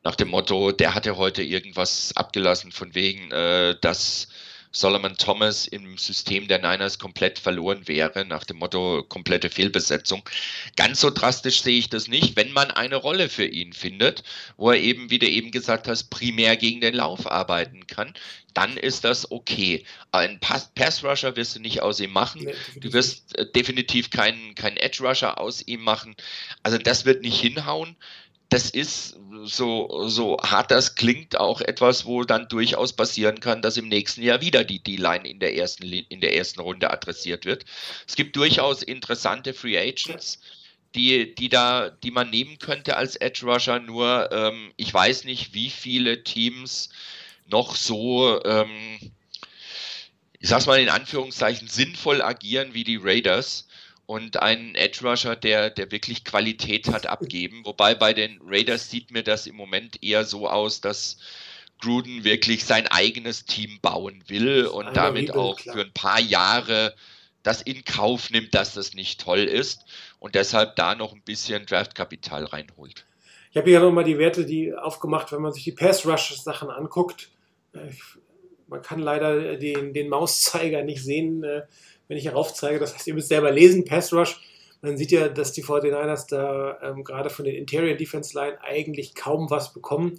Nach 0.02 0.16
dem 0.16 0.30
Motto, 0.30 0.72
der 0.72 0.96
hatte 0.96 1.16
heute 1.16 1.44
irgendwas 1.44 2.10
abgelassen 2.16 2.72
von 2.72 2.96
wegen, 2.96 3.30
äh, 3.30 3.76
dass 3.80 4.26
Solomon 4.74 5.16
Thomas 5.16 5.68
im 5.68 5.96
System 5.96 6.48
der 6.48 6.58
Niners 6.58 6.98
komplett 6.98 7.38
verloren 7.38 7.86
wäre, 7.86 8.24
nach 8.24 8.44
dem 8.44 8.58
Motto 8.58 9.04
komplette 9.08 9.48
Fehlbesetzung. 9.48 10.28
Ganz 10.76 11.00
so 11.00 11.10
drastisch 11.10 11.62
sehe 11.62 11.78
ich 11.78 11.88
das 11.88 12.08
nicht, 12.08 12.34
wenn 12.36 12.52
man 12.52 12.72
eine 12.72 12.96
Rolle 12.96 13.28
für 13.28 13.46
ihn 13.46 13.72
findet, 13.72 14.24
wo 14.56 14.72
er 14.72 14.80
eben, 14.80 15.10
wie 15.10 15.20
du 15.20 15.28
eben 15.28 15.52
gesagt 15.52 15.86
hast, 15.86 16.10
primär 16.10 16.56
gegen 16.56 16.80
den 16.80 16.94
Lauf 16.94 17.30
arbeiten 17.30 17.86
kann, 17.86 18.14
dann 18.52 18.76
ist 18.76 19.04
das 19.04 19.30
okay. 19.30 19.84
Ein 20.10 20.40
Pass-Rusher 20.40 21.36
wirst 21.36 21.54
du 21.54 21.60
nicht 21.60 21.80
aus 21.80 22.00
ihm 22.00 22.12
machen. 22.12 22.48
du 22.76 22.92
wirst 22.92 23.38
äh, 23.38 23.46
definitiv 23.50 24.10
keinen, 24.10 24.56
keinen 24.56 24.76
Edge-Rusher 24.76 25.40
aus 25.40 25.62
ihm 25.66 25.82
machen. 25.82 26.16
Also 26.64 26.78
das 26.78 27.04
wird 27.04 27.22
nicht 27.22 27.40
hinhauen 27.40 27.96
das 28.48 28.70
ist, 28.70 29.16
so, 29.44 30.08
so 30.08 30.36
hart 30.38 30.70
das 30.70 30.94
klingt, 30.94 31.38
auch 31.38 31.60
etwas, 31.60 32.04
wo 32.06 32.24
dann 32.24 32.48
durchaus 32.48 32.92
passieren 32.92 33.40
kann, 33.40 33.62
dass 33.62 33.76
im 33.76 33.88
nächsten 33.88 34.22
Jahr 34.22 34.40
wieder 34.40 34.64
die 34.64 34.82
D-Line 34.82 35.28
in, 35.28 35.40
der 35.40 35.56
ersten, 35.56 35.84
in 35.84 36.20
der 36.20 36.36
ersten 36.36 36.60
Runde 36.60 36.90
adressiert 36.90 37.44
wird. 37.44 37.64
Es 38.06 38.16
gibt 38.16 38.36
durchaus 38.36 38.82
interessante 38.82 39.54
Free 39.54 39.78
Agents. 39.78 40.40
Die, 40.94 41.34
die 41.34 41.48
da, 41.48 41.90
die 41.90 42.12
man 42.12 42.30
nehmen 42.30 42.60
könnte 42.60 42.96
als 42.96 43.16
Edge 43.16 43.44
Rusher, 43.44 43.80
nur 43.80 44.30
ähm, 44.30 44.72
ich 44.76 44.94
weiß 44.94 45.24
nicht, 45.24 45.52
wie 45.52 45.68
viele 45.68 46.22
Teams 46.22 46.88
noch 47.46 47.74
so, 47.74 48.40
ähm, 48.44 49.00
ich 50.38 50.48
sag's 50.48 50.66
mal 50.66 50.78
in 50.78 50.88
Anführungszeichen, 50.88 51.66
sinnvoll 51.66 52.22
agieren 52.22 52.74
wie 52.74 52.84
die 52.84 53.00
Raiders 53.02 53.66
und 54.06 54.42
einen 54.42 54.74
Edge 54.74 55.06
Rusher, 55.06 55.36
der, 55.36 55.70
der 55.70 55.90
wirklich 55.90 56.24
Qualität 56.24 56.88
hat, 56.88 57.06
abgeben. 57.06 57.62
Wobei 57.64 57.94
bei 57.94 58.12
den 58.12 58.40
Raiders 58.44 58.90
sieht 58.90 59.10
mir 59.10 59.22
das 59.22 59.46
im 59.46 59.56
Moment 59.56 60.02
eher 60.02 60.24
so 60.24 60.48
aus, 60.48 60.80
dass 60.80 61.18
Gruden 61.80 62.24
wirklich 62.24 62.64
sein 62.64 62.86
eigenes 62.86 63.46
Team 63.46 63.78
bauen 63.82 64.22
will 64.28 64.66
und 64.66 64.96
damit 64.96 65.32
auch 65.32 65.58
für 65.58 65.80
ein 65.80 65.92
paar 65.92 66.20
Jahre 66.20 66.94
das 67.42 67.60
in 67.60 67.84
Kauf 67.84 68.30
nimmt, 68.30 68.54
dass 68.54 68.74
das 68.74 68.94
nicht 68.94 69.20
toll 69.20 69.40
ist 69.40 69.84
und 70.18 70.34
deshalb 70.34 70.76
da 70.76 70.94
noch 70.94 71.12
ein 71.12 71.22
bisschen 71.22 71.66
Draftkapital 71.66 72.44
reinholt. 72.44 73.04
Ich 73.50 73.56
habe 73.56 73.68
hier 73.68 73.80
nochmal 73.80 74.04
die 74.04 74.18
Werte, 74.18 74.46
die 74.46 74.74
aufgemacht, 74.74 75.30
wenn 75.30 75.42
man 75.42 75.52
sich 75.52 75.64
die 75.64 75.72
Pass 75.72 76.06
Rush 76.06 76.34
Sachen 76.42 76.70
anguckt. 76.70 77.30
man 78.66 78.82
kann 78.82 78.98
leider 78.98 79.56
den, 79.56 79.92
den 79.92 80.08
Mauszeiger 80.08 80.82
nicht 80.82 81.04
sehen, 81.04 81.44
äh, 81.44 81.62
wenn 82.08 82.16
ich 82.16 82.26
herauf 82.26 82.54
zeige. 82.54 82.78
Das 82.78 82.94
heißt, 82.94 83.06
ihr 83.06 83.14
müsst 83.14 83.28
selber 83.28 83.50
lesen, 83.50 83.84
Pass 83.84 84.12
Rush. 84.12 84.40
Man 84.82 84.96
sieht 84.98 85.12
ja, 85.12 85.28
dass 85.28 85.52
die 85.52 85.64
49ers 85.64 86.28
da 86.28 86.78
ähm, 86.82 87.04
gerade 87.04 87.30
von 87.30 87.44
den 87.44 87.54
Interior 87.54 87.96
Defense 87.96 88.38
Line 88.38 88.58
eigentlich 88.62 89.14
kaum 89.14 89.50
was 89.50 89.72
bekommen. 89.72 90.18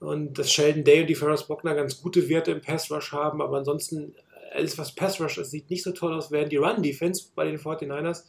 Und 0.00 0.38
dass 0.38 0.52
Sheldon 0.52 0.84
Day 0.84 1.02
und 1.02 1.06
die 1.06 1.14
Ferris 1.14 1.44
Bockner 1.44 1.74
ganz 1.74 2.00
gute 2.00 2.28
Werte 2.28 2.50
im 2.50 2.60
Pass 2.60 2.90
Rush 2.90 3.12
haben, 3.12 3.40
aber 3.40 3.58
ansonsten 3.58 4.14
alles, 4.52 4.78
was 4.78 4.94
Pass 4.94 5.20
Rush 5.20 5.38
ist, 5.38 5.50
sieht 5.50 5.70
nicht 5.70 5.82
so 5.82 5.92
toll 5.92 6.12
aus, 6.14 6.30
während 6.30 6.52
die 6.52 6.56
Run 6.56 6.82
Defense 6.82 7.26
bei 7.34 7.44
den 7.44 7.58
49ers 7.58 8.24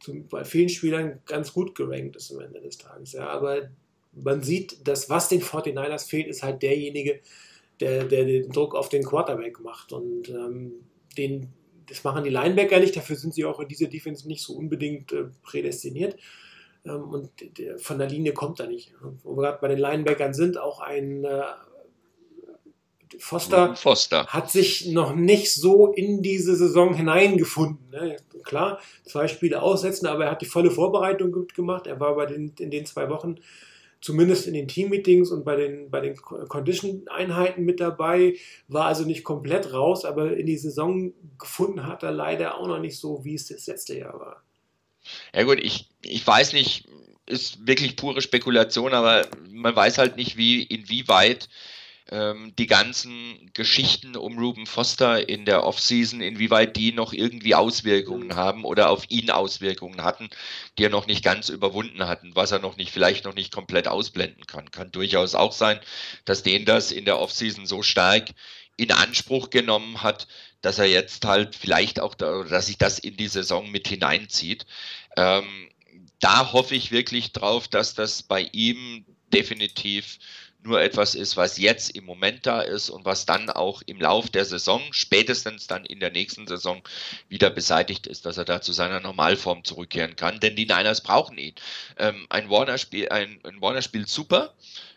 zum, 0.00 0.28
bei 0.28 0.44
vielen 0.44 0.68
Spielern 0.68 1.20
ganz 1.26 1.52
gut 1.52 1.74
gerankt 1.74 2.16
ist 2.16 2.32
am 2.32 2.40
Ende 2.40 2.60
des 2.60 2.78
Tages. 2.78 3.12
Ja. 3.12 3.28
Aber 3.28 3.70
man 4.12 4.42
sieht, 4.42 4.86
dass 4.86 5.08
was 5.08 5.28
den 5.28 5.42
49ers 5.42 6.08
fehlt, 6.08 6.26
ist 6.26 6.42
halt 6.42 6.62
derjenige, 6.62 7.20
der, 7.80 8.04
der 8.04 8.24
den 8.24 8.50
Druck 8.50 8.74
auf 8.74 8.88
den 8.88 9.04
Quarterback 9.04 9.60
macht. 9.60 9.92
Und 9.92 10.28
ähm, 10.28 10.72
den, 11.16 11.52
das 11.88 12.04
machen 12.04 12.24
die 12.24 12.30
Linebacker 12.30 12.80
nicht, 12.80 12.96
dafür 12.96 13.16
sind 13.16 13.34
sie 13.34 13.44
auch 13.44 13.60
in 13.60 13.68
dieser 13.68 13.88
Defense 13.88 14.26
nicht 14.26 14.42
so 14.42 14.54
unbedingt 14.54 15.12
äh, 15.12 15.24
prädestiniert. 15.42 16.16
Ähm, 16.84 17.10
und 17.10 17.30
der, 17.58 17.78
von 17.78 17.98
der 17.98 18.08
Linie 18.08 18.32
kommt 18.32 18.60
er 18.60 18.66
nicht. 18.66 18.92
Wo 19.22 19.36
wir 19.36 19.42
gerade 19.42 19.58
bei 19.60 19.68
den 19.68 19.78
Linebackern 19.78 20.34
sind, 20.34 20.58
auch 20.58 20.80
ein 20.80 21.24
äh, 21.24 21.42
Foster, 23.18 23.76
Foster, 23.76 24.26
hat 24.26 24.50
sich 24.50 24.88
noch 24.88 25.14
nicht 25.14 25.52
so 25.54 25.92
in 25.92 26.22
diese 26.22 26.56
Saison 26.56 26.92
hineingefunden. 26.94 27.88
Ne? 27.90 28.16
Klar, 28.42 28.80
zwei 29.04 29.28
Spiele 29.28 29.62
aussetzen, 29.62 30.06
aber 30.06 30.24
er 30.24 30.32
hat 30.32 30.42
die 30.42 30.46
volle 30.46 30.70
Vorbereitung 30.70 31.32
gut 31.32 31.54
gemacht. 31.54 31.86
Er 31.86 32.00
war 32.00 32.14
bei 32.16 32.26
den, 32.26 32.52
in 32.58 32.70
den 32.70 32.84
zwei 32.84 33.08
Wochen 33.08 33.36
zumindest 34.06 34.46
in 34.46 34.54
den 34.54 34.68
Teammeetings 34.68 35.32
und 35.32 35.44
bei 35.44 35.56
den, 35.56 35.90
bei 35.90 36.00
den 36.00 36.14
Condition-Einheiten 36.16 37.64
mit 37.64 37.80
dabei, 37.80 38.36
war 38.68 38.86
also 38.86 39.04
nicht 39.04 39.24
komplett 39.24 39.72
raus, 39.72 40.04
aber 40.04 40.36
in 40.36 40.46
die 40.46 40.56
Saison 40.56 41.12
gefunden 41.40 41.88
hat 41.88 42.04
er 42.04 42.12
leider 42.12 42.56
auch 42.56 42.68
noch 42.68 42.78
nicht 42.78 43.00
so, 43.00 43.24
wie 43.24 43.34
es 43.34 43.48
das 43.48 43.66
letzte 43.66 43.98
Jahr 43.98 44.20
war. 44.20 44.44
Ja 45.34 45.42
gut, 45.42 45.58
ich, 45.60 45.88
ich 46.02 46.24
weiß 46.24 46.52
nicht, 46.52 46.88
ist 47.26 47.66
wirklich 47.66 47.96
pure 47.96 48.22
Spekulation, 48.22 48.94
aber 48.94 49.26
man 49.50 49.74
weiß 49.74 49.98
halt 49.98 50.16
nicht, 50.16 50.36
wie, 50.36 50.62
inwieweit 50.62 51.48
ähm, 52.10 52.54
die 52.56 52.66
ganzen 52.66 53.50
Geschichten 53.52 54.16
um 54.16 54.38
Ruben 54.38 54.66
Foster 54.66 55.28
in 55.28 55.44
der 55.44 55.64
Offseason, 55.64 56.20
inwieweit 56.20 56.76
die 56.76 56.92
noch 56.92 57.12
irgendwie 57.12 57.54
Auswirkungen 57.54 58.36
haben 58.36 58.64
oder 58.64 58.90
auf 58.90 59.04
ihn 59.08 59.30
Auswirkungen 59.30 60.02
hatten, 60.04 60.30
die 60.78 60.84
er 60.84 60.90
noch 60.90 61.06
nicht 61.06 61.24
ganz 61.24 61.48
überwunden 61.48 62.06
hatten, 62.06 62.36
was 62.36 62.52
er 62.52 62.60
noch 62.60 62.76
nicht, 62.76 62.92
vielleicht 62.92 63.24
noch 63.24 63.34
nicht 63.34 63.52
komplett 63.52 63.88
ausblenden 63.88 64.46
kann. 64.46 64.70
Kann 64.70 64.92
durchaus 64.92 65.34
auch 65.34 65.52
sein, 65.52 65.80
dass 66.24 66.42
den 66.42 66.64
das 66.64 66.92
in 66.92 67.04
der 67.04 67.18
Offseason 67.18 67.66
so 67.66 67.82
stark 67.82 68.30
in 68.76 68.92
Anspruch 68.92 69.50
genommen 69.50 70.02
hat, 70.02 70.28
dass 70.60 70.78
er 70.78 70.86
jetzt 70.86 71.24
halt 71.24 71.56
vielleicht 71.56 71.98
auch, 71.98 72.14
da, 72.14 72.44
dass 72.44 72.66
sich 72.66 72.78
das 72.78 72.98
in 72.98 73.16
die 73.16 73.28
Saison 73.28 73.70
mit 73.70 73.88
hineinzieht. 73.88 74.66
Ähm, 75.16 75.70
da 76.20 76.52
hoffe 76.52 76.74
ich 76.74 76.92
wirklich 76.92 77.32
drauf, 77.32 77.68
dass 77.68 77.94
das 77.94 78.22
bei 78.22 78.48
ihm 78.52 79.04
definitiv 79.32 80.18
nur 80.62 80.80
etwas 80.80 81.14
ist, 81.14 81.36
was 81.36 81.58
jetzt 81.58 81.90
im 81.90 82.04
Moment 82.04 82.46
da 82.46 82.60
ist 82.60 82.90
und 82.90 83.04
was 83.04 83.26
dann 83.26 83.50
auch 83.50 83.82
im 83.86 84.00
Lauf 84.00 84.30
der 84.30 84.44
Saison, 84.44 84.82
spätestens 84.90 85.66
dann 85.66 85.84
in 85.84 86.00
der 86.00 86.10
nächsten 86.10 86.46
Saison, 86.46 86.82
wieder 87.28 87.50
beseitigt 87.50 88.06
ist, 88.06 88.26
dass 88.26 88.36
er 88.36 88.44
da 88.44 88.60
zu 88.60 88.72
seiner 88.72 89.00
Normalform 89.00 89.64
zurückkehren 89.64 90.16
kann. 90.16 90.40
Denn 90.40 90.56
die 90.56 90.66
Niners 90.66 91.02
brauchen 91.02 91.38
ihn. 91.38 91.54
Ähm, 91.98 92.26
ein 92.28 92.50
Warner, 92.50 92.78
spiel, 92.78 93.08
ein, 93.08 93.40
ein 93.44 93.60
Warner 93.60 93.82
spielt 93.82 94.08
super. 94.08 94.54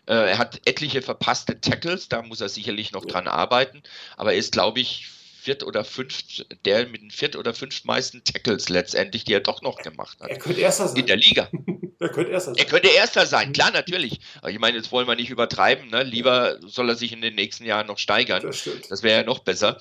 Äh, 0.07 0.31
er 0.31 0.37
hat 0.39 0.61
etliche 0.65 1.01
verpasste 1.01 1.61
Tackles, 1.61 2.09
da 2.09 2.23
muss 2.23 2.41
er 2.41 2.49
sicherlich 2.49 2.91
noch 2.91 3.05
dran 3.05 3.27
arbeiten, 3.27 3.83
aber 4.17 4.33
er 4.33 4.39
ist, 4.39 4.51
glaube 4.51 4.79
ich, 4.79 5.07
viert 5.39 5.63
oder 5.63 5.83
fünft, 5.83 6.45
der 6.65 6.87
mit 6.87 7.01
den 7.01 7.11
viert 7.11 7.35
oder 7.35 7.53
fünft 7.53 7.85
meisten 7.85 8.23
Tackles 8.23 8.69
letztendlich, 8.69 9.23
die 9.23 9.33
er 9.33 9.39
doch 9.39 9.61
noch 9.61 9.77
gemacht 9.77 10.19
hat. 10.19 10.29
Er 10.29 10.37
könnte 10.37 10.61
erster 10.61 10.87
sein. 10.87 10.97
In 10.97 11.05
der 11.07 11.17
Liga. 11.17 11.49
er 11.99 12.09
könnte 12.09 12.31
erster 12.31 12.53
sein. 12.53 12.63
Er 12.63 12.69
könnte 12.69 12.87
erster 12.89 13.25
sein, 13.25 13.53
klar, 13.53 13.71
natürlich. 13.71 14.19
Aber 14.41 14.51
ich 14.51 14.59
meine, 14.59 14.77
jetzt 14.77 14.91
wollen 14.91 15.07
wir 15.07 15.15
nicht 15.15 15.29
übertreiben. 15.29 15.89
Ne? 15.89 16.03
Lieber 16.03 16.59
soll 16.67 16.89
er 16.89 16.95
sich 16.95 17.13
in 17.13 17.21
den 17.21 17.35
nächsten 17.35 17.65
Jahren 17.65 17.87
noch 17.87 17.97
steigern. 17.97 18.41
Das 18.43 18.59
stimmt. 18.59 18.91
Das 18.91 19.03
wäre 19.03 19.21
ja 19.21 19.25
noch 19.25 19.39
besser. 19.39 19.79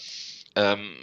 Ähm, 0.54 0.94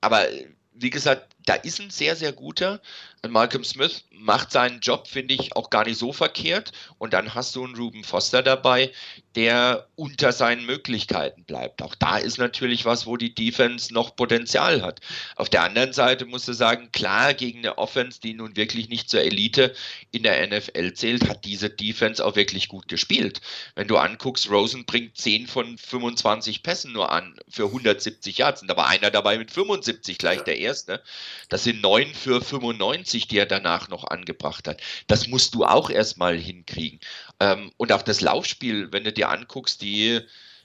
aber 0.00 0.26
wie 0.74 0.90
gesagt, 0.90 1.34
da 1.46 1.54
ist 1.54 1.80
ein 1.80 1.90
sehr, 1.90 2.16
sehr 2.16 2.32
guter. 2.32 2.80
Malcolm 3.30 3.64
Smith 3.64 4.04
macht 4.24 4.52
seinen 4.52 4.80
Job, 4.80 5.06
finde 5.06 5.34
ich, 5.34 5.54
auch 5.54 5.70
gar 5.70 5.84
nicht 5.84 5.98
so 5.98 6.12
verkehrt. 6.12 6.72
Und 6.98 7.12
dann 7.12 7.34
hast 7.34 7.54
du 7.54 7.64
einen 7.64 7.76
Ruben 7.76 8.04
Foster 8.04 8.42
dabei, 8.42 8.90
der 9.34 9.88
unter 9.96 10.32
seinen 10.32 10.64
Möglichkeiten 10.64 11.44
bleibt. 11.44 11.82
Auch 11.82 11.94
da 11.94 12.18
ist 12.18 12.38
natürlich 12.38 12.84
was, 12.84 13.06
wo 13.06 13.16
die 13.16 13.34
Defense 13.34 13.92
noch 13.92 14.16
Potenzial 14.16 14.82
hat. 14.82 15.00
Auf 15.36 15.50
der 15.50 15.64
anderen 15.64 15.92
Seite 15.92 16.24
musst 16.24 16.48
du 16.48 16.52
sagen, 16.52 16.90
klar, 16.92 17.34
gegen 17.34 17.58
eine 17.58 17.78
Offense, 17.78 18.20
die 18.20 18.34
nun 18.34 18.56
wirklich 18.56 18.88
nicht 18.88 19.10
zur 19.10 19.20
Elite 19.20 19.74
in 20.10 20.22
der 20.22 20.46
NFL 20.46 20.94
zählt, 20.94 21.28
hat 21.28 21.44
diese 21.44 21.68
Defense 21.68 22.24
auch 22.24 22.36
wirklich 22.36 22.68
gut 22.68 22.88
gespielt. 22.88 23.40
Wenn 23.74 23.88
du 23.88 23.96
anguckst, 23.98 24.48
Rosen 24.50 24.84
bringt 24.84 25.16
10 25.16 25.48
von 25.48 25.76
25 25.76 26.62
Pässen 26.62 26.92
nur 26.92 27.10
an 27.10 27.36
für 27.48 27.66
170 27.66 28.38
Yards. 28.38 28.62
Und 28.62 28.68
da 28.68 28.76
war 28.76 28.88
einer 28.88 29.10
dabei 29.10 29.36
mit 29.36 29.50
75, 29.50 30.16
gleich 30.18 30.42
der 30.42 30.58
erste. 30.58 31.02
Das 31.48 31.64
sind 31.64 31.82
9 31.82 32.14
für 32.14 32.40
95, 32.40 33.13
die 33.28 33.38
er 33.38 33.46
danach 33.46 33.88
noch 33.88 34.04
angebracht 34.04 34.68
hat. 34.68 34.82
Das 35.06 35.28
musst 35.28 35.54
du 35.54 35.64
auch 35.64 35.90
erstmal 35.90 36.36
hinkriegen. 36.36 37.00
Ähm, 37.40 37.72
und 37.76 37.92
auch 37.92 38.02
das 38.02 38.20
Laufspiel, 38.20 38.92
wenn 38.92 39.04
du 39.04 39.12
dir 39.12 39.30
anguckst, 39.30 39.80
die, 39.82 40.20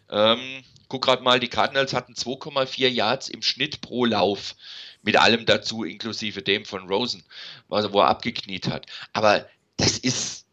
ähm, 0.09 0.63
guck 0.87 1.03
gerade 1.03 1.23
mal, 1.23 1.39
die 1.39 1.47
Cardinals 1.47 1.93
hatten 1.93 2.13
2,4 2.13 2.87
Yards 2.87 3.29
im 3.29 3.41
Schnitt 3.41 3.81
pro 3.81 4.05
Lauf. 4.05 4.55
Mit 5.01 5.15
allem 5.15 5.45
dazu, 5.45 5.85
inklusive 5.85 6.41
dem 6.41 6.65
von 6.65 6.89
Rosen, 6.89 7.23
wo 7.69 7.77
er 7.77 8.07
abgekniet 8.07 8.67
hat. 8.67 8.85
Aber 9.13 9.47
das 9.77 9.97
ist 9.97 10.45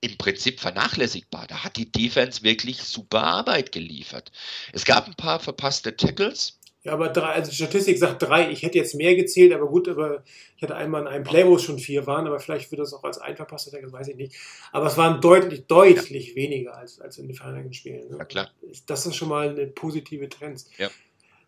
im 0.00 0.16
Prinzip 0.18 0.60
vernachlässigbar. 0.60 1.46
Da 1.46 1.64
hat 1.64 1.76
die 1.76 1.90
Defense 1.90 2.42
wirklich 2.42 2.82
super 2.82 3.24
Arbeit 3.24 3.72
geliefert. 3.72 4.30
Es 4.72 4.84
gab 4.84 5.06
ein 5.06 5.14
paar 5.14 5.40
verpasste 5.40 5.96
Tackles. 5.96 6.58
Ja, 6.86 6.92
aber 6.92 7.08
drei, 7.08 7.32
also 7.32 7.50
die 7.50 7.56
Statistik 7.56 7.98
sagt 7.98 8.22
drei. 8.22 8.48
Ich 8.52 8.62
hätte 8.62 8.78
jetzt 8.78 8.94
mehr 8.94 9.16
gezählt, 9.16 9.52
aber 9.52 9.66
gut, 9.66 9.88
aber 9.88 10.22
ich 10.56 10.62
hatte 10.62 10.76
einmal 10.76 11.02
in 11.02 11.08
einem 11.08 11.24
Play, 11.24 11.44
wo 11.44 11.56
es 11.56 11.64
schon 11.64 11.80
vier 11.80 12.06
waren, 12.06 12.28
aber 12.28 12.38
vielleicht 12.38 12.70
wird 12.70 12.80
das 12.80 12.94
auch 12.94 13.02
als 13.02 13.18
ein 13.18 13.34
verpasster 13.34 13.72
Tackle, 13.72 13.90
weiß 13.90 14.06
ich 14.06 14.16
nicht. 14.16 14.36
Aber 14.70 14.86
es 14.86 14.96
waren 14.96 15.20
deutlich, 15.20 15.66
deutlich 15.66 16.28
ja. 16.28 16.36
weniger 16.36 16.76
als, 16.76 17.00
als 17.00 17.18
in 17.18 17.26
den 17.26 17.34
vergangenen 17.34 17.72
Spielen. 17.72 18.08
Ne? 18.08 18.18
Ja, 18.18 18.24
klar. 18.24 18.50
Das 18.86 19.04
ist 19.04 19.16
schon 19.16 19.28
mal 19.28 19.48
eine 19.48 19.66
positive 19.66 20.28
Trend. 20.28 20.64
Ja. 20.78 20.88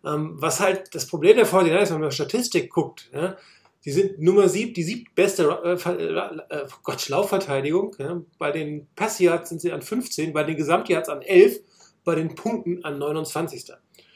Ähm, 0.04 0.32
was 0.34 0.58
halt 0.58 0.92
das 0.92 1.06
Problem 1.06 1.36
der 1.36 1.46
49 1.46 1.82
ist, 1.82 1.92
wenn 1.92 2.00
man 2.00 2.10
Statistik 2.10 2.70
guckt, 2.70 3.08
ja, 3.14 3.36
die 3.84 3.92
sind 3.92 4.20
Nummer 4.20 4.48
sieb, 4.48 4.74
die 4.74 4.82
siebbeste 4.82 5.44
äh, 5.64 6.54
äh, 6.54 6.66
Gott, 6.82 7.08
Laufverteidigung. 7.08 7.94
Ja. 8.00 8.20
Bei 8.38 8.50
den 8.50 8.88
Passyards 8.96 9.50
sind 9.50 9.60
sie 9.60 9.70
an 9.70 9.82
15, 9.82 10.32
bei 10.32 10.42
den 10.42 10.56
Gesamtyards 10.56 11.08
an 11.08 11.22
11, 11.22 11.60
bei 12.02 12.16
den 12.16 12.34
Punkten 12.34 12.84
an 12.84 12.98
29. 12.98 13.66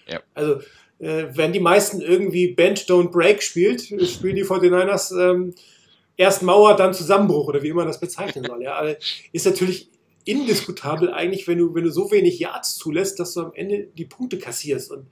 Ja. 0.09 0.21
Also 0.35 0.61
äh, 1.03 1.37
wenn 1.37 1.53
die 1.53 1.61
meisten 1.61 2.01
irgendwie 2.01 2.53
Bend, 2.53 2.87
Don't 2.87 3.11
Break 3.11 3.43
spielt, 3.43 3.83
spielen 4.09 4.37
die 4.37 4.45
49ers 4.45 5.19
ähm, 5.21 5.55
erst 6.17 6.43
Mauer, 6.43 6.77
dann 6.77 6.95
Zusammenbruch 6.95 7.49
oder 7.49 7.63
wie 7.63 7.69
immer 7.69 7.85
das 7.85 7.99
bezeichnen 7.99 8.45
soll. 8.45 8.63
Ja, 8.63 8.75
aber 8.75 8.97
ist 9.33 9.45
natürlich 9.45 9.91
indiskutabel 10.25 11.13
eigentlich, 11.13 11.49
wenn 11.49 11.59
du, 11.59 11.75
wenn 11.75 11.83
du 11.83 11.91
so 11.91 12.13
wenig 12.13 12.39
Yards 12.39 12.77
zulässt, 12.77 13.19
dass 13.19 13.35
du 13.35 13.41
am 13.41 13.53
Ende 13.55 13.89
die 13.99 14.05
Punkte 14.05 14.39
kassierst. 14.39 14.93
Und 14.93 15.09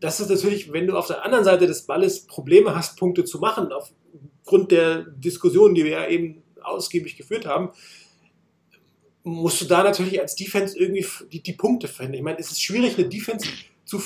das 0.00 0.18
ist 0.18 0.28
natürlich, 0.28 0.72
wenn 0.72 0.88
du 0.88 0.96
auf 0.96 1.06
der 1.06 1.24
anderen 1.24 1.44
Seite 1.44 1.68
des 1.68 1.86
Balles 1.86 2.26
Probleme 2.26 2.74
hast, 2.74 2.98
Punkte 2.98 3.24
zu 3.24 3.38
machen, 3.38 3.68
aufgrund 3.70 4.72
der 4.72 5.02
Diskussion, 5.04 5.76
die 5.76 5.84
wir 5.84 5.92
ja 5.92 6.08
eben 6.08 6.42
ausgiebig 6.60 7.16
geführt 7.16 7.46
haben, 7.46 7.70
musst 9.22 9.60
du 9.60 9.66
da 9.66 9.84
natürlich 9.84 10.20
als 10.20 10.34
Defense 10.34 10.76
irgendwie 10.76 11.06
die, 11.30 11.42
die 11.44 11.52
Punkte 11.52 11.86
finden. 11.86 12.14
Ich 12.14 12.22
meine, 12.22 12.40
es 12.40 12.50
ist 12.50 12.62
schwierig, 12.62 12.98
eine 12.98 13.08
Defense 13.08 13.48
zu, 13.84 14.00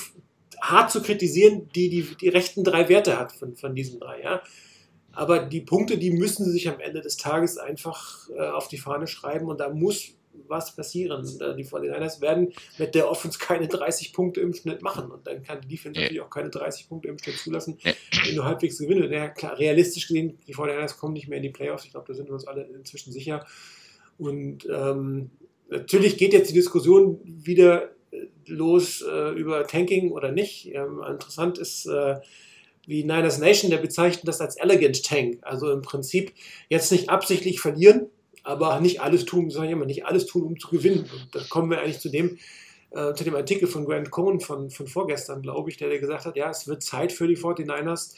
hart 0.61 0.91
zu 0.91 1.03
kritisieren, 1.03 1.69
die 1.75 1.89
die, 1.89 2.17
die 2.21 2.29
rechten 2.29 2.65
drei 2.65 2.89
Werte 2.89 3.19
hat 3.19 3.33
von, 3.33 3.57
von 3.57 3.75
diesen 3.75 4.01
drei. 4.01 4.23
Ja? 4.23 4.43
Aber 5.13 5.41
die 5.41 5.61
Punkte, 5.61 5.99
die 5.99 6.11
müssen 6.11 6.45
sie 6.45 6.53
sich 6.53 6.69
am 6.69 6.81
Ende 6.81 7.01
des 7.01 7.17
Tages 7.17 7.59
einfach 7.59 8.29
äh, 8.31 8.49
auf 8.49 8.69
die 8.69 8.79
Fahne 8.79 9.07
schreiben 9.07 9.49
und 9.49 9.59
da 9.61 9.69
muss 9.69 10.15
was 10.47 10.75
passieren. 10.75 11.21
Und, 11.21 11.41
äh, 11.41 11.57
die 11.57 11.65
49ers 11.65 12.21
werden 12.21 12.53
mit 12.79 12.95
der 12.95 13.11
Offense 13.11 13.39
keine 13.39 13.69
30 13.69 14.13
Punkte 14.13 14.41
im 14.41 14.55
Schnitt 14.55 14.83
machen 14.83 15.11
und 15.11 15.27
dann 15.27 15.43
kann 15.43 15.61
die 15.63 15.69
Defense 15.69 15.99
ja. 15.99 16.05
natürlich 16.05 16.23
auch 16.23 16.31
keine 16.31 16.51
30 16.51 16.89
Punkte 16.89 17.09
im 17.09 17.19
Schnitt 17.19 17.37
zulassen, 17.37 17.79
ja. 17.83 17.93
wenn 18.25 18.37
du 18.37 18.45
halbwegs 18.45 18.79
gewinnst. 18.79 19.11
Ja, 19.11 19.29
klar, 19.29 19.59
realistisch 19.59 20.09
gesehen, 20.09 20.39
die 20.47 20.55
49ers 20.55 20.99
kommen 20.99 21.15
nicht 21.15 21.29
mehr 21.29 21.39
in 21.39 21.43
die 21.43 21.51
Playoffs. 21.51 21.85
Ich 21.85 21.93
glaube, 21.93 22.07
da 22.09 22.15
sind 22.15 22.29
wir 22.29 22.35
uns 22.35 22.47
alle 22.47 22.63
inzwischen 22.63 23.13
sicher. 23.13 23.47
Und 24.19 24.69
ähm, 24.71 25.31
natürlich 25.69 26.19
geht 26.19 26.33
jetzt 26.33 26.51
die 26.51 26.55
Diskussion 26.55 27.21
wieder 27.25 27.91
los 28.47 29.03
äh, 29.03 29.31
über 29.31 29.67
Tanking 29.67 30.11
oder 30.13 30.33
nicht. 30.33 30.67
Ähm, 30.75 31.03
interessant 31.09 31.59
ist, 31.59 31.87
äh, 31.87 32.17
wie 32.87 33.05
Niners 33.05 33.39
Nation, 33.39 33.71
der 33.71 33.79
bezeichnet 33.79 34.27
das 34.27 34.41
als 34.41 34.57
Elegant 34.57 35.05
Tank. 35.05 35.39
Also 35.43 35.71
im 35.71 35.83
Prinzip 35.83 36.33
jetzt 36.69 36.91
nicht 36.91 37.09
absichtlich 37.09 37.61
verlieren, 37.61 38.07
aber 38.43 38.81
nicht 38.81 39.01
alles 39.01 39.25
tun, 39.25 39.51
sondern 39.51 39.73
immer 39.73 39.87
nicht 39.87 40.07
alles 40.07 40.27
tun, 40.27 40.43
um 40.43 40.59
zu 40.59 40.69
gewinnen. 40.69 41.01
Und 41.01 41.29
da 41.33 41.41
kommen 41.49 41.71
wir 41.71 41.81
eigentlich 41.81 42.01
zu 42.01 42.09
dem, 42.09 42.39
äh, 42.91 43.15
zu 43.15 43.25
dem 43.25 43.35
Artikel 43.37 43.69
von 43.69 43.85
Grant 43.85 44.11
Cohn 44.11 44.41
von, 44.41 44.71
von 44.71 44.87
vorgestern, 44.87 45.43
glaube 45.43 45.71
ich, 45.71 45.77
der, 45.77 45.89
der 45.89 45.99
gesagt 45.99 46.25
hat, 46.25 46.37
ja, 46.37 46.51
es 46.51 46.67
wird 46.67 46.83
Zeit 46.83 47.13
für 47.13 47.29
die 47.29 47.37
49ers, 47.37 48.15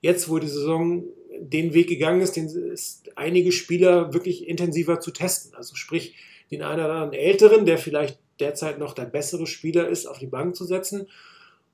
jetzt 0.00 0.28
wo 0.28 0.38
die 0.38 0.48
Saison 0.48 1.04
den 1.38 1.72
Weg 1.72 1.88
gegangen 1.88 2.20
ist, 2.20 2.36
den 2.36 2.48
ist 2.48 3.10
einige 3.16 3.52
Spieler 3.52 4.12
wirklich 4.12 4.46
intensiver 4.48 5.00
zu 5.00 5.10
testen. 5.12 5.54
Also 5.54 5.74
sprich, 5.76 6.14
den 6.50 6.62
einen 6.62 6.84
oder 6.84 6.92
anderen 6.92 7.12
Älteren, 7.12 7.64
der 7.64 7.78
vielleicht 7.78 8.18
derzeit 8.40 8.78
noch 8.78 8.94
der 8.94 9.04
bessere 9.04 9.46
Spieler 9.46 9.88
ist, 9.88 10.06
auf 10.06 10.18
die 10.18 10.26
Bank 10.26 10.56
zu 10.56 10.64
setzen 10.64 11.06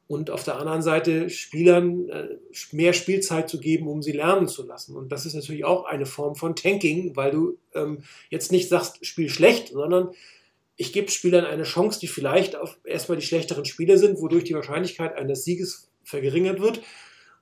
und 0.08 0.30
auf 0.30 0.44
der 0.44 0.56
anderen 0.56 0.82
Seite 0.82 1.30
Spielern 1.30 2.08
äh, 2.08 2.28
mehr 2.72 2.92
Spielzeit 2.92 3.48
zu 3.48 3.58
geben, 3.58 3.88
um 3.88 4.02
sie 4.02 4.12
lernen 4.12 4.48
zu 4.48 4.64
lassen. 4.64 4.94
Und 4.94 5.10
das 5.10 5.26
ist 5.26 5.34
natürlich 5.34 5.64
auch 5.64 5.84
eine 5.84 6.06
Form 6.06 6.36
von 6.36 6.54
Tanking, 6.54 7.16
weil 7.16 7.32
du 7.32 7.58
ähm, 7.74 7.98
jetzt 8.30 8.52
nicht 8.52 8.68
sagst, 8.68 9.04
spiel 9.04 9.28
schlecht, 9.28 9.68
sondern 9.68 10.10
ich 10.76 10.92
gebe 10.92 11.10
Spielern 11.10 11.44
eine 11.44 11.64
Chance, 11.64 11.98
die 11.98 12.06
vielleicht 12.06 12.54
auf 12.54 12.78
erstmal 12.84 13.18
die 13.18 13.26
schlechteren 13.26 13.64
Spieler 13.64 13.98
sind, 13.98 14.20
wodurch 14.20 14.44
die 14.44 14.54
Wahrscheinlichkeit 14.54 15.16
eines 15.16 15.44
Sieges 15.44 15.90
verringert 16.04 16.60
wird, 16.60 16.82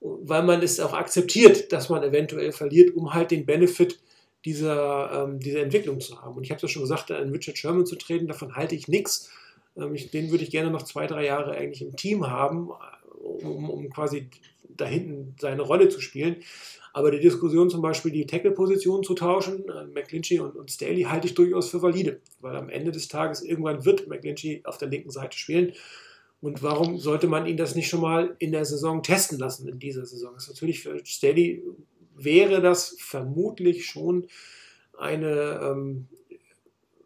weil 0.01 0.43
man 0.43 0.63
es 0.63 0.81
auch 0.81 0.95
akzeptiert, 0.95 1.73
dass 1.73 1.89
man 1.89 2.03
eventuell 2.03 2.53
verliert, 2.53 2.95
um 2.95 3.13
halt 3.13 3.31
den 3.31 3.45
Benefit 3.45 3.99
dieser, 4.45 5.25
ähm, 5.25 5.41
dieser 5.41 5.61
Entwicklung 5.61 6.01
zu 6.01 6.21
haben. 6.21 6.37
Und 6.37 6.45
ich 6.45 6.51
habe 6.51 6.57
es 6.57 6.63
ja 6.63 6.69
schon 6.69 6.83
gesagt, 6.83 7.11
an 7.11 7.31
Richard 7.31 7.57
Sherman 7.57 7.87
zu 7.87 7.97
treten, 7.97 8.27
davon 8.27 8.57
halte 8.57 8.75
ich 8.75 8.89
nichts. 8.89 9.31
Ähm, 9.77 9.95
den 10.13 10.31
würde 10.31 10.45
ich 10.45 10.51
gerne 10.51 10.71
noch 10.71 10.83
zwei, 10.83 11.07
drei 11.07 11.25
Jahre 11.25 11.53
eigentlich 11.53 11.83
im 11.83 11.97
Team 11.97 12.27
haben, 12.27 12.71
um, 13.23 13.71
um 13.71 13.91
quasi 13.91 14.29
da 14.77 14.87
hinten 14.87 15.35
seine 15.41 15.63
Rolle 15.63 15.89
zu 15.89 16.01
spielen. 16.01 16.37
Aber 16.93 17.11
die 17.11 17.21
Diskussion 17.21 17.71
zum 17.71 17.83
Beispiel, 17.83 18.13
die 18.13 18.27
Tackle-Position 18.27 19.03
zu 19.03 19.15
tauschen, 19.15 19.69
äh, 19.69 19.87
McClinchy 19.87 20.39
und, 20.41 20.55
und 20.55 20.71
Staley, 20.71 21.03
halte 21.03 21.27
ich 21.27 21.35
durchaus 21.35 21.69
für 21.69 21.83
valide, 21.83 22.21
weil 22.41 22.55
am 22.57 22.69
Ende 22.69 22.93
des 22.93 23.09
Tages 23.09 23.43
irgendwann 23.43 23.85
wird 23.85 24.07
McClinchy 24.07 24.63
auf 24.65 24.79
der 24.79 24.89
linken 24.89 25.11
Seite 25.11 25.37
spielen. 25.37 25.73
Und 26.41 26.63
warum 26.63 26.99
sollte 26.99 27.27
man 27.27 27.47
ihn 27.47 27.57
das 27.57 27.75
nicht 27.75 27.89
schon 27.89 28.03
mal 28.03 28.37
in 28.39 28.53
der 28.53 28.65
Saison 28.65 29.03
testen 29.03 29.39
lassen, 29.39 29.67
in 29.67 29.79
dieser 29.79 30.05
Saison? 30.05 30.35
Das 30.35 30.45
ist 30.45 30.51
natürlich 30.51 30.83
für 30.83 31.01
Staley 31.05 31.63
wäre 32.17 32.61
das 32.61 32.97
vermutlich 32.99 33.87
schon 33.87 34.27
eine 34.99 35.61
ähm, 35.63 36.09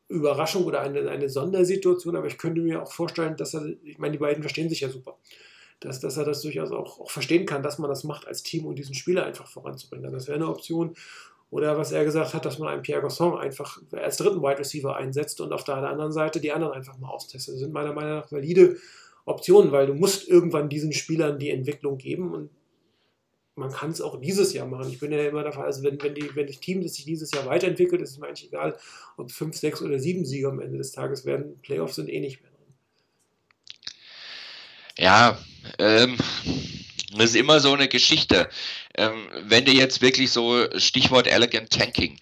Überraschung 0.09 0.65
oder 0.65 0.81
eine, 0.81 1.09
eine 1.11 1.29
Sondersituation, 1.29 2.17
aber 2.17 2.27
ich 2.27 2.39
könnte 2.39 2.61
mir 2.61 2.83
auch 2.83 2.93
vorstellen, 2.93 3.37
dass 3.37 3.55
er, 3.55 3.67
ich 3.83 3.99
meine, 3.99 4.13
die 4.13 4.19
beiden 4.19 4.43
verstehen 4.43 4.69
sich 4.69 4.81
ja 4.81 4.89
super 4.89 5.17
dass, 5.81 6.01
dass 6.01 6.17
er 6.17 6.25
das 6.25 6.43
durchaus 6.43 6.71
auch, 6.71 7.01
auch 7.01 7.11
verstehen 7.11 7.47
kann, 7.47 7.63
dass 7.63 7.79
man 7.79 7.89
das 7.89 8.05
macht 8.05 8.27
als 8.27 8.43
Team 8.43 8.67
und 8.67 8.79
diesen 8.79 8.95
Spieler 8.95 9.25
einfach 9.25 9.47
voranzubringen. 9.47 10.05
Also 10.07 10.17
das 10.17 10.27
wäre 10.27 10.37
eine 10.37 10.49
Option. 10.49 10.95
Oder 11.51 11.79
was 11.79 11.93
er 11.93 12.05
gesagt 12.05 12.35
hat, 12.35 12.45
dass 12.45 12.59
man 12.59 12.69
einen 12.69 12.83
Pierre 12.83 13.01
Gasson 13.01 13.39
einfach 13.39 13.81
als 13.93 14.19
dritten 14.19 14.43
Wide 14.43 14.59
Receiver 14.59 14.95
einsetzt 14.97 15.41
und 15.41 15.53
auf 15.53 15.65
der 15.65 15.77
anderen 15.77 16.13
Seite 16.13 16.41
die 16.41 16.53
anderen 16.53 16.75
einfach 16.75 16.99
mal 16.99 17.09
austestet. 17.09 17.55
Das 17.55 17.61
sind 17.61 17.73
meiner 17.73 17.95
Meinung 17.95 18.19
nach 18.19 18.31
valide 18.31 18.77
Optionen, 19.25 19.73
weil 19.73 19.87
du 19.87 19.95
musst 19.95 20.29
irgendwann 20.29 20.69
diesen 20.69 20.93
Spielern 20.93 21.39
die 21.39 21.51
Entwicklung 21.51 21.97
geben 21.97 22.35
und 22.35 22.51
man 23.59 23.71
kann 23.71 23.91
es 23.91 24.01
auch 24.01 24.21
dieses 24.21 24.53
Jahr 24.53 24.67
machen. 24.67 24.91
Ich 24.91 25.01
bin 25.01 25.13
ja 25.13 25.27
immer 25.27 25.43
davon, 25.43 25.65
also 25.65 25.83
wenn, 25.83 26.01
wenn, 26.03 26.15
die, 26.15 26.35
wenn 26.35 26.47
das 26.47 26.61
Team 26.61 26.83
das 26.83 26.95
sich 26.95 27.05
dieses 27.05 27.31
Jahr 27.33 27.47
weiterentwickelt, 27.47 28.01
ist 28.01 28.11
es 28.13 28.19
mir 28.19 28.29
eigentlich 28.29 28.49
egal, 28.49 28.79
ob 29.17 29.31
fünf, 29.31 29.57
sechs 29.57 29.83
oder 29.83 29.99
sieben 29.99 30.25
Sieger 30.25 30.49
am 30.49 30.61
Ende 30.61 30.79
des 30.79 30.93
Tages 30.93 31.25
werden. 31.25 31.59
Playoffs 31.63 31.97
sind 31.97 32.09
eh 32.09 32.21
nicht 32.21 32.41
mehr 32.43 32.51
drin. 32.51 32.75
Ja, 34.97 35.39
ähm, 35.79 36.17
das 37.13 37.31
ist 37.31 37.37
immer 37.37 37.61
so 37.61 37.73
eine 37.73 37.89
Geschichte. 37.89 38.49
Ähm, 38.97 39.29
wenn 39.45 39.65
du 39.65 39.73
jetzt 39.73 40.03
wirklich 40.03 40.31
so, 40.31 40.67
Stichwort 40.77 41.27
Elegant 41.27 41.71
Tanking, 41.71 42.19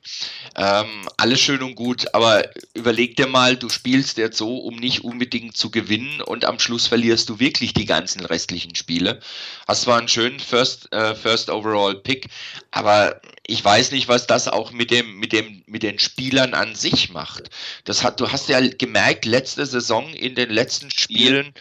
ähm, 0.57 1.09
alles 1.17 1.41
schön 1.41 1.63
und 1.63 1.75
gut, 1.75 2.15
aber 2.15 2.49
überleg 2.75 3.17
dir 3.17 3.27
mal, 3.27 3.57
du 3.57 3.69
spielst 3.69 4.19
jetzt 4.19 4.39
so, 4.39 4.59
um 4.59 4.77
nicht 4.77 5.03
unbedingt 5.03 5.57
zu 5.57 5.71
gewinnen 5.71 6.21
und 6.21 6.45
am 6.45 6.59
Schluss 6.59 6.87
verlierst 6.87 7.29
du 7.29 7.41
wirklich 7.41 7.75
die 7.75 7.87
ganzen 7.87 8.25
restlichen 8.25 8.75
Spiele. 8.75 9.21
Hast 9.67 9.83
zwar 9.83 9.99
einen 9.99 10.09
schönen 10.09 10.39
First, 10.39 10.93
äh, 10.93 11.15
First 11.15 11.51
Overall 11.51 11.97
Pick, 11.97 12.29
aber 12.71 13.21
ich 13.47 13.65
weiß 13.65 13.93
nicht, 13.93 14.09
was 14.09 14.27
das 14.27 14.49
auch 14.49 14.73
mit 14.73 14.91
dem, 14.91 15.19
mit 15.19 15.33
dem, 15.33 15.63
mit 15.67 15.83
den 15.83 15.99
Spielern 15.99 16.55
an 16.55 16.75
sich 16.75 17.11
macht. 17.11 17.51
Das 17.85 18.03
hat, 18.03 18.21
du 18.21 18.31
hast 18.31 18.49
ja 18.49 18.61
gemerkt, 18.61 19.25
letzte 19.25 19.65
Saison 19.67 20.13
in 20.13 20.35
den 20.35 20.51
letzten 20.51 20.91
Spielen, 20.91 21.55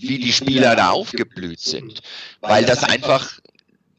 wie 0.00 0.18
die 0.18 0.32
Spieler 0.32 0.76
da 0.76 0.90
aufgeblüht 0.90 1.60
sind, 1.60 2.00
weil 2.40 2.64
das 2.64 2.84
einfach 2.84 3.40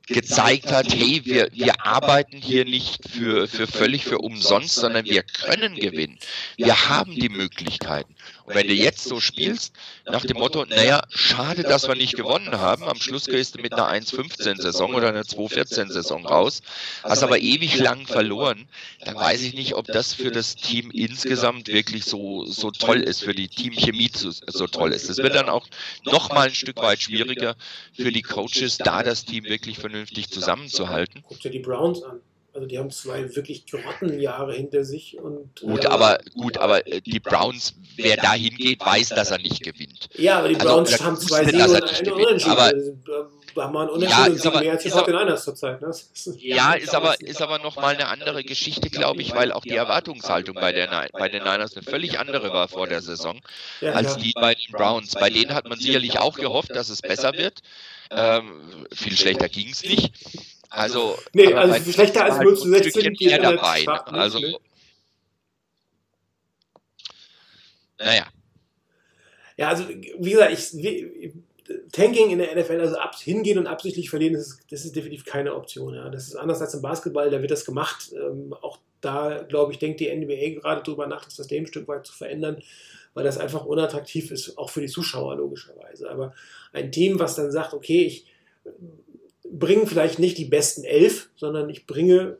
gezeigt 0.07 0.71
hat, 0.71 0.91
hey, 0.91 1.21
wir, 1.23 1.49
wir 1.53 1.85
arbeiten 1.85 2.37
hier 2.37 2.65
nicht 2.65 3.07
für, 3.07 3.47
für 3.47 3.67
völlig 3.67 4.05
für 4.05 4.17
umsonst, 4.17 4.75
sondern 4.75 5.05
wir 5.05 5.23
können 5.23 5.75
gewinnen. 5.75 6.17
Wir 6.57 6.89
haben 6.89 7.13
die 7.13 7.29
Möglichkeiten. 7.29 8.15
Und 8.49 8.55
wenn 8.55 8.67
du 8.67 8.73
jetzt 8.73 9.03
so 9.03 9.19
spielst, 9.19 9.73
nach 10.05 10.25
dem 10.25 10.37
Motto, 10.37 10.65
naja, 10.65 11.03
schade, 11.09 11.61
dass 11.61 11.87
wir 11.87 11.93
nicht 11.93 12.15
gewonnen 12.15 12.57
haben, 12.57 12.83
am 12.83 12.99
Schluss 12.99 13.25
gehst 13.25 13.55
du 13.55 13.61
mit 13.61 13.73
einer 13.73 13.87
1-15-Saison 13.87 14.95
oder 14.95 15.09
einer 15.09 15.21
2-14-Saison 15.21 16.25
raus, 16.25 16.63
hast 17.03 17.21
aber 17.21 17.37
ewig 17.37 17.77
lang 17.77 18.07
verloren, 18.07 18.67
dann 19.05 19.13
weiß 19.13 19.43
ich 19.43 19.53
nicht, 19.53 19.75
ob 19.75 19.85
das 19.85 20.15
für 20.15 20.31
das 20.31 20.55
Team 20.55 20.89
insgesamt 20.89 21.67
wirklich 21.67 22.05
so, 22.05 22.43
so 22.45 22.71
toll 22.71 23.01
ist, 23.01 23.23
für 23.23 23.35
die 23.35 23.49
Teamchemie 23.49 24.09
so, 24.11 24.31
so 24.31 24.65
toll 24.65 24.93
ist. 24.93 25.11
Es 25.11 25.19
wird 25.19 25.35
dann 25.35 25.47
auch 25.47 25.67
noch 26.03 26.29
mal 26.29 26.47
ein 26.47 26.55
Stück 26.55 26.77
weit 26.77 27.03
schwieriger 27.03 27.55
für 27.93 28.11
die 28.11 28.23
Coaches, 28.23 28.79
da 28.79 29.03
das 29.03 29.25
Team 29.25 29.43
wirklich 29.43 29.77
vernünftig 29.77 30.31
zusammenzuhalten. 30.31 31.23
Guck 31.27 31.39
dir 31.39 31.51
die 31.51 31.59
Browns 31.59 32.01
an. 32.01 32.19
Also 32.53 32.65
die 32.65 32.79
haben 32.79 32.89
zwei 32.89 33.35
wirklich 33.35 33.65
Grottenjahre 33.67 34.53
hinter 34.53 34.83
sich 34.83 35.17
und 35.19 35.59
gut, 35.61 35.85
äh, 35.85 35.87
aber 35.87 36.19
gut, 36.33 36.57
aber 36.57 36.85
äh, 36.87 36.99
die 37.01 37.19
Browns, 37.19 37.75
wer 37.95 38.17
da 38.17 38.33
hingeht, 38.33 38.79
weiß, 38.79 39.09
dass 39.09 39.31
er 39.31 39.37
nicht 39.37 39.63
gewinnt. 39.63 40.09
Ja, 40.15 40.39
aber 40.39 40.49
die 40.49 40.55
also, 40.55 40.67
Browns 40.67 40.91
also, 40.93 41.05
haben 41.05 41.17
zwei 41.17 41.45
Siege 41.45 41.63
und 41.63 41.83
eine 41.83 42.15
Unentschieden. 42.15 42.51
Aber, 42.51 42.63
also, 42.63 42.97
da 43.55 43.63
haben 43.63 43.73
wir 43.73 43.79
einen 43.81 43.89
Unentschieden 43.89 44.25
ja, 44.25 44.33
ist 44.33 44.47
aber, 44.47 44.59
mehr 44.61 44.71
als 44.71 44.83
die 44.83 44.89
Fortinanders 44.89 45.43
zurzeit. 45.43 45.81
Ne? 45.81 45.91
Ja, 46.39 46.73
ist 46.73 46.95
aber, 46.95 47.21
ist 47.21 47.41
aber 47.41 47.59
nochmal 47.59 47.95
eine 47.95 48.07
andere 48.07 48.43
Geschichte, 48.43 48.89
glaube 48.89 49.21
ich, 49.21 49.35
weil 49.35 49.51
auch 49.51 49.63
die 49.63 49.75
Erwartungshaltung 49.75 50.55
bei, 50.55 50.71
der, 50.71 51.07
bei 51.13 51.29
den 51.29 51.43
Niners 51.43 51.75
eine 51.75 51.83
völlig 51.83 52.19
andere 52.19 52.51
war 52.51 52.67
vor 52.67 52.87
der 52.87 53.01
Saison, 53.01 53.39
ja, 53.81 53.91
als 53.93 54.17
die 54.17 54.33
bei 54.33 54.55
den 54.55 54.71
Browns. 54.71 55.13
Bei 55.13 55.29
denen 55.29 55.53
hat 55.53 55.67
man 55.67 55.79
sicherlich 55.79 56.19
auch 56.19 56.35
gehofft, 56.35 56.75
dass 56.75 56.89
es 56.89 57.01
besser 57.01 57.33
wird. 57.33 57.59
Ähm, 58.11 58.87
viel 58.91 59.15
schlechter 59.15 59.49
ging 59.49 59.69
es 59.69 59.83
nicht. 59.83 60.11
Also, 60.69 61.17
nee, 61.33 61.53
also 61.53 61.91
schlechter 61.91 62.25
als 62.25 62.37
0 62.37 62.57
zu 62.57 62.69
16 62.69 63.13
geht 63.13 63.31
er 63.31 63.39
dabei. 63.39 63.83
Ne? 63.83 64.05
Also, 64.05 64.39
naja. 67.97 68.27
Ja, 69.57 69.69
also 69.69 69.89
wie 69.89 70.31
gesagt, 70.31 70.53
ich, 70.53 70.73
wie, 70.73 71.33
Tanking 71.91 72.31
in 72.31 72.39
der 72.39 72.55
NFL, 72.55 72.79
also 72.79 72.97
ab, 72.97 73.15
hingehen 73.15 73.57
und 73.57 73.67
absichtlich 73.67 74.09
verlieren, 74.09 74.33
das 74.33 74.47
ist, 74.47 74.59
das 74.71 74.85
ist 74.85 74.95
definitiv 74.95 75.25
keine 75.25 75.55
Option. 75.55 75.93
Ja. 75.93 76.09
Das 76.09 76.27
ist 76.27 76.35
anders 76.35 76.61
als 76.61 76.73
im 76.73 76.81
Basketball, 76.81 77.29
da 77.29 77.41
wird 77.41 77.51
das 77.51 77.65
gemacht. 77.65 78.11
Ähm, 78.13 78.53
auch 78.61 78.79
da, 79.01 79.43
glaube 79.47 79.71
ich, 79.71 79.79
denkt 79.79 79.99
die 79.99 80.13
NBA 80.13 80.59
gerade 80.59 80.83
drüber 80.83 81.07
nach, 81.07 81.25
das 81.25 81.35
System 81.35 81.63
ein 81.63 81.67
Stück 81.67 81.87
weit 81.87 82.05
zu 82.05 82.13
verändern, 82.13 82.61
weil 83.13 83.23
das 83.23 83.37
einfach 83.37 83.65
unattraktiv 83.65 84.31
ist, 84.31 84.57
auch 84.57 84.69
für 84.69 84.81
die 84.81 84.87
Zuschauer 84.87 85.35
logischerweise. 85.35 86.09
Aber 86.09 86.33
ein 86.73 86.91
Team, 86.91 87.19
was 87.19 87.35
dann 87.35 87.51
sagt, 87.51 87.73
okay, 87.73 88.03
ich 88.03 88.25
bringe 89.51 89.87
vielleicht 89.87 90.19
nicht 90.19 90.37
die 90.37 90.45
besten 90.45 90.83
elf, 90.83 91.29
sondern 91.35 91.69
ich 91.69 91.87
bringe 91.87 92.37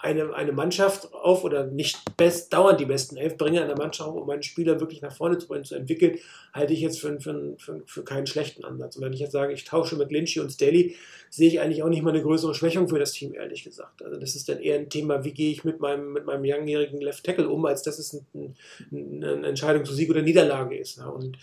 eine, 0.00 0.32
eine 0.34 0.52
Mannschaft 0.52 1.12
auf 1.12 1.44
oder 1.44 1.66
nicht 1.66 2.16
best, 2.16 2.52
dauernd 2.52 2.78
die 2.78 2.84
besten 2.84 3.16
elf, 3.16 3.36
bringe 3.36 3.62
eine 3.62 3.74
Mannschaft 3.74 4.08
auf, 4.08 4.16
um 4.16 4.26
meinen 4.26 4.42
Spieler 4.42 4.78
wirklich 4.80 5.02
nach 5.02 5.14
vorne 5.14 5.38
zu 5.38 5.48
zu 5.62 5.74
entwickeln, 5.74 6.18
halte 6.52 6.72
ich 6.72 6.80
jetzt 6.80 7.00
für, 7.00 7.20
für, 7.20 7.56
für, 7.58 7.82
für 7.84 8.04
keinen 8.04 8.26
schlechten 8.26 8.64
Ansatz. 8.64 8.96
Und 8.96 9.02
wenn 9.02 9.12
ich 9.12 9.20
jetzt 9.20 9.32
sage, 9.32 9.52
ich 9.52 9.64
tausche 9.64 9.96
mit 9.96 10.12
Lynchy 10.12 10.40
und 10.40 10.50
Staley, 10.50 10.94
sehe 11.30 11.48
ich 11.48 11.60
eigentlich 11.60 11.82
auch 11.82 11.88
nicht 11.88 12.02
mal 12.02 12.10
eine 12.10 12.22
größere 12.22 12.54
Schwächung 12.54 12.88
für 12.88 12.98
das 12.98 13.12
Team, 13.12 13.34
ehrlich 13.34 13.64
gesagt. 13.64 14.02
Also 14.02 14.18
das 14.18 14.36
ist 14.36 14.48
dann 14.48 14.60
eher 14.60 14.76
ein 14.76 14.88
Thema, 14.88 15.24
wie 15.24 15.32
gehe 15.32 15.50
ich 15.50 15.64
mit 15.64 15.80
meinem, 15.80 16.12
mit 16.12 16.24
meinem 16.26 16.44
langjährigen 16.44 17.00
Left 17.00 17.24
Tackle 17.24 17.48
um, 17.48 17.64
als 17.66 17.82
dass 17.82 17.98
es 17.98 18.12
ein, 18.12 18.54
ein, 18.92 19.24
eine 19.24 19.48
Entscheidung 19.48 19.84
zu 19.84 19.92
Sieg 19.92 20.10
oder 20.10 20.22
Niederlage 20.22 20.78
ist. 20.78 21.00
Und 21.00 21.38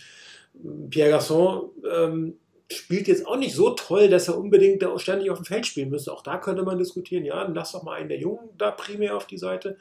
Pierre 0.88 1.10
Gasson 1.10 1.70
ähm, 1.92 2.34
spielt 2.70 3.08
jetzt 3.08 3.26
auch 3.26 3.36
nicht 3.36 3.54
so 3.54 3.70
toll, 3.70 4.08
dass 4.08 4.28
er 4.28 4.38
unbedingt 4.38 4.82
da 4.82 4.98
ständig 4.98 5.30
auf 5.30 5.38
dem 5.38 5.44
Feld 5.44 5.66
spielen 5.66 5.90
müsste. 5.90 6.12
Auch 6.12 6.22
da 6.22 6.38
könnte 6.38 6.62
man 6.62 6.78
diskutieren, 6.78 7.24
ja, 7.24 7.42
dann 7.44 7.54
lass 7.54 7.72
doch 7.72 7.82
mal 7.82 7.94
einen 7.94 8.08
der 8.08 8.18
Jungen 8.18 8.48
da 8.58 8.70
primär 8.70 9.16
auf 9.16 9.26
die 9.26 9.38
Seite. 9.38 9.76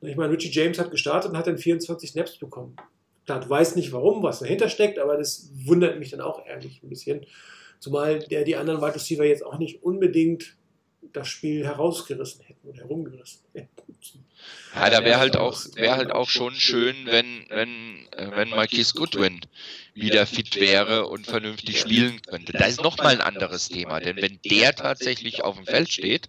Ich 0.00 0.16
meine, 0.16 0.32
Richie 0.32 0.50
James 0.50 0.78
hat 0.78 0.90
gestartet 0.90 1.30
und 1.30 1.36
hat 1.36 1.46
dann 1.46 1.58
24 1.58 2.10
Snaps 2.10 2.38
bekommen. 2.38 2.76
Klar, 3.24 3.40
du 3.40 3.48
weißt 3.48 3.76
nicht 3.76 3.92
warum, 3.92 4.22
was 4.22 4.40
dahinter 4.40 4.68
steckt, 4.68 4.98
aber 4.98 5.16
das 5.16 5.50
wundert 5.64 5.98
mich 5.98 6.10
dann 6.10 6.20
auch 6.20 6.44
ehrlich 6.44 6.82
ein 6.82 6.88
bisschen. 6.88 7.24
Zumal 7.78 8.20
der 8.20 8.44
die 8.44 8.56
anderen 8.56 8.80
Wide 8.80 8.94
Receiver 8.94 9.24
jetzt 9.24 9.44
auch 9.44 9.58
nicht 9.58 9.82
unbedingt 9.82 10.56
das 11.12 11.28
Spiel 11.28 11.64
herausgerissen 11.64 12.44
hätten 12.44 12.68
oder 12.68 12.78
herumgerissen 12.78 13.42
hätten. 13.52 13.68
Ja, 14.74 14.88
da 14.88 15.04
wäre 15.04 15.18
halt 15.18 15.36
auch, 15.36 15.60
wäre 15.74 15.96
halt 15.96 16.12
auch 16.12 16.30
schon 16.30 16.54
schön, 16.54 16.96
wenn, 17.04 17.44
wenn, 17.50 18.06
äh, 18.12 18.30
wenn 18.34 18.48
Marquis 18.50 18.94
Goodwin 18.94 19.40
wieder 19.94 20.26
fit 20.26 20.56
wäre 20.56 21.06
und 21.08 21.26
vernünftig 21.26 21.78
spielen 21.78 22.22
könnte. 22.22 22.52
Da 22.52 22.64
ist 22.64 22.82
nochmal 22.82 23.14
ein 23.14 23.20
anderes 23.20 23.68
Thema, 23.68 24.00
denn 24.00 24.16
wenn 24.16 24.40
der 24.44 24.74
tatsächlich 24.74 25.44
auf 25.44 25.56
dem 25.56 25.66
Feld 25.66 25.92
steht, 25.92 26.28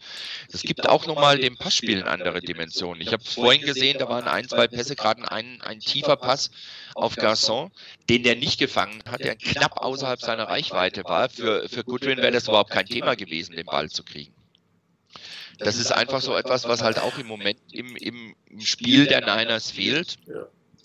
es 0.52 0.62
gibt 0.64 0.90
auch 0.90 1.08
nochmal 1.08 1.38
dem 1.38 1.58
Passspiel 1.58 2.02
eine 2.02 2.10
andere 2.10 2.42
Dimension. 2.42 3.00
Ich 3.00 3.14
habe 3.14 3.24
vorhin 3.24 3.62
gesehen, 3.62 3.98
da 3.98 4.10
waren 4.10 4.28
ein, 4.28 4.50
zwei 4.50 4.68
Pässe, 4.68 4.98
gerade 4.98 5.32
ein, 5.32 5.62
ein 5.62 5.80
tiefer 5.80 6.18
Pass 6.18 6.52
auf 6.96 7.16
Garçon, 7.16 7.72
den 8.10 8.24
der 8.24 8.36
nicht 8.36 8.60
gefangen 8.60 9.02
hat, 9.10 9.22
der 9.24 9.36
knapp 9.36 9.78
außerhalb 9.78 10.20
seiner 10.20 10.50
Reichweite 10.50 11.06
war. 11.06 11.30
Für, 11.30 11.70
für 11.70 11.86
Goodwin 11.86 12.18
wäre 12.18 12.32
das 12.32 12.50
überhaupt 12.50 12.72
kein 12.72 12.86
Thema 12.86 13.16
gewesen, 13.16 13.56
den 13.56 13.66
Ball 13.66 13.90
zu 13.90 14.04
kriegen. 14.04 14.34
Das 15.60 15.78
ist 15.78 15.92
einfach 15.92 16.22
so 16.22 16.36
etwas, 16.36 16.68
was 16.68 16.82
halt 16.82 17.00
auch 17.00 17.18
im 17.18 17.28
Moment 17.28 17.60
im, 17.72 17.96
im, 17.96 18.36
Spiel 18.60 19.08
der 19.08 19.22
Niners 19.22 19.72
fehlt. 19.72 20.18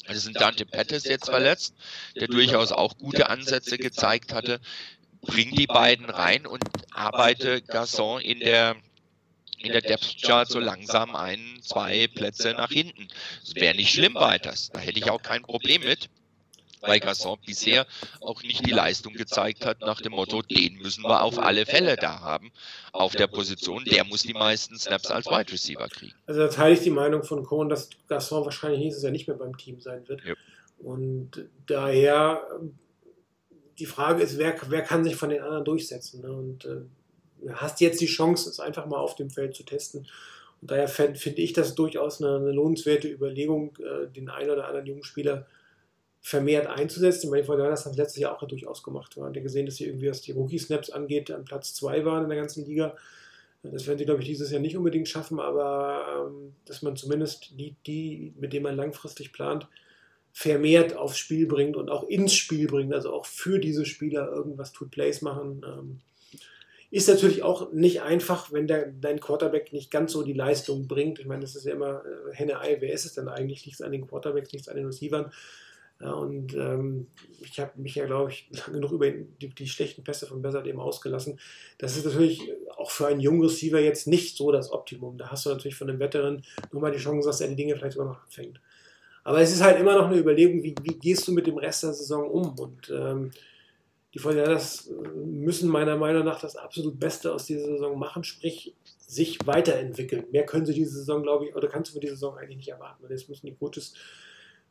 Es 0.07 0.25
sind 0.25 0.41
Dante 0.41 0.65
Pettis 0.65 1.05
jetzt 1.05 1.29
verletzt, 1.29 1.75
der 2.17 2.29
durchaus 2.29 2.73
auch 2.73 2.97
gute 2.97 3.29
Ansätze 3.29 3.77
gezeigt 3.77 4.33
hatte. 4.33 4.61
Bring 5.21 5.55
die 5.55 5.67
beiden 5.67 6.09
rein 6.09 6.47
und 6.47 6.63
arbeite 6.91 7.61
Gasson 7.61 8.21
in 8.23 8.41
der 8.41 8.77
in 9.59 9.73
der 9.73 9.83
Depth 9.83 10.23
Chart 10.23 10.49
so 10.49 10.61
langsam 10.61 11.17
ein, 11.17 11.59
zwei 11.63 12.07
Plätze 12.07 12.53
nach 12.53 12.71
hinten. 12.71 13.09
Das 13.41 13.57
wäre 13.57 13.75
nicht 13.75 13.93
schlimm 13.93 14.15
weiters. 14.15 14.71
Da 14.73 14.79
hätte 14.79 14.99
ich 14.99 15.11
auch 15.11 15.21
kein 15.21 15.43
Problem 15.43 15.83
mit 15.83 16.09
weil 16.83 17.01
Gasson 17.01 17.39
bisher 17.45 17.87
auch 18.21 18.43
nicht 18.43 18.67
die 18.67 18.71
Leistung 18.71 19.15
gezeigt 19.15 19.65
hat 19.65 19.81
nach 19.81 20.01
dem 20.01 20.13
Motto, 20.13 20.43
den 20.43 20.77
müssen 20.77 21.03
wir 21.05 21.23
auf 21.23 21.39
alle 21.39 21.67
Fälle 21.67 21.97
da 21.97 22.21
haben 22.21 22.53
auf 22.93 23.15
der 23.15 23.27
Position, 23.27 23.85
der 23.85 24.05
muss 24.05 24.23
die 24.23 24.35
meisten 24.35 24.79
Snaps 24.79 25.11
als 25.11 25.27
Wide 25.27 25.53
Receiver 25.53 25.89
kriegen. 25.89 26.15
Also 26.27 26.41
da 26.41 26.49
teile 26.49 26.75
ich 26.75 26.81
die 26.81 26.91
Meinung 26.91 27.23
von 27.23 27.45
Cohen, 27.45 27.69
dass 27.69 27.91
Gasson 28.09 28.45
wahrscheinlich 28.45 28.81
nächstes 28.81 29.03
Jahr 29.03 29.13
nicht 29.13 29.29
mehr 29.29 29.37
beim 29.37 29.57
Team 29.57 29.81
sein 29.81 30.07
wird. 30.09 30.25
Ja. 30.25 30.35
Und 30.79 31.47
daher 31.67 32.43
die 33.79 33.87
Frage 33.87 34.23
ist, 34.23 34.39
wer, 34.39 34.57
wer 34.69 34.83
kann 34.83 35.05
sich 35.05 35.17
von 35.17 35.31
den 35.31 35.43
anderen 35.43 35.65
durchsetzen? 35.65 36.21
Ne? 36.23 36.33
Und 36.33 36.65
äh, 36.65 37.51
hast 37.55 37.81
jetzt 37.81 38.01
die 38.01 38.07
Chance, 38.07 38.51
es 38.51 38.61
einfach 38.61 38.87
mal 38.87 38.99
auf 38.99 39.15
dem 39.15 39.31
Feld 39.31 39.55
zu 39.55 39.63
testen. 39.63 40.07
Und 40.61 40.71
daher 40.71 40.89
finde 40.89 41.41
ich 41.41 41.53
das 41.53 41.75
durchaus 41.75 42.21
eine, 42.21 42.37
eine 42.37 42.53
lohnenswerte 42.53 43.09
Überlegung, 43.09 43.77
äh, 43.79 44.09
den 44.09 44.29
einen 44.29 44.51
oder 44.51 44.67
anderen 44.67 44.87
jungen 44.87 45.05
Spieler 45.05 45.47
vermehrt 46.21 46.67
einzusetzen. 46.67 47.27
Ich 47.27 47.31
meine, 47.31 47.43
die 47.43 47.47
Fortinanders 47.47 47.85
haben 47.85 47.93
es 47.93 47.99
letztes 47.99 48.21
Jahr 48.21 48.35
auch 48.35 48.47
durchaus 48.47 48.83
gemacht. 48.83 49.17
Man 49.17 49.29
hat 49.29 49.37
ja 49.37 49.43
gesehen, 49.43 49.67
dass 49.67 49.77
sie 49.77 49.87
irgendwie, 49.87 50.11
was 50.11 50.21
die 50.21 50.33
Rookie-Snaps 50.33 50.91
angeht, 50.91 51.31
an 51.31 51.45
Platz 51.45 51.75
2 51.75 52.05
waren 52.05 52.25
in 52.25 52.29
der 52.29 52.39
ganzen 52.39 52.67
Liga. 52.67 52.97
Das 53.63 53.87
werden 53.87 53.99
sie, 53.99 54.05
glaube 54.05 54.21
ich, 54.21 54.29
dieses 54.29 54.51
Jahr 54.51 54.61
nicht 54.61 54.77
unbedingt 54.77 55.09
schaffen, 55.09 55.41
aber 55.41 56.29
ähm, 56.29 56.55
dass 56.65 56.83
man 56.83 56.97
zumindest 56.97 57.59
die, 57.59 57.75
die, 57.87 58.33
mit 58.39 58.53
denen 58.53 58.63
man 58.63 58.77
langfristig 58.77 59.33
plant, 59.33 59.67
vermehrt 60.33 60.95
aufs 60.95 61.19
Spiel 61.19 61.47
bringt 61.47 61.77
und 61.77 61.91
auch 61.91 62.05
ins 62.05 62.35
Spiel 62.35 62.69
bringt, 62.69 62.95
also 62.95 63.13
auch 63.13 63.27
für 63.27 63.59
diese 63.59 63.85
Spieler 63.85 64.31
irgendwas 64.31 64.73
tut 64.73 64.91
Plays 64.91 65.23
machen. 65.23 65.63
Ähm, 65.67 66.01
ist 66.91 67.09
natürlich 67.09 67.43
auch 67.43 67.73
nicht 67.73 68.03
einfach, 68.03 68.53
wenn 68.53 68.67
der, 68.67 68.87
dein 68.87 69.21
Quarterback 69.21 69.73
nicht 69.73 69.91
ganz 69.91 70.13
so 70.13 70.23
die 70.23 70.33
Leistung 70.33 70.87
bringt. 70.87 71.19
Ich 71.19 71.27
meine, 71.27 71.43
das 71.43 71.55
ist 71.55 71.65
ja 71.65 71.75
immer 71.75 72.03
äh, 72.05 72.35
Henne-Ei, 72.35 72.77
wer 72.81 72.93
ist 72.93 73.05
es 73.05 73.15
denn 73.15 73.29
eigentlich? 73.29 73.67
Es 73.67 73.83
an 73.83 73.93
den 73.93 74.07
Quarterbacks, 74.07 74.55
es 74.55 74.69
an 74.69 74.77
den 74.77 74.87
Receivern? 74.87 75.33
Ja, 76.01 76.13
und 76.13 76.55
ähm, 76.55 77.09
ich 77.41 77.59
habe 77.59 77.73
mich 77.77 77.97
ja, 77.97 78.07
glaube 78.07 78.31
ich, 78.31 78.49
lange 78.53 78.75
genug 78.75 78.93
über 78.93 79.11
die, 79.11 79.49
die, 79.49 79.67
schlechten 79.67 80.05
Pässe 80.05 80.27
von 80.27 80.43
Bessert 80.43 80.67
eben 80.67 80.79
ausgelassen. 80.79 81.41
Das 81.79 81.97
ist 81.97 82.05
natürlich 82.05 82.53
auch 82.77 82.91
für 82.91 83.09
einen 83.09 83.21
jungen 83.21 83.43
Receiver 83.43 83.81
jetzt 83.81 84.07
nicht 84.07 84.37
so 84.37 84.53
das 84.53 84.71
Optimum. 84.71 85.19
Da 85.19 85.31
hast 85.31 85.45
du 85.45 85.51
natürlich 85.51 85.75
von 85.75 85.91
einem 85.91 85.99
Veteran 85.99 86.45
nur 86.73 86.83
mal 86.83 86.93
die 86.93 86.99
Chance, 86.99 87.29
dass 87.29 87.41
er 87.41 87.49
die 87.49 87.57
Dinge 87.57 87.77
vielleicht 87.77 87.95
sogar 87.95 88.13
noch 88.13 88.23
anfängt. 88.23 88.61
Aber 89.25 89.41
es 89.41 89.53
ist 89.53 89.63
halt 89.63 89.81
immer 89.81 89.95
noch 89.95 90.07
eine 90.07 90.19
Überlegung, 90.19 90.63
wie, 90.63 90.75
wie 90.83 90.99
gehst 90.99 91.27
du 91.27 91.33
mit 91.33 91.47
dem 91.47 91.59
Rest 91.59 91.83
der 91.83 91.93
Saison 91.93 92.31
um? 92.31 92.59
Und 92.59 92.91
ähm, 92.91 93.33
die 94.15 94.21
Fortinanders 94.21 94.91
müssen 95.17 95.69
meiner 95.69 95.97
Meinung 95.97 96.25
nach 96.25 96.41
das 96.41 96.57
absolut 96.57 96.99
Beste 96.99 97.33
aus 97.33 97.45
dieser 97.45 97.67
Saison 97.67 97.99
machen, 97.99 98.25
sprich 98.25 98.75
sich 99.07 99.39
weiterentwickeln. 99.47 100.27
Mehr 100.31 100.47
können 100.47 100.65
sie 100.65 100.75
diese 100.75 100.93
Saison, 100.93 101.23
glaube 101.23 101.47
ich, 101.47 101.57
oder 101.57 101.69
kannst 101.69 101.91
du 101.91 101.95
für 101.95 102.01
diese 102.01 102.15
Saison 102.15 102.37
eigentlich 102.39 102.59
nicht 102.59 102.69
erwarten. 102.69 103.03
Weil 103.03 103.11
jetzt 103.11 103.29
müssen 103.29 103.47
die 103.47 103.55
Coaches 103.55 103.95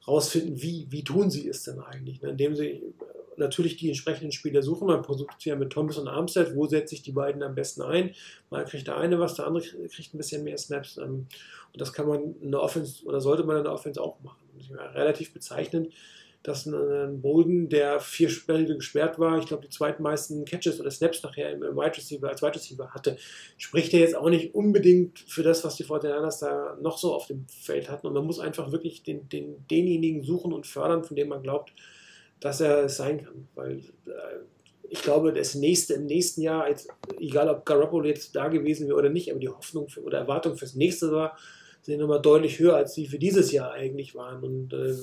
rausfinden, 0.07 0.61
wie, 0.61 0.87
wie 0.89 1.03
tun 1.03 1.29
sie 1.29 1.47
es 1.47 1.63
denn 1.63 1.79
eigentlich, 1.79 2.21
ne? 2.21 2.29
indem 2.29 2.55
sie 2.55 2.67
äh, 2.67 2.83
natürlich 3.35 3.77
die 3.77 3.89
entsprechenden 3.89 4.31
Spieler 4.31 4.63
suchen. 4.63 4.87
Man 4.87 5.03
versucht 5.03 5.43
ja 5.45 5.55
mit 5.55 5.71
Thomas 5.71 5.97
und 5.97 6.07
Armstead, 6.07 6.55
wo 6.55 6.67
setze 6.67 6.95
ich 6.95 7.03
die 7.03 7.11
beiden 7.11 7.43
am 7.43 7.55
besten 7.55 7.81
ein. 7.81 8.15
Mal 8.49 8.65
kriegt 8.65 8.87
der 8.87 8.97
eine 8.97 9.19
was, 9.19 9.35
der 9.35 9.47
andere 9.47 9.63
kriegt 9.63 10.13
ein 10.13 10.17
bisschen 10.17 10.43
mehr 10.43 10.57
Snaps. 10.57 10.97
Ähm, 10.97 11.27
und 11.73 11.81
das 11.81 11.93
kann 11.93 12.07
man 12.07 12.35
in 12.41 12.51
der 12.51 12.61
Offense 12.61 13.05
oder 13.05 13.21
sollte 13.21 13.43
man 13.43 13.57
in 13.57 13.63
der 13.63 13.73
Offense 13.73 14.01
auch 14.01 14.19
machen. 14.21 14.37
Relativ 14.95 15.33
bezeichnend, 15.33 15.93
dass 16.43 16.65
ein 16.65 17.21
Bolden, 17.21 17.67
der 17.67 17.99
vier 17.99 18.29
Spiele 18.29 18.75
gesperrt 18.75 19.19
war, 19.19 19.37
ich 19.39 19.47
glaube 19.47 19.63
die 19.63 19.69
zweitmeisten 19.69 20.45
Catches 20.45 20.79
oder 20.79 20.91
Snaps 20.91 21.21
nachher 21.23 21.51
im 21.51 21.61
Wide 21.61 21.97
Receiver, 21.97 22.29
als 22.29 22.41
Wide 22.41 22.55
Receiver 22.55 22.89
hatte, 22.91 23.17
spricht 23.57 23.93
er 23.93 23.99
jetzt 23.99 24.15
auch 24.15 24.29
nicht 24.29 24.55
unbedingt 24.55 25.19
für 25.19 25.43
das, 25.43 25.63
was 25.63 25.75
die 25.75 25.83
Fortinanders 25.83 26.39
da 26.39 26.77
noch 26.81 26.97
so 26.97 27.13
auf 27.13 27.27
dem 27.27 27.45
Feld 27.49 27.89
hatten. 27.89 28.07
Und 28.07 28.13
man 28.13 28.25
muss 28.25 28.39
einfach 28.39 28.71
wirklich 28.71 29.03
den, 29.03 29.27
den, 29.29 29.67
denjenigen 29.69 30.23
suchen 30.23 30.53
und 30.53 30.67
fördern, 30.67 31.03
von 31.03 31.15
dem 31.15 31.27
man 31.27 31.43
glaubt, 31.43 31.73
dass 32.39 32.61
er 32.61 32.85
es 32.85 32.97
sein 32.97 33.23
kann. 33.23 33.47
Weil 33.55 33.79
äh, 34.05 34.39
ich 34.89 35.01
glaube, 35.01 35.33
das 35.33 35.55
nächste 35.55 35.95
im 35.95 36.05
nächsten 36.05 36.41
Jahr, 36.41 36.63
als, 36.63 36.87
egal 37.19 37.49
ob 37.49 37.65
Garoppolo 37.65 38.07
jetzt 38.07 38.35
da 38.35 38.47
gewesen 38.47 38.87
wäre 38.87 38.97
oder 38.97 39.09
nicht, 39.09 39.29
aber 39.31 39.39
die 39.39 39.49
Hoffnung 39.49 39.89
für, 39.89 40.01
oder 40.01 40.19
Erwartung 40.19 40.55
fürs 40.55 40.75
nächste 40.75 41.07
Jahr 41.07 41.37
sind 41.81 41.99
nochmal 41.99 42.21
deutlich 42.21 42.59
höher, 42.59 42.75
als 42.75 42.93
sie 42.93 43.07
für 43.07 43.19
dieses 43.19 43.51
Jahr 43.51 43.71
eigentlich 43.71 44.15
waren. 44.15 44.43
Und 44.43 44.73
äh, 44.73 44.95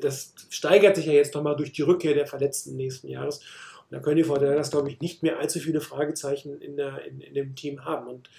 das 0.00 0.34
steigert 0.50 0.96
sich 0.96 1.06
ja 1.06 1.12
jetzt 1.12 1.34
nochmal 1.34 1.56
durch 1.56 1.72
die 1.72 1.82
Rückkehr 1.82 2.14
der 2.14 2.26
Verletzten 2.26 2.76
nächsten 2.76 3.08
Jahres. 3.08 3.38
Und 3.38 3.96
da 3.96 4.00
können 4.00 4.16
die 4.16 4.24
Fortinanders, 4.24 4.70
glaube 4.70 4.90
ich, 4.90 5.00
nicht 5.00 5.22
mehr 5.22 5.38
allzu 5.38 5.58
viele 5.58 5.80
Fragezeichen 5.80 6.60
in, 6.60 6.76
der, 6.76 7.04
in, 7.04 7.20
in 7.20 7.34
dem 7.34 7.54
Team 7.54 7.84
haben. 7.84 8.08
Und 8.08 8.30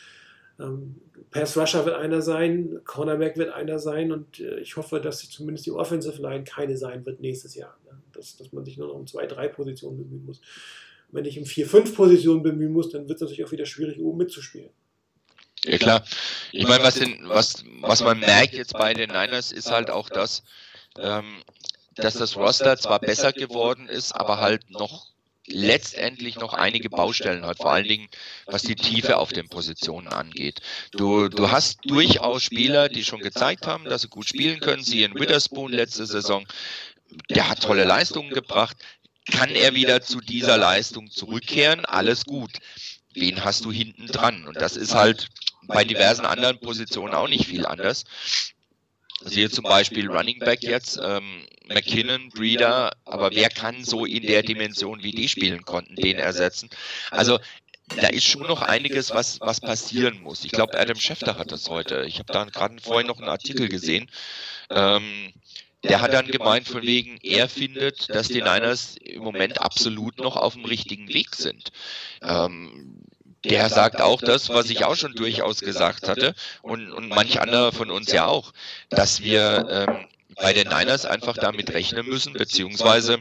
ähm, 0.59 1.01
Pass 1.31 1.57
Rusher 1.57 1.85
wird 1.85 1.95
einer 1.95 2.21
sein, 2.21 2.81
Cornerback 2.85 3.37
wird 3.37 3.53
einer 3.53 3.79
sein 3.79 4.11
und 4.11 4.39
äh, 4.39 4.59
ich 4.59 4.77
hoffe, 4.77 4.99
dass 4.99 5.19
sich 5.19 5.31
zumindest 5.31 5.65
die 5.65 5.71
Offensive 5.71 6.21
Line 6.21 6.43
keine 6.43 6.77
sein 6.77 7.05
wird 7.05 7.21
nächstes 7.21 7.55
Jahr. 7.55 7.77
Ne? 7.85 7.97
Dass, 8.13 8.37
dass 8.37 8.51
man 8.51 8.63
sich 8.65 8.77
nur 8.77 8.87
noch 8.87 8.95
um 8.95 9.07
zwei, 9.07 9.25
drei 9.25 9.47
Positionen 9.47 9.97
bemühen 9.97 10.25
muss. 10.25 10.41
wenn 11.11 11.25
ich 11.25 11.39
um 11.39 11.45
vier, 11.45 11.67
fünf 11.67 11.95
Positionen 11.95 12.43
bemühen 12.43 12.71
muss, 12.71 12.89
dann 12.89 13.07
wird 13.07 13.17
es 13.17 13.21
natürlich 13.21 13.45
auch 13.45 13.51
wieder 13.51 13.65
schwierig, 13.65 13.99
oben 13.99 14.17
mitzuspielen. 14.17 14.69
Ja 15.65 15.77
klar. 15.77 16.05
Ich 16.51 16.67
meine, 16.67 16.83
was, 16.83 16.99
was, 17.23 17.63
was 17.81 18.03
man 18.03 18.19
merkt 18.19 18.53
jetzt 18.53 18.73
bei 18.73 18.93
den 18.93 19.09
Niners 19.09 19.51
ist 19.51 19.71
halt 19.71 19.89
auch 19.89 20.09
das, 20.09 20.43
ähm, 20.99 21.43
dass 21.95 22.15
das 22.15 22.35
Roster 22.35 22.77
zwar 22.77 22.99
besser 22.99 23.33
geworden 23.33 23.87
ist, 23.87 24.13
aber 24.13 24.39
halt 24.39 24.69
noch 24.69 25.13
letztendlich 25.47 26.37
noch 26.37 26.53
einige 26.53 26.89
Baustellen 26.89 27.45
hat, 27.45 27.57
vor 27.57 27.71
allen 27.71 27.87
Dingen 27.87 28.07
was 28.45 28.61
die 28.61 28.75
Tiefe 28.75 29.17
auf 29.17 29.33
den 29.33 29.49
Positionen 29.49 30.07
angeht. 30.07 30.61
Du, 30.91 31.27
du 31.27 31.51
hast 31.51 31.79
durchaus 31.85 32.43
Spieler, 32.43 32.87
die 32.89 33.03
schon 33.03 33.19
gezeigt 33.19 33.67
haben, 33.67 33.85
dass 33.85 34.03
sie 34.03 34.07
gut 34.07 34.27
spielen 34.27 34.59
können. 34.59 34.83
Sie 34.83 35.03
in 35.03 35.15
Witherspoon 35.15 35.71
letzte 35.71 36.05
Saison, 36.05 36.47
der 37.29 37.49
hat 37.49 37.61
tolle 37.61 37.83
Leistungen 37.83 38.29
gebracht. 38.29 38.77
Kann 39.31 39.49
er 39.49 39.73
wieder 39.73 40.01
zu 40.01 40.19
dieser 40.21 40.57
Leistung 40.57 41.09
zurückkehren? 41.09 41.85
Alles 41.85 42.25
gut. 42.25 42.51
Wen 43.13 43.43
hast 43.43 43.65
du 43.65 43.71
hinten 43.71 44.07
dran? 44.07 44.47
Und 44.47 44.59
das 44.59 44.75
ist 44.75 44.95
halt 44.95 45.29
bei 45.67 45.85
diversen 45.85 46.25
anderen 46.25 46.59
Positionen 46.59 47.13
auch 47.13 47.27
nicht 47.27 47.45
viel 47.45 47.65
anders. 47.65 48.05
Siehe 49.25 49.49
zum 49.49 49.63
Beispiel 49.63 50.09
Running 50.09 50.39
Back 50.39 50.63
jetzt, 50.63 50.99
ähm, 51.01 51.45
McKinnon, 51.67 52.29
Breeder, 52.29 52.91
aber 53.05 53.31
wer 53.31 53.49
kann 53.49 53.83
so 53.83 54.05
in 54.05 54.23
der 54.23 54.43
Dimension, 54.43 55.01
wie 55.03 55.11
die 55.11 55.29
spielen 55.29 55.63
konnten, 55.63 55.95
den 55.95 56.17
ersetzen? 56.17 56.69
Also 57.11 57.39
da 57.95 58.07
ist 58.07 58.25
schon 58.25 58.47
noch 58.47 58.61
einiges, 58.61 59.11
was, 59.11 59.39
was 59.41 59.61
passieren 59.61 60.21
muss. 60.21 60.45
Ich 60.45 60.51
glaube, 60.51 60.79
Adam 60.79 60.97
Schefter 60.97 61.37
hat 61.37 61.51
das 61.51 61.69
heute. 61.69 62.05
Ich 62.07 62.19
habe 62.19 62.31
da 62.31 62.45
gerade 62.45 62.81
vorhin 62.81 63.07
noch 63.07 63.19
einen 63.19 63.29
Artikel 63.29 63.69
gesehen. 63.69 64.09
Ähm, 64.69 65.33
der 65.83 65.99
hat 65.99 66.13
dann 66.13 66.27
gemeint, 66.27 66.67
von 66.67 66.81
wegen, 66.81 67.17
er 67.21 67.49
findet, 67.49 68.09
dass 68.09 68.29
die 68.29 68.41
Niners 68.41 68.95
im 68.97 69.21
Moment 69.21 69.61
absolut 69.61 70.17
noch 70.17 70.37
auf 70.37 70.53
dem 70.53 70.63
richtigen 70.63 71.09
Weg 71.09 71.35
sind. 71.35 71.71
Ähm, 72.21 73.03
der 73.45 73.69
sagt 73.69 74.01
auch 74.01 74.21
das, 74.21 74.49
was 74.49 74.69
ich 74.69 74.85
auch 74.85 74.95
schon 74.95 75.13
durchaus 75.13 75.59
gesagt 75.59 76.07
hatte 76.07 76.33
und, 76.61 76.91
und 76.91 77.09
manch 77.09 77.41
anderer 77.41 77.71
von 77.71 77.91
uns 77.91 78.11
ja 78.11 78.25
auch, 78.25 78.53
dass 78.89 79.21
wir 79.21 79.67
ähm, 79.69 80.07
bei 80.35 80.53
den 80.53 80.67
Niners 80.67 81.05
einfach 81.05 81.35
damit 81.35 81.73
rechnen 81.73 82.07
müssen, 82.07 82.33
beziehungsweise 82.33 83.19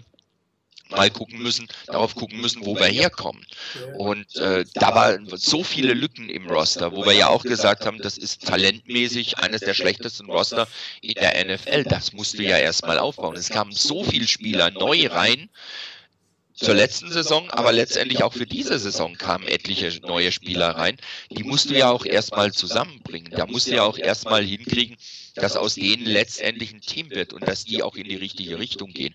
mal 0.93 1.11
gucken 1.11 1.43
müssen, 1.43 1.67
darauf 1.87 2.15
gucken 2.15 2.41
müssen, 2.41 2.65
wo 2.65 2.77
wir 2.77 2.87
herkommen. 2.87 3.45
Und 3.97 4.37
äh, 4.37 4.65
da 4.75 4.95
waren 4.95 5.27
so 5.35 5.65
viele 5.65 5.95
Lücken 5.95 6.29
im 6.29 6.49
Roster, 6.49 6.93
wo 6.93 7.05
wir 7.05 7.15
ja 7.15 7.29
auch 7.29 7.43
gesagt 7.43 7.87
haben, 7.87 7.99
das 7.99 8.19
ist 8.19 8.47
talentmäßig 8.47 9.39
eines 9.39 9.63
der 9.63 9.75
schlechtesten 9.75 10.31
Roster 10.31 10.69
in 11.01 11.15
der 11.15 11.45
NFL. 11.45 11.85
Das 11.85 12.13
musst 12.13 12.39
du 12.39 12.43
ja 12.43 12.59
erstmal 12.59 12.99
aufbauen. 12.99 13.37
Es 13.37 13.49
kamen 13.49 13.73
so 13.73 14.05
viele 14.05 14.29
Spieler 14.29 14.71
neu 14.71 15.09
rein, 15.09 15.49
zur 16.55 16.75
letzten 16.75 17.11
Saison, 17.11 17.51
aber 17.51 17.73
letztendlich 17.73 18.23
auch 18.23 18.33
für 18.33 18.47
diese 18.47 18.79
Saison 18.79 19.17
kamen 19.17 19.49
etliche 19.49 20.01
neue 20.03 20.33
Spieler 20.33 20.71
rein. 20.71 20.97
Die 21.31 21.45
musst 21.45 21.71
du 21.71 21.75
ja 21.75 21.91
auch 21.91 22.05
erstmal 22.05 22.53
zusammenbringen. 22.53 23.33
Da 23.33 23.47
musst 23.47 23.69
du 23.69 23.75
ja 23.75 23.83
auch 23.83 23.99
erstmal 23.99 24.45
hinkriegen, 24.45 24.97
dass 25.35 25.57
aus 25.57 25.77
denen 25.77 26.05
letztendlich 26.05 26.73
ein 26.73 26.81
Team 26.81 27.11
wird 27.11 27.33
und 27.33 27.47
dass 27.49 27.65
die 27.65 27.83
auch 27.83 27.97
in 27.97 28.09
die 28.09 28.17
richtige 28.17 28.59
Richtung 28.59 28.93
gehen. 28.93 29.15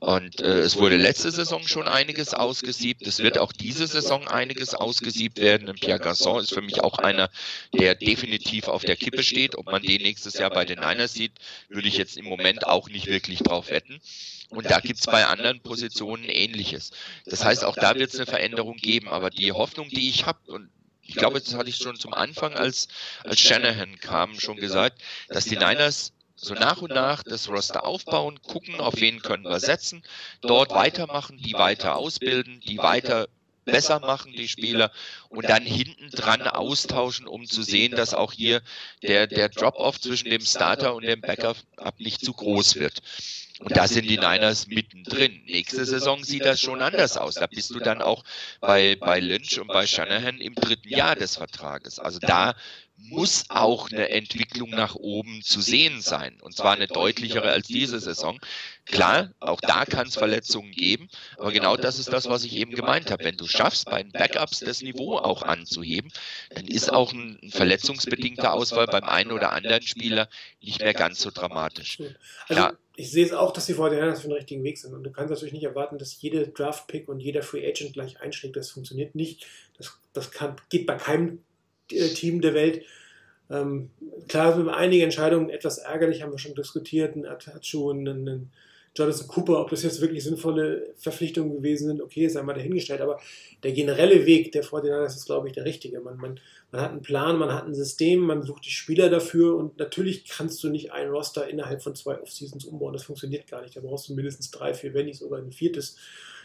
Und 0.00 0.40
äh, 0.40 0.60
es 0.60 0.76
wurde 0.76 0.96
letzte 0.96 1.30
Saison 1.30 1.66
schon 1.68 1.86
einiges 1.86 2.32
ausgesiebt. 2.32 3.06
Es 3.06 3.18
wird 3.18 3.38
auch 3.38 3.52
diese 3.52 3.86
Saison 3.86 4.26
einiges 4.26 4.74
ausgesiebt 4.74 5.38
werden. 5.38 5.68
Und 5.68 5.80
Pierre 5.80 6.00
Garçon 6.00 6.40
ist 6.40 6.54
für 6.54 6.62
mich 6.62 6.80
auch 6.80 6.98
einer, 6.98 7.30
der 7.74 7.94
definitiv 7.94 8.68
auf 8.68 8.84
der 8.84 8.96
Kippe 8.96 9.22
steht. 9.22 9.56
Ob 9.56 9.66
man 9.66 9.82
den 9.82 10.02
nächstes 10.02 10.34
Jahr 10.34 10.50
bei 10.50 10.64
den 10.64 10.78
Niners 10.78 11.12
sieht, 11.12 11.32
würde 11.68 11.88
ich 11.88 11.98
jetzt 11.98 12.16
im 12.16 12.24
Moment 12.24 12.66
auch 12.66 12.88
nicht 12.88 13.06
wirklich 13.06 13.40
drauf 13.40 13.70
wetten. 13.70 14.00
Und 14.50 14.70
da 14.70 14.80
gibt 14.80 14.98
es 14.98 15.06
bei 15.06 15.26
anderen 15.26 15.60
Positionen 15.60 16.24
ähnliches. 16.24 16.92
Das 17.26 17.44
heißt, 17.44 17.64
auch 17.64 17.76
da 17.76 17.94
wird 17.96 18.10
es 18.10 18.16
eine 18.16 18.26
Veränderung 18.26 18.76
geben. 18.76 19.08
Aber 19.08 19.30
die 19.30 19.52
Hoffnung, 19.52 19.88
die 19.90 20.08
ich 20.08 20.24
habe, 20.24 20.38
und 20.50 20.70
ich 21.02 21.14
glaube, 21.14 21.40
das 21.40 21.54
hatte 21.54 21.68
ich 21.68 21.76
schon 21.76 21.96
zum 21.96 22.14
Anfang, 22.14 22.54
als, 22.54 22.88
als 23.24 23.40
Shanahan 23.40 23.98
kam, 23.98 24.38
schon 24.38 24.56
gesagt, 24.56 25.02
dass 25.28 25.44
die 25.44 25.56
Niners 25.56 26.12
so 26.36 26.54
nach 26.54 26.80
und 26.80 26.92
nach 26.92 27.22
das 27.24 27.48
Roster 27.48 27.84
aufbauen, 27.84 28.40
gucken, 28.42 28.76
auf 28.76 28.94
wen 28.98 29.20
können 29.20 29.44
wir 29.44 29.58
setzen, 29.58 30.02
dort 30.40 30.70
weitermachen, 30.70 31.36
die 31.38 31.54
weiter 31.54 31.96
ausbilden, 31.96 32.60
die 32.60 32.78
weiter 32.78 33.28
besser 33.64 34.00
machen, 34.00 34.32
die 34.32 34.48
Spieler, 34.48 34.90
und 35.28 35.48
dann 35.48 35.64
hinten 35.64 36.10
dran 36.10 36.42
austauschen, 36.42 37.26
um 37.26 37.44
zu 37.46 37.62
sehen, 37.62 37.94
dass 37.96 38.14
auch 38.14 38.32
hier 38.32 38.62
der, 39.02 39.26
der 39.26 39.48
Drop-off 39.48 40.00
zwischen 40.00 40.30
dem 40.30 40.40
Starter 40.42 40.94
und 40.94 41.04
dem 41.04 41.20
Backup 41.20 41.56
nicht 41.98 42.24
zu 42.24 42.32
groß 42.32 42.76
wird. 42.76 43.02
Und 43.60 43.76
da 43.76 43.88
sind 43.88 44.08
die 44.08 44.18
Niners 44.18 44.68
mittendrin. 44.68 45.42
Nächste 45.46 45.84
Saison 45.84 46.22
sieht 46.22 46.44
das 46.44 46.60
schon 46.60 46.80
anders 46.80 47.16
aus. 47.16 47.34
Da 47.34 47.46
bist 47.46 47.70
du 47.70 47.80
dann 47.80 48.02
auch 48.02 48.22
bei, 48.60 48.96
bei 48.96 49.18
Lynch 49.18 49.58
und 49.58 49.68
bei 49.68 49.86
Shanahan 49.86 50.40
im 50.40 50.54
dritten 50.54 50.88
Jahr 50.88 51.16
des 51.16 51.36
Vertrages. 51.36 51.98
Also 51.98 52.20
da 52.20 52.54
muss 53.00 53.44
auch 53.48 53.90
eine 53.90 54.08
Entwicklung 54.10 54.70
nach 54.70 54.96
oben 54.96 55.40
zu 55.42 55.60
sehen 55.60 56.00
sein. 56.00 56.38
Und 56.40 56.56
zwar 56.56 56.72
eine 56.72 56.88
deutlichere 56.88 57.50
als 57.50 57.68
diese 57.68 58.00
Saison. 58.00 58.38
Klar, 58.86 59.30
auch 59.38 59.60
da 59.60 59.84
kann 59.84 60.08
es 60.08 60.16
Verletzungen 60.16 60.72
geben, 60.72 61.08
aber 61.36 61.52
genau 61.52 61.76
das 61.76 61.98
ist 61.98 62.12
das, 62.12 62.28
was 62.28 62.44
ich 62.44 62.56
eben 62.56 62.72
gemeint 62.72 63.10
habe. 63.10 63.24
Wenn 63.24 63.36
du 63.36 63.46
schaffst, 63.46 63.84
bei 63.86 64.02
den 64.02 64.12
Backups 64.12 64.60
das 64.60 64.82
Niveau 64.82 65.16
auch 65.16 65.42
anzuheben, 65.42 66.10
dann 66.50 66.66
ist 66.66 66.92
auch 66.92 67.12
ein 67.12 67.38
verletzungsbedingter 67.50 68.52
Ausfall 68.52 68.86
beim 68.86 69.04
einen 69.04 69.30
oder 69.30 69.52
anderen 69.52 69.82
Spieler 69.82 70.28
nicht 70.60 70.80
mehr 70.80 70.94
ganz 70.94 71.20
so 71.20 71.30
dramatisch. 71.30 71.98
Also, 72.48 72.62
ja. 72.62 72.72
ich 72.96 73.10
sehe 73.10 73.26
es 73.26 73.32
auch, 73.32 73.52
dass 73.52 73.66
die 73.66 73.74
Fortinanders 73.74 74.22
für 74.22 74.28
den 74.28 74.36
richtigen 74.36 74.64
Weg 74.64 74.78
sind. 74.78 74.94
Und 74.94 75.04
du 75.04 75.10
kannst 75.12 75.30
natürlich 75.30 75.54
nicht 75.54 75.64
erwarten, 75.64 75.98
dass 75.98 76.20
jede 76.20 76.48
Draft-Pick 76.48 77.08
und 77.08 77.20
jeder 77.20 77.42
Free 77.42 77.66
Agent 77.68 77.92
gleich 77.92 78.20
einschlägt. 78.20 78.56
Das 78.56 78.70
funktioniert 78.70 79.14
nicht. 79.14 79.46
Das, 79.76 79.96
das 80.12 80.30
kann, 80.30 80.56
geht 80.70 80.86
bei 80.86 80.96
keinem 80.96 81.44
Team 81.88 82.40
der 82.40 82.54
Welt. 82.54 82.82
Ähm, 83.50 83.90
klar 84.28 84.54
sind 84.54 84.68
einige 84.68 85.04
Entscheidungen 85.04 85.50
etwas 85.50 85.78
ärgerlich, 85.78 86.22
haben 86.22 86.32
wir 86.32 86.38
schon 86.38 86.54
diskutiert, 86.54 87.16
ein 87.16 87.26
Atachu 87.26 87.90
und 87.90 88.06
ein 88.06 88.50
Jonathan 88.98 89.28
Cooper, 89.28 89.60
ob 89.60 89.70
das 89.70 89.82
jetzt 89.82 90.00
wirklich 90.00 90.24
sinnvolle 90.24 90.92
Verpflichtungen 90.96 91.56
gewesen 91.56 91.86
sind, 91.86 92.02
okay, 92.02 92.24
ist 92.24 92.36
einmal 92.36 92.56
dahingestellt, 92.56 93.00
aber 93.00 93.20
der 93.62 93.72
generelle 93.72 94.26
Weg 94.26 94.50
der 94.52 94.64
49ers 94.64 95.16
ist, 95.16 95.26
glaube 95.26 95.46
ich, 95.46 95.54
der 95.54 95.64
richtige. 95.64 96.00
Man, 96.00 96.16
man, 96.16 96.40
man 96.72 96.80
hat 96.80 96.90
einen 96.90 97.02
Plan, 97.02 97.38
man 97.38 97.52
hat 97.52 97.66
ein 97.66 97.74
System, 97.74 98.20
man 98.20 98.42
sucht 98.42 98.66
die 98.66 98.70
Spieler 98.70 99.08
dafür 99.08 99.56
und 99.56 99.78
natürlich 99.78 100.24
kannst 100.24 100.62
du 100.64 100.68
nicht 100.68 100.92
ein 100.92 101.08
Roster 101.08 101.48
innerhalb 101.48 101.82
von 101.82 101.94
zwei 101.94 102.20
Off-Seasons 102.20 102.64
umbauen, 102.64 102.92
das 102.92 103.04
funktioniert 103.04 103.46
gar 103.46 103.62
nicht. 103.62 103.76
Da 103.76 103.80
brauchst 103.80 104.08
du 104.08 104.14
mindestens 104.14 104.50
drei, 104.50 104.74
vier, 104.74 104.94
wenn 104.94 105.06
nicht 105.06 105.18
sogar 105.18 105.38
ein 105.38 105.52
viertes, 105.52 105.96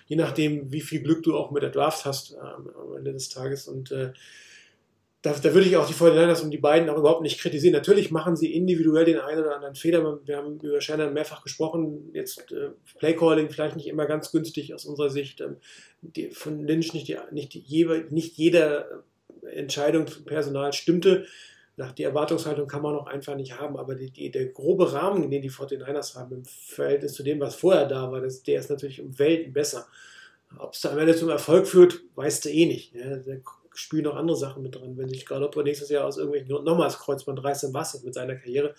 je 0.07 0.15
nachdem, 0.15 0.71
wie 0.71 0.81
viel 0.81 1.01
Glück 1.01 1.23
du 1.23 1.35
auch 1.35 1.51
mit 1.51 1.63
der 1.63 1.71
Draft 1.71 2.05
hast 2.05 2.33
ähm, 2.33 2.69
am 2.79 2.97
Ende 2.97 3.13
des 3.13 3.29
Tages 3.29 3.67
und 3.67 3.91
äh, 3.91 4.11
da, 5.23 5.31
da 5.31 5.53
würde 5.53 5.65
ich 5.65 5.77
auch 5.77 5.87
die 5.87 5.93
49ers 5.93 6.43
und 6.43 6.51
die 6.51 6.57
beiden 6.57 6.89
auch 6.89 6.97
überhaupt 6.97 7.21
nicht 7.21 7.39
kritisieren. 7.39 7.73
Natürlich 7.73 8.11
machen 8.11 8.35
sie 8.35 8.53
individuell 8.53 9.05
den 9.05 9.19
einen 9.19 9.39
oder 9.39 9.55
anderen 9.55 9.73
Fehler. 9.73 10.19
Wir 10.25 10.35
haben 10.35 10.59
über 10.59 10.81
Shannon 10.81 11.13
mehrfach 11.13 11.41
gesprochen. 11.41 12.09
Jetzt 12.13 12.51
äh, 12.51 12.71
Playcalling 12.99 13.49
vielleicht 13.49 13.77
nicht 13.77 13.87
immer 13.87 14.05
ganz 14.05 14.33
günstig 14.33 14.73
aus 14.73 14.83
unserer 14.83 15.09
Sicht. 15.09 15.39
Ähm, 15.39 15.55
die, 16.01 16.31
von 16.31 16.67
Lynch 16.67 16.93
nicht, 16.93 17.07
die, 17.07 17.17
nicht, 17.31 17.53
die, 17.53 18.05
nicht 18.09 18.37
jede 18.37 19.03
Entscheidung 19.49 20.07
zum 20.07 20.25
Personal 20.25 20.73
stimmte. 20.73 21.25
Nach 21.77 21.93
die 21.93 22.03
Erwartungshaltung 22.03 22.67
kann 22.67 22.81
man 22.81 22.95
auch 22.95 23.07
einfach 23.07 23.35
nicht 23.37 23.57
haben, 23.57 23.77
aber 23.77 23.95
die, 23.95 24.11
die, 24.11 24.29
der 24.29 24.47
grobe 24.47 24.91
Rahmen, 24.91 25.31
den 25.31 25.41
die 25.41 25.49
49ers 25.49 26.15
haben 26.17 26.35
im 26.35 26.43
Verhältnis 26.45 27.13
zu 27.13 27.23
dem, 27.23 27.39
was 27.39 27.55
vorher 27.55 27.85
da 27.85 28.11
war, 28.11 28.19
das, 28.19 28.43
der 28.43 28.59
ist 28.59 28.69
natürlich 28.69 29.01
um 29.01 29.17
Welten 29.17 29.53
besser. 29.53 29.87
Ob 30.59 30.73
es 30.73 30.81
da 30.81 30.91
am 30.91 30.99
Ende 30.99 31.15
zum 31.15 31.29
Erfolg 31.29 31.65
führt, 31.65 32.01
weißt 32.15 32.43
du 32.43 32.49
eh 32.49 32.65
nicht. 32.65 32.93
Der 32.93 33.23
spielen 33.75 34.03
noch 34.03 34.15
andere 34.15 34.37
Sachen 34.37 34.63
mit 34.63 34.75
drin. 34.75 34.97
Wenn 34.97 35.09
sich 35.09 35.25
Galoppo 35.25 35.61
nächstes 35.61 35.89
Jahr 35.89 36.05
aus 36.05 36.17
irgendwelchen 36.17 36.49
Gründen 36.49 36.65
nochmals 36.65 36.99
Kreuzband 36.99 37.43
reißt, 37.43 37.63
dann 37.63 37.73
war 37.73 37.81
es 37.81 38.03
mit 38.03 38.13
seiner 38.13 38.35
Karriere. 38.35 38.75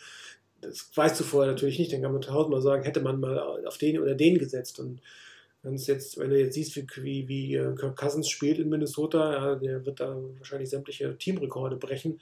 Das 0.61 0.91
weißt 0.95 1.19
du 1.21 1.25
vorher 1.25 1.53
natürlich 1.53 1.79
nicht. 1.79 1.93
Dann 1.93 2.03
kann 2.03 2.13
man 2.13 2.23
tausendmal 2.23 2.63
sagen, 2.63 2.85
hätte 2.85 3.01
man 3.01 3.21
mal 3.21 3.67
auf 3.67 3.79
den 3.79 3.99
oder 3.99 4.15
den 4.15 4.39
gesetzt. 4.39 4.81
Und 4.81 5.01
wenn, 5.63 5.77
jetzt, 5.77 6.19
wenn 6.19 6.31
du 6.31 6.39
jetzt 6.39 6.55
siehst, 6.55 6.77
wie, 6.77 6.87
wie, 7.03 7.29
wie 7.29 7.55
äh, 7.55 7.75
Kirk 7.75 7.97
Cousins 7.97 8.29
spielt 8.29 8.59
in 8.59 8.69
Minnesota, 8.69 9.33
ja, 9.33 9.55
der 9.57 9.85
wird 9.85 10.01
da 10.01 10.17
wahrscheinlich 10.39 10.71
sämtliche 10.71 11.17
Teamrekorde 11.17 11.77
brechen 11.77 12.21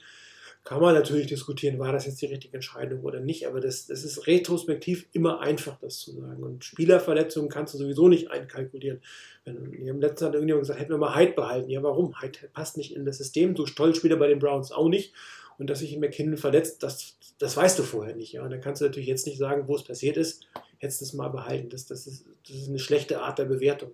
kann 0.63 0.81
man 0.81 0.95
natürlich 0.95 1.27
diskutieren, 1.27 1.77
war 1.77 1.91
das 1.91 2.05
jetzt 2.05 2.21
die 2.21 2.27
richtige 2.27 2.53
Entscheidung 2.53 3.01
oder 3.01 3.19
nicht, 3.19 3.47
aber 3.47 3.59
das, 3.59 3.85
das 3.87 4.05
ist 4.05 4.27
retrospektiv 4.27 5.07
immer 5.11 5.41
einfach, 5.41 5.77
das 5.81 5.99
zu 5.99 6.13
sagen. 6.13 6.41
Und 6.41 6.63
Spielerverletzungen 6.63 7.49
kannst 7.49 7.73
du 7.73 7.77
sowieso 7.77 8.07
nicht 8.07 8.31
einkalkulieren. 8.31 9.01
Wenn, 9.43 9.73
wir 9.73 9.91
haben 9.91 9.99
letztens 9.99 10.27
hat 10.27 10.33
irgendjemand 10.35 10.63
gesagt, 10.63 10.79
hätten 10.79 10.91
wir 10.91 10.97
mal 10.97 11.15
Hyde 11.15 11.33
behalten. 11.33 11.69
Ja, 11.69 11.83
warum? 11.83 12.21
Hyde 12.21 12.47
passt 12.53 12.77
nicht 12.77 12.95
in 12.95 13.05
das 13.05 13.17
System. 13.17 13.57
So 13.57 13.65
toll 13.65 13.93
spielt 13.93 14.13
er 14.13 14.19
bei 14.19 14.27
den 14.27 14.39
Browns 14.39 14.71
auch 14.71 14.87
nicht. 14.87 15.13
Und 15.57 15.69
dass 15.69 15.79
sich 15.79 15.93
in 15.93 15.99
McKinnon 15.99 16.37
verletzt, 16.37 16.81
das, 16.81 17.17
das 17.39 17.57
weißt 17.57 17.77
du 17.79 17.83
vorher 17.83 18.15
nicht. 18.15 18.31
Ja? 18.31 18.43
Und 18.43 18.51
dann 18.51 18.61
kannst 18.61 18.81
du 18.81 18.85
natürlich 18.85 19.09
jetzt 19.09 19.27
nicht 19.27 19.37
sagen, 19.37 19.67
wo 19.67 19.75
es 19.75 19.83
passiert 19.83 20.15
ist. 20.15 20.47
Hättest 20.77 21.01
du 21.01 21.05
es 21.05 21.13
mal 21.13 21.27
behalten. 21.29 21.69
Das, 21.69 21.85
das, 21.85 22.07
ist, 22.07 22.25
das 22.47 22.55
ist 22.55 22.69
eine 22.69 22.79
schlechte 22.79 23.21
Art 23.21 23.37
der 23.37 23.45
Bewertung. 23.45 23.91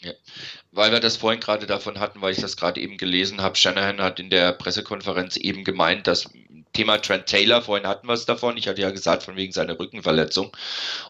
Ja. 0.00 0.12
Weil 0.74 0.90
wir 0.90 1.00
das 1.00 1.18
vorhin 1.18 1.40
gerade 1.40 1.66
davon 1.66 2.00
hatten, 2.00 2.22
weil 2.22 2.32
ich 2.32 2.40
das 2.40 2.56
gerade 2.56 2.80
eben 2.80 2.96
gelesen 2.96 3.42
habe, 3.42 3.56
Shanahan 3.56 4.00
hat 4.00 4.18
in 4.18 4.30
der 4.30 4.52
Pressekonferenz 4.52 5.36
eben 5.36 5.64
gemeint, 5.64 6.06
dass 6.06 6.30
Thema 6.72 6.96
Trent 6.96 7.26
Taylor, 7.26 7.60
vorhin 7.60 7.86
hatten 7.86 8.06
wir 8.08 8.14
es 8.14 8.24
davon, 8.24 8.56
ich 8.56 8.66
hatte 8.66 8.80
ja 8.80 8.90
gesagt, 8.90 9.22
von 9.22 9.36
wegen 9.36 9.52
seiner 9.52 9.78
Rückenverletzung. 9.78 10.56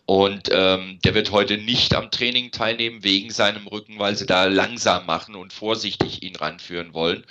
Und 0.06 0.48
ähm, 0.50 0.98
der 1.04 1.14
wird 1.14 1.30
heute 1.30 1.58
nicht 1.58 1.94
am 1.94 2.10
Training 2.10 2.50
teilnehmen 2.50 3.04
wegen 3.04 3.30
seinem 3.30 3.68
Rücken, 3.68 3.98
weil 3.98 4.16
sie 4.16 4.26
da 4.26 4.46
langsam 4.46 5.06
machen 5.06 5.36
und 5.36 5.52
vorsichtig 5.52 6.22
ihn 6.24 6.34
ranführen 6.34 6.92
wollen, 6.94 7.24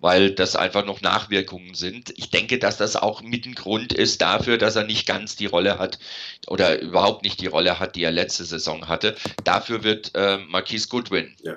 weil 0.00 0.32
das 0.32 0.56
einfach 0.56 0.84
noch 0.84 1.00
Nachwirkungen 1.00 1.74
sind. 1.74 2.12
Ich 2.16 2.30
denke, 2.30 2.58
dass 2.58 2.76
das 2.76 2.96
auch 2.96 3.22
mit 3.22 3.46
ein 3.46 3.54
Grund 3.54 3.92
ist 3.92 4.20
dafür, 4.20 4.58
dass 4.58 4.74
er 4.74 4.84
nicht 4.84 5.06
ganz 5.06 5.36
die 5.36 5.46
Rolle 5.46 5.78
hat 5.78 6.00
oder 6.48 6.80
überhaupt 6.80 7.22
nicht 7.22 7.40
die 7.40 7.46
Rolle 7.46 7.78
hat, 7.78 7.94
die 7.94 8.02
er 8.02 8.12
letzte 8.12 8.44
Saison 8.44 8.88
hatte. 8.88 9.14
Dafür 9.44 9.84
wird 9.84 10.12
äh, 10.16 10.38
Marquise 10.38 10.88
Goodwin 10.88 11.36
ja. 11.44 11.56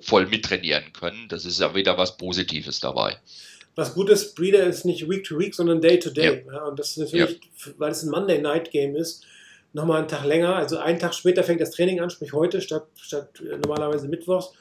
Voll 0.00 0.26
mittrainieren 0.26 0.92
können. 0.92 1.28
Das 1.28 1.44
ist 1.44 1.60
ja 1.60 1.74
wieder 1.74 1.98
was 1.98 2.16
Positives 2.16 2.80
dabei 2.80 3.18
was 3.80 3.94
gut 3.94 4.10
ist, 4.10 4.34
Breeder 4.34 4.64
ist 4.64 4.84
nicht 4.84 5.08
Week 5.08 5.24
to 5.24 5.38
Week, 5.38 5.54
sondern 5.54 5.80
Day 5.80 5.98
to 5.98 6.10
Day. 6.10 6.44
Ja. 6.46 6.52
Ja, 6.52 6.64
und 6.64 6.78
das 6.78 6.90
ist 6.90 6.96
natürlich, 6.98 7.40
ja. 7.66 7.72
weil 7.78 7.90
es 7.90 8.02
ein 8.02 8.10
Monday 8.10 8.40
Night 8.40 8.70
Game 8.70 8.96
ist, 8.96 9.24
nochmal 9.72 9.98
einen 9.98 10.08
Tag 10.08 10.24
länger. 10.24 10.56
Also 10.56 10.78
einen 10.78 10.98
Tag 10.98 11.14
später 11.14 11.42
fängt 11.42 11.60
das 11.60 11.70
Training 11.70 12.00
an, 12.00 12.10
sprich 12.10 12.32
heute 12.32 12.60
statt, 12.60 12.86
statt 13.00 13.40
äh, 13.40 13.56
normalerweise 13.56 14.08
Mittwochs. 14.08 14.52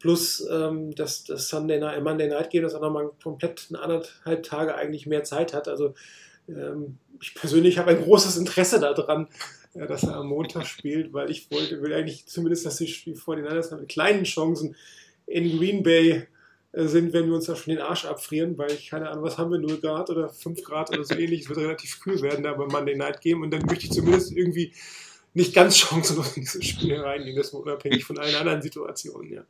Plus 0.00 0.46
ähm, 0.50 0.94
das, 0.94 1.24
das 1.24 1.48
Sunday 1.48 1.78
Night, 1.78 1.98
äh, 1.98 2.00
Monday 2.00 2.28
Night 2.28 2.50
Game, 2.50 2.62
das 2.62 2.74
auch 2.74 2.80
nochmal 2.80 3.10
komplett 3.22 3.68
anderthalb 3.72 4.42
Tage 4.42 4.74
eigentlich 4.74 5.06
mehr 5.06 5.24
Zeit 5.24 5.54
hat. 5.54 5.68
Also 5.68 5.94
ähm, 6.48 6.98
ich 7.20 7.34
persönlich 7.34 7.78
habe 7.78 7.92
ein 7.92 8.02
großes 8.02 8.36
Interesse 8.36 8.80
daran, 8.80 9.28
ja, 9.74 9.86
dass 9.86 10.02
er 10.02 10.16
am 10.16 10.28
Montag 10.28 10.66
spielt, 10.66 11.12
weil 11.12 11.30
ich 11.30 11.50
wollte, 11.50 11.82
will 11.82 11.94
eigentlich 11.94 12.26
zumindest, 12.26 12.66
dass 12.66 12.76
die 12.76 13.14
vor 13.14 13.36
den 13.36 13.46
anderen 13.46 13.80
mit 13.80 13.88
kleinen 13.88 14.24
Chancen 14.24 14.76
in 15.26 15.56
Green 15.56 15.82
Bay 15.82 16.26
äh, 16.72 16.86
sind, 16.86 17.12
wenn 17.12 17.26
wir 17.26 17.34
uns 17.34 17.46
da 17.46 17.56
schon 17.56 17.74
den 17.74 17.82
Arsch 17.82 18.04
abfrieren, 18.04 18.58
weil 18.58 18.72
ich 18.72 18.90
keine 18.90 19.10
Ahnung, 19.10 19.24
was 19.24 19.38
haben 19.38 19.50
wir, 19.50 19.58
0 19.58 19.80
Grad 19.80 20.10
oder 20.10 20.28
5 20.28 20.62
Grad 20.62 20.90
oder 20.90 21.04
so 21.04 21.14
ähnlich. 21.14 21.42
Es 21.42 21.48
wird 21.48 21.58
relativ 21.58 22.00
kühl 22.00 22.20
werden 22.22 22.44
da 22.44 22.52
beim 22.52 22.68
Monday 22.68 22.96
Night 22.96 23.20
Game 23.20 23.42
und 23.42 23.50
dann 23.50 23.64
möchte 23.66 23.86
ich 23.86 23.92
zumindest 23.92 24.32
irgendwie 24.32 24.72
nicht 25.34 25.54
ganz 25.54 25.78
chancenlos 25.78 26.36
in 26.36 26.42
dieses 26.42 26.64
Spiel 26.64 26.96
reingehen, 26.96 27.36
das 27.36 27.50
unabhängig 27.50 28.04
von 28.04 28.18
allen 28.18 28.34
anderen 28.34 28.62
Situationen, 28.62 29.32
ja. 29.32 29.44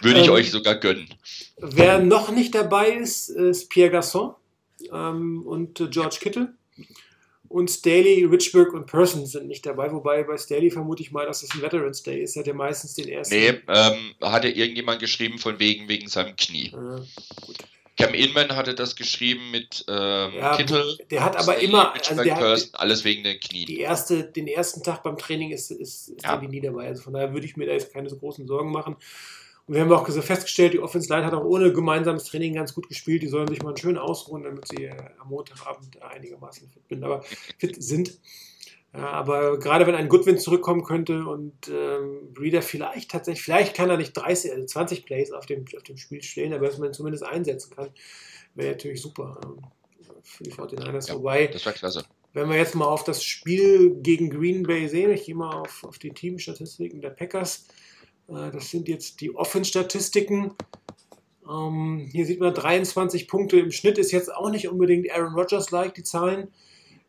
Würde 0.00 0.20
ich 0.20 0.26
ähm, 0.26 0.32
euch 0.32 0.50
sogar 0.50 0.76
gönnen. 0.76 1.08
Wer 1.58 1.98
noch 2.00 2.30
nicht 2.30 2.54
dabei 2.54 2.90
ist, 2.90 3.28
ist 3.28 3.68
Pierre 3.68 3.90
Gasson 3.90 4.34
ähm, 4.92 5.42
und 5.46 5.80
äh, 5.80 5.88
George 5.88 6.16
Kittle. 6.20 6.54
Und 7.48 7.70
Staley, 7.70 8.24
Richburg 8.24 8.74
und 8.74 8.86
Person 8.86 9.24
sind 9.26 9.46
nicht 9.48 9.64
dabei, 9.64 9.90
wobei 9.90 10.22
bei 10.22 10.36
Staley 10.36 10.70
vermute 10.70 11.02
ich 11.02 11.10
mal, 11.12 11.24
dass 11.26 11.42
es 11.42 11.50
ein 11.54 11.62
Veterans 11.62 12.02
Day 12.02 12.22
ist. 12.22 12.36
Er 12.36 12.40
hat 12.40 12.46
ja 12.46 12.52
meistens 12.54 12.94
den 12.94 13.08
ersten. 13.08 13.34
Nee, 13.34 13.54
ähm, 13.68 14.14
hatte 14.22 14.48
irgendjemand 14.48 15.00
geschrieben 15.00 15.38
von 15.38 15.58
wegen, 15.58 15.88
wegen 15.88 16.08
seinem 16.08 16.36
Knie. 16.36 16.70
Gut. 16.70 17.56
Cam 17.96 18.14
Inman 18.14 18.54
hatte 18.54 18.74
das 18.76 18.94
geschrieben 18.94 19.50
mit 19.50 19.84
ähm, 19.88 20.32
Ja, 20.36 20.56
Kittel. 20.56 20.98
der 21.10 21.24
hat 21.24 21.34
aber 21.36 21.52
Staley, 21.54 21.64
immer- 21.64 21.92
Mitch 21.94 22.10
also 22.10 22.22
der 22.22 22.36
hat- 22.36 22.68
alles 22.74 23.04
wegen 23.04 23.24
den 23.24 23.40
Knien. 23.40 23.66
die 23.66 23.80
erste, 23.80 24.22
den 24.24 24.46
ersten 24.46 24.82
Tag 24.84 25.02
beim 25.02 25.18
Training 25.18 25.50
ist, 25.50 25.70
ist, 25.72 26.08
ist 26.10 26.22
Ja. 26.22 26.36
der 26.36 26.48
nie 26.48 26.60
dabei. 26.60 26.86
Also 26.86 27.02
von 27.02 27.12
daher 27.14 27.32
würde 27.32 27.46
ich 27.46 27.56
mir 27.56 27.66
da 27.66 27.72
jetzt 27.72 27.92
keine 27.92 28.08
so 28.08 28.16
großen 28.16 28.46
Sorgen 28.46 28.70
machen. 28.70 28.94
Und 29.68 29.74
wir 29.74 29.82
haben 29.82 29.92
auch 29.92 30.08
festgestellt, 30.08 30.72
die 30.72 30.80
Offense 30.80 31.12
Line 31.12 31.26
hat 31.26 31.34
auch 31.34 31.44
ohne 31.44 31.70
gemeinsames 31.74 32.24
Training 32.24 32.54
ganz 32.54 32.74
gut 32.74 32.88
gespielt. 32.88 33.22
Die 33.22 33.28
sollen 33.28 33.48
sich 33.48 33.62
mal 33.62 33.76
schön 33.76 33.98
ausruhen, 33.98 34.42
damit 34.42 34.66
sie 34.66 34.86
äh, 34.86 34.96
am 35.20 35.28
Montagabend 35.28 36.00
einigermaßen 36.02 36.66
fit, 36.70 36.88
bin, 36.88 37.04
aber 37.04 37.22
fit 37.58 37.82
sind. 37.82 38.18
Ja, 38.94 39.10
aber 39.10 39.58
gerade 39.58 39.86
wenn 39.86 39.94
ein 39.94 40.08
Goodwin 40.08 40.38
zurückkommen 40.38 40.82
könnte 40.84 41.26
und 41.26 41.68
ähm, 41.68 42.32
Breeder 42.32 42.62
vielleicht 42.62 43.10
tatsächlich, 43.10 43.44
vielleicht 43.44 43.76
kann 43.76 43.90
er 43.90 43.98
nicht 43.98 44.14
30, 44.14 44.52
also 44.52 44.64
20 44.64 45.04
Plays 45.04 45.32
auf 45.32 45.44
dem, 45.44 45.66
auf 45.76 45.82
dem 45.82 45.98
Spiel 45.98 46.22
stellen, 46.22 46.54
aber 46.54 46.66
dass 46.66 46.78
man 46.78 46.88
ihn 46.88 46.94
zumindest 46.94 47.24
einsetzen 47.24 47.76
kann, 47.76 47.90
wäre 48.54 48.70
natürlich 48.70 49.02
super 49.02 49.38
ähm, 49.44 49.60
für 50.22 50.44
die 50.44 50.52
49ers. 50.52 51.08
Ja. 51.08 51.14
Wobei, 51.16 51.48
Das 51.48 51.66
war 51.66 51.74
klasse. 51.74 52.06
wenn 52.32 52.48
wir 52.48 52.56
jetzt 52.56 52.74
mal 52.74 52.86
auf 52.86 53.04
das 53.04 53.22
Spiel 53.22 53.96
gegen 53.96 54.30
Green 54.30 54.62
Bay 54.62 54.88
sehen, 54.88 55.10
ich 55.10 55.26
gehe 55.26 55.34
mal 55.34 55.54
auf, 55.54 55.84
auf 55.84 55.98
die 55.98 56.10
Teamstatistiken 56.10 57.02
der 57.02 57.10
Packers. 57.10 57.66
Äh, 58.28 58.50
Das 58.50 58.70
sind 58.70 58.88
jetzt 58.88 59.20
die 59.20 59.34
Offense-Statistiken. 59.34 60.54
Ähm, 61.48 62.08
hier 62.12 62.26
sieht 62.26 62.40
man 62.40 62.54
23 62.54 63.26
Punkte 63.28 63.58
im 63.58 63.72
Schnitt, 63.72 63.98
ist 63.98 64.12
jetzt 64.12 64.34
auch 64.34 64.50
nicht 64.50 64.68
unbedingt 64.68 65.10
Aaron 65.10 65.34
Rodgers-like, 65.34 65.94
die 65.94 66.02
Zahlen. 66.02 66.48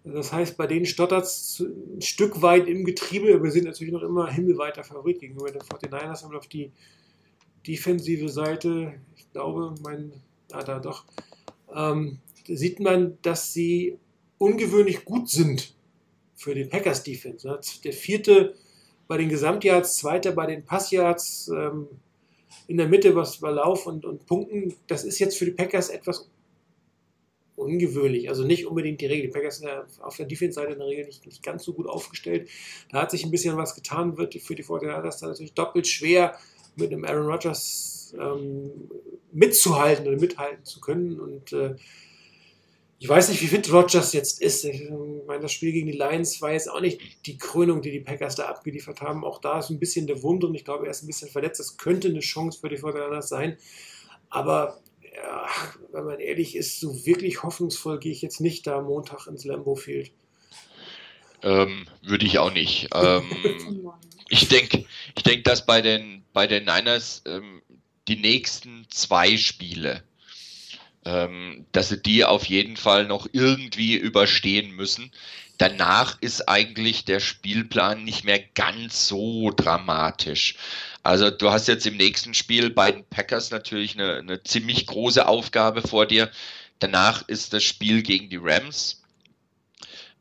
Das 0.05 0.31
heißt, 0.31 0.55
bei 0.55 0.65
denen 0.65 0.85
stottert 0.85 1.25
es 1.25 1.59
ein 1.59 2.01
Stück 2.01 2.41
weit 2.41 2.67
im 2.67 2.85
Getriebe, 2.85 3.33
aber 3.33 3.43
wir 3.43 3.51
sind 3.51 3.65
natürlich 3.65 3.91
noch 3.91 4.01
immer 4.01 4.31
himmelweiter 4.31 4.83
Favorit 4.83 5.19
gegenüber 5.19 5.51
den 5.51 5.61
49ers. 5.61 6.25
Und 6.25 6.35
auf 6.35 6.47
die 6.47 6.71
defensive 7.67 8.29
Seite, 8.29 8.93
ich 9.17 9.29
glaube, 9.33 9.75
mein, 9.83 10.13
ah, 10.51 10.63
da 10.63 10.79
doch, 10.79 11.03
ähm, 11.75 12.19
sieht 12.47 12.79
man, 12.79 13.17
dass 13.21 13.53
sie 13.53 13.97
ungewöhnlich 14.37 15.03
gut 15.03 15.29
sind 15.29 15.75
für 16.35 16.55
den 16.55 16.69
Packers 16.69 17.03
Defense. 17.03 17.45
ne? 17.45 17.59
Der 17.83 17.93
vierte 17.93 18.55
bei 19.09 19.17
den 19.17 19.27
Gesamtyards, 19.27 19.97
zweiter 19.97 20.31
bei 20.33 20.45
den 20.45 20.63
Passyards, 20.63 21.49
ähm, 21.49 21.87
in 22.67 22.77
der 22.77 22.87
Mitte 22.87 23.15
was 23.15 23.37
bei 23.39 23.49
Lauf 23.49 23.87
und, 23.87 24.05
und 24.05 24.27
Punkten. 24.27 24.75
Das 24.85 25.03
ist 25.03 25.17
jetzt 25.17 25.35
für 25.35 25.45
die 25.45 25.51
Packers 25.51 25.89
etwas 25.89 26.29
ungewöhnlich. 27.55 28.29
Also 28.29 28.45
nicht 28.45 28.67
unbedingt 28.67 29.01
die 29.01 29.07
Regel. 29.07 29.27
Die 29.27 29.33
Packers 29.33 29.57
sind 29.57 29.67
ja 29.67 29.83
auf 30.01 30.15
der 30.15 30.27
Defense-Seite 30.27 30.73
in 30.73 30.77
der 30.77 30.87
Regel 30.87 31.05
nicht, 31.05 31.25
nicht 31.25 31.41
ganz 31.41 31.63
so 31.63 31.73
gut 31.73 31.87
aufgestellt. 31.87 32.49
Da 32.91 33.01
hat 33.01 33.09
sich 33.09 33.25
ein 33.25 33.31
bisschen 33.31 33.57
was 33.57 33.73
getan, 33.73 34.15
wird 34.19 34.35
für 34.35 34.53
die 34.53 34.61
Vorteile, 34.61 35.01
das 35.01 35.17
dann 35.17 35.29
natürlich 35.29 35.55
doppelt 35.55 35.87
schwer 35.87 36.37
mit 36.75 36.91
einem 36.91 37.03
Aaron 37.03 37.25
Rodgers 37.25 38.15
ähm, 38.19 38.91
mitzuhalten 39.31 40.07
oder 40.07 40.17
mithalten 40.17 40.65
zu 40.65 40.81
können. 40.81 41.19
Und 41.19 41.51
äh, 41.51 41.75
ich 43.01 43.07
weiß 43.07 43.29
nicht, 43.29 43.41
wie 43.41 43.47
fit 43.47 43.71
Rodgers 43.71 44.11
jetzt 44.11 44.41
ist. 44.41 44.65
Ich 44.65 44.81
äh, 44.81 44.91
meine, 45.25 45.41
das 45.41 45.53
Spiel 45.53 45.71
gegen 45.71 45.87
die 45.87 45.97
Lions 45.97 46.41
war 46.41 46.51
jetzt 46.51 46.69
auch 46.69 46.81
nicht 46.81 46.99
die 47.25 47.37
Krönung, 47.37 47.81
die 47.81 47.91
die 47.91 48.01
Packers 48.01 48.35
da 48.35 48.47
abgeliefert 48.47 48.99
haben. 49.01 49.23
Auch 49.23 49.39
da 49.39 49.59
ist 49.59 49.69
ein 49.69 49.79
bisschen 49.79 50.05
der 50.05 50.21
Wurm 50.21 50.41
drin. 50.41 50.53
Ich 50.53 50.65
glaube, 50.65 50.85
er 50.85 50.91
ist 50.91 51.03
ein 51.03 51.07
bisschen 51.07 51.29
verletzt. 51.29 51.61
Das 51.61 51.77
könnte 51.77 52.09
eine 52.09 52.19
Chance 52.19 52.59
für 52.59 52.67
die 52.67 52.77
Fortinanders 52.77 53.29
sein. 53.29 53.57
Aber 54.29 54.81
ja, 55.15 55.47
wenn 55.93 56.03
man 56.03 56.19
ehrlich 56.19 56.57
ist, 56.57 56.81
so 56.81 57.05
wirklich 57.05 57.41
hoffnungsvoll 57.41 57.99
gehe 57.99 58.11
ich 58.11 58.21
jetzt 58.21 58.41
nicht 58.41 58.67
da 58.67 58.81
Montag 58.81 59.27
ins 59.27 59.45
Lambeau 59.45 59.75
Field. 59.75 60.11
Ähm, 61.41 61.87
würde 62.01 62.25
ich 62.25 62.37
auch 62.37 62.51
nicht. 62.51 62.89
Ähm, 62.93 63.23
ich 64.29 64.49
denke, 64.49 64.83
ich 65.15 65.23
denk, 65.23 65.45
dass 65.45 65.65
bei 65.65 65.81
den, 65.81 66.25
bei 66.33 66.47
den 66.47 66.65
Niners 66.65 67.23
ähm, 67.25 67.61
die 68.09 68.17
nächsten 68.17 68.85
zwei 68.89 69.37
Spiele, 69.37 70.03
ähm, 71.05 71.65
dass 71.71 71.89
sie 71.89 72.01
die 72.01 72.25
auf 72.25 72.45
jeden 72.45 72.77
Fall 72.77 73.05
noch 73.05 73.27
irgendwie 73.31 73.95
überstehen 73.95 74.71
müssen. 74.71 75.11
Danach 75.57 76.17
ist 76.21 76.47
eigentlich 76.47 77.05
der 77.05 77.19
Spielplan 77.19 78.03
nicht 78.03 78.23
mehr 78.23 78.39
ganz 78.55 79.07
so 79.07 79.51
dramatisch. 79.51 80.55
Also 81.03 81.29
du 81.29 81.51
hast 81.51 81.67
jetzt 81.67 81.85
im 81.85 81.97
nächsten 81.97 82.33
Spiel 82.33 82.69
bei 82.69 82.91
den 82.91 83.05
Packers 83.05 83.51
natürlich 83.51 83.95
eine, 83.95 84.17
eine 84.17 84.43
ziemlich 84.43 84.85
große 84.85 85.27
Aufgabe 85.27 85.81
vor 85.81 86.05
dir. 86.05 86.31
Danach 86.79 87.27
ist 87.27 87.53
das 87.53 87.63
Spiel 87.63 88.03
gegen 88.03 88.29
die 88.29 88.39
Rams. 88.41 89.03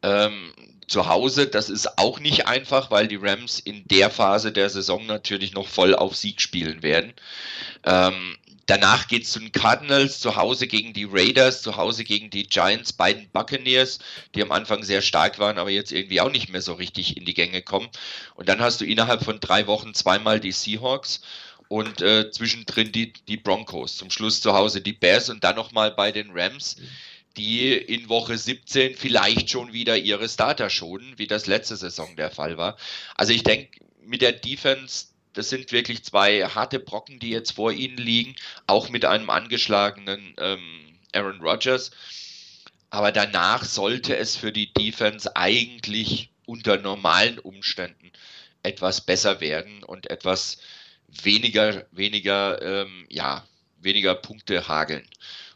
Ähm, 0.02 0.52
zu 0.88 1.06
Hause, 1.06 1.46
das 1.46 1.68
ist 1.68 1.98
auch 1.98 2.18
nicht 2.18 2.46
einfach, 2.46 2.90
weil 2.90 3.06
die 3.08 3.18
Rams 3.20 3.60
in 3.60 3.86
der 3.86 4.10
Phase 4.10 4.52
der 4.52 4.70
Saison 4.70 5.06
natürlich 5.06 5.52
noch 5.52 5.68
voll 5.68 5.94
auf 5.94 6.16
Sieg 6.16 6.40
spielen 6.40 6.82
werden. 6.82 7.12
Ähm, 7.84 8.36
danach 8.68 9.08
geht 9.08 9.24
es 9.24 9.32
zu 9.32 9.40
den 9.40 9.50
Cardinals, 9.50 10.20
zu 10.20 10.36
Hause 10.36 10.68
gegen 10.68 10.92
die 10.92 11.08
Raiders, 11.10 11.62
zu 11.62 11.76
Hause 11.76 12.04
gegen 12.04 12.30
die 12.30 12.46
Giants, 12.46 12.92
beiden 12.92 13.28
Buccaneers, 13.30 13.98
die 14.34 14.42
am 14.42 14.52
Anfang 14.52 14.84
sehr 14.84 15.02
stark 15.02 15.38
waren, 15.40 15.58
aber 15.58 15.70
jetzt 15.70 15.90
irgendwie 15.90 16.20
auch 16.20 16.30
nicht 16.30 16.50
mehr 16.50 16.62
so 16.62 16.74
richtig 16.74 17.16
in 17.16 17.24
die 17.24 17.34
Gänge 17.34 17.62
kommen. 17.62 17.88
Und 18.36 18.48
dann 18.48 18.60
hast 18.60 18.80
du 18.80 18.84
innerhalb 18.84 19.24
von 19.24 19.40
drei 19.40 19.66
Wochen 19.66 19.94
zweimal 19.94 20.38
die 20.38 20.52
Seahawks 20.52 21.22
und 21.68 22.02
äh, 22.02 22.30
zwischendrin 22.30 22.92
die, 22.92 23.12
die 23.12 23.36
Broncos. 23.38 23.96
Zum 23.96 24.10
Schluss 24.10 24.40
zu 24.40 24.52
Hause 24.52 24.80
die 24.80 24.92
Bears 24.92 25.30
und 25.30 25.42
dann 25.42 25.56
nochmal 25.56 25.90
bei 25.90 26.12
den 26.12 26.30
Rams 26.30 26.76
die 27.36 27.72
in 27.72 28.08
Woche 28.08 28.36
17 28.36 28.96
vielleicht 28.96 29.50
schon 29.50 29.72
wieder 29.72 29.96
ihre 29.96 30.28
Starter 30.28 30.68
schonen, 30.70 31.14
wie 31.18 31.28
das 31.28 31.46
letzte 31.46 31.76
Saison 31.76 32.16
der 32.16 32.32
Fall 32.32 32.56
war. 32.56 32.76
Also 33.14 33.32
ich 33.32 33.44
denke, 33.44 33.78
mit 34.04 34.22
der 34.22 34.32
Defense, 34.32 35.06
das 35.38 35.50
sind 35.50 35.70
wirklich 35.70 36.02
zwei 36.02 36.42
harte 36.42 36.80
Brocken, 36.80 37.20
die 37.20 37.30
jetzt 37.30 37.52
vor 37.52 37.70
ihnen 37.70 37.96
liegen, 37.96 38.34
auch 38.66 38.88
mit 38.88 39.04
einem 39.04 39.30
angeschlagenen 39.30 40.34
ähm, 40.36 40.98
Aaron 41.14 41.40
Rodgers. 41.40 41.92
Aber 42.90 43.12
danach 43.12 43.64
sollte 43.64 44.16
es 44.16 44.36
für 44.36 44.50
die 44.50 44.72
Defense 44.72 45.36
eigentlich 45.36 46.30
unter 46.44 46.78
normalen 46.78 47.38
Umständen 47.38 48.10
etwas 48.64 49.00
besser 49.00 49.40
werden 49.40 49.84
und 49.84 50.10
etwas 50.10 50.58
weniger, 51.06 51.86
weniger, 51.92 52.60
ähm, 52.60 53.06
ja, 53.08 53.46
weniger 53.80 54.16
Punkte 54.16 54.66
hageln. 54.66 55.06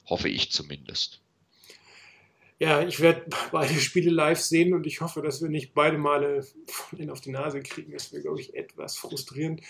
Hoffe 0.06 0.28
ich 0.28 0.52
zumindest. 0.52 1.21
Ja, 2.62 2.80
ich 2.80 3.00
werde 3.00 3.24
beide 3.50 3.74
Spiele 3.74 4.12
live 4.12 4.38
sehen 4.38 4.72
und 4.72 4.86
ich 4.86 5.00
hoffe, 5.00 5.20
dass 5.20 5.42
wir 5.42 5.48
nicht 5.48 5.74
beide 5.74 5.98
Male 5.98 6.46
von 6.68 6.96
denen 6.96 7.10
auf 7.10 7.20
die 7.20 7.32
Nase 7.32 7.60
kriegen. 7.60 7.90
Das 7.90 8.12
wäre, 8.12 8.22
glaube 8.22 8.40
ich, 8.40 8.54
etwas 8.54 8.96
frustrierend. 8.96 9.62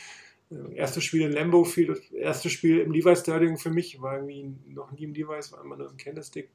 Äh, 0.50 0.74
Erstes 0.74 1.02
Spiel 1.02 1.22
in 1.22 1.32
Lambeau 1.32 1.64
Field, 1.64 2.02
das 2.22 2.52
Spiel 2.52 2.80
im 2.80 2.92
Levi's 2.92 3.20
Stadium 3.20 3.56
für 3.56 3.70
mich, 3.70 4.02
war 4.02 4.16
irgendwie 4.16 4.54
noch 4.68 4.92
nie 4.92 5.04
im 5.04 5.14
Levi's, 5.14 5.52
war 5.52 5.62
immer 5.64 5.78
nur 5.78 5.88
im 5.88 5.96
Candlestick. 5.96 6.50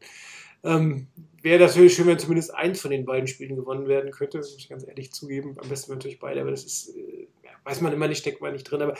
Ähm, 0.63 1.07
wäre 1.41 1.65
natürlich 1.65 1.95
schön, 1.95 2.05
wenn 2.05 2.19
zumindest 2.19 2.53
eins 2.53 2.81
von 2.81 2.91
den 2.91 3.05
beiden 3.05 3.27
Spielen 3.27 3.55
gewonnen 3.55 3.87
werden 3.87 4.11
könnte, 4.11 4.37
muss 4.37 4.57
ich 4.59 4.69
ganz 4.69 4.87
ehrlich 4.87 5.11
zugeben. 5.11 5.55
Am 5.57 5.69
besten 5.69 5.91
natürlich 5.91 6.19
beide, 6.19 6.41
aber 6.41 6.51
das 6.51 6.65
ist, 6.65 6.95
äh, 6.95 7.25
weiß 7.67 7.81
man 7.81 7.91
immer 7.91 8.07
nicht, 8.07 8.19
steckt 8.19 8.41
man 8.41 8.53
nicht 8.53 8.63
drin. 8.63 8.81
Aber 8.81 8.93
äh, 8.93 8.97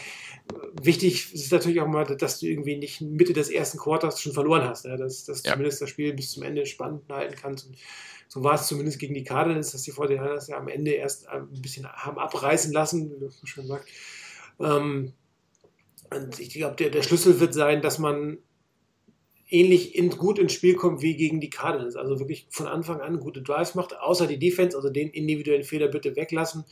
wichtig 0.82 1.34
ist 1.34 1.52
natürlich 1.52 1.80
auch 1.80 1.88
mal, 1.88 2.04
dass 2.04 2.40
du 2.40 2.48
irgendwie 2.48 2.78
nicht 2.78 3.02
Mitte 3.02 3.34
des 3.34 3.50
ersten 3.50 3.78
Quarters 3.78 4.22
schon 4.22 4.34
verloren 4.34 4.64
hast, 4.64 4.86
ja, 4.86 4.98
dass, 4.98 5.24
dass 5.24 5.44
Ja. 5.44 5.54
zumindest 5.54 5.82
das 5.82 5.90
Spiel 5.90 6.14
bis 6.14 6.32
zum 6.32 6.44
Ende 6.44 6.66
spannend 6.66 7.04
halten 7.10 7.36
kannst. 7.42 7.68
Und 7.68 7.78
so 8.28 8.44
war 8.44 8.56
es 8.56 8.68
zumindest 8.68 9.00
gegen 9.00 9.14
die 9.14 9.24
Cardinals, 9.24 9.72
dass 9.72 9.84
die 9.84 9.94
49ers 9.94 10.50
ja 10.50 10.58
am 10.58 10.68
Ende 10.68 10.92
erst 10.92 11.28
ein 11.30 11.48
bisschen 11.62 11.88
haben 11.88 12.20
abreißen 12.20 12.74
lassen, 12.74 13.10
wie 13.10 13.20
du 13.20 13.32
schon 13.46 13.68
sagst. 13.68 13.88
Ähm, 14.60 15.14
und 16.14 16.40
ich 16.40 16.50
glaube, 16.50 16.76
der, 16.76 16.90
der 16.90 17.04
Schlüssel 17.04 17.40
wird 17.40 17.54
sein, 17.54 17.82
dass 17.82 18.00
man 18.00 18.38
ähnlich 19.50 19.96
in, 19.96 20.10
gut 20.10 20.40
ins 20.40 20.52
Spiel 20.52 20.76
kommt 20.76 21.02
wie 21.02 21.16
gegen 21.16 21.40
die 21.40 21.50
Cardinals. 21.50 21.96
Also 21.96 22.20
wirklich 22.20 22.48
von 22.50 22.68
Anfang 22.68 23.00
an 23.00 23.22
gute 23.22 23.42
Drives 23.42 23.76
macht, 23.76 23.98
außer 23.98 24.28
die 24.28 24.40
Defense, 24.40 24.76
also 24.76 24.90
den 24.90 25.10
individuellen 25.10 25.64
Fehler 25.64 25.88
bitte 25.88 26.18
weglassen 26.18 26.66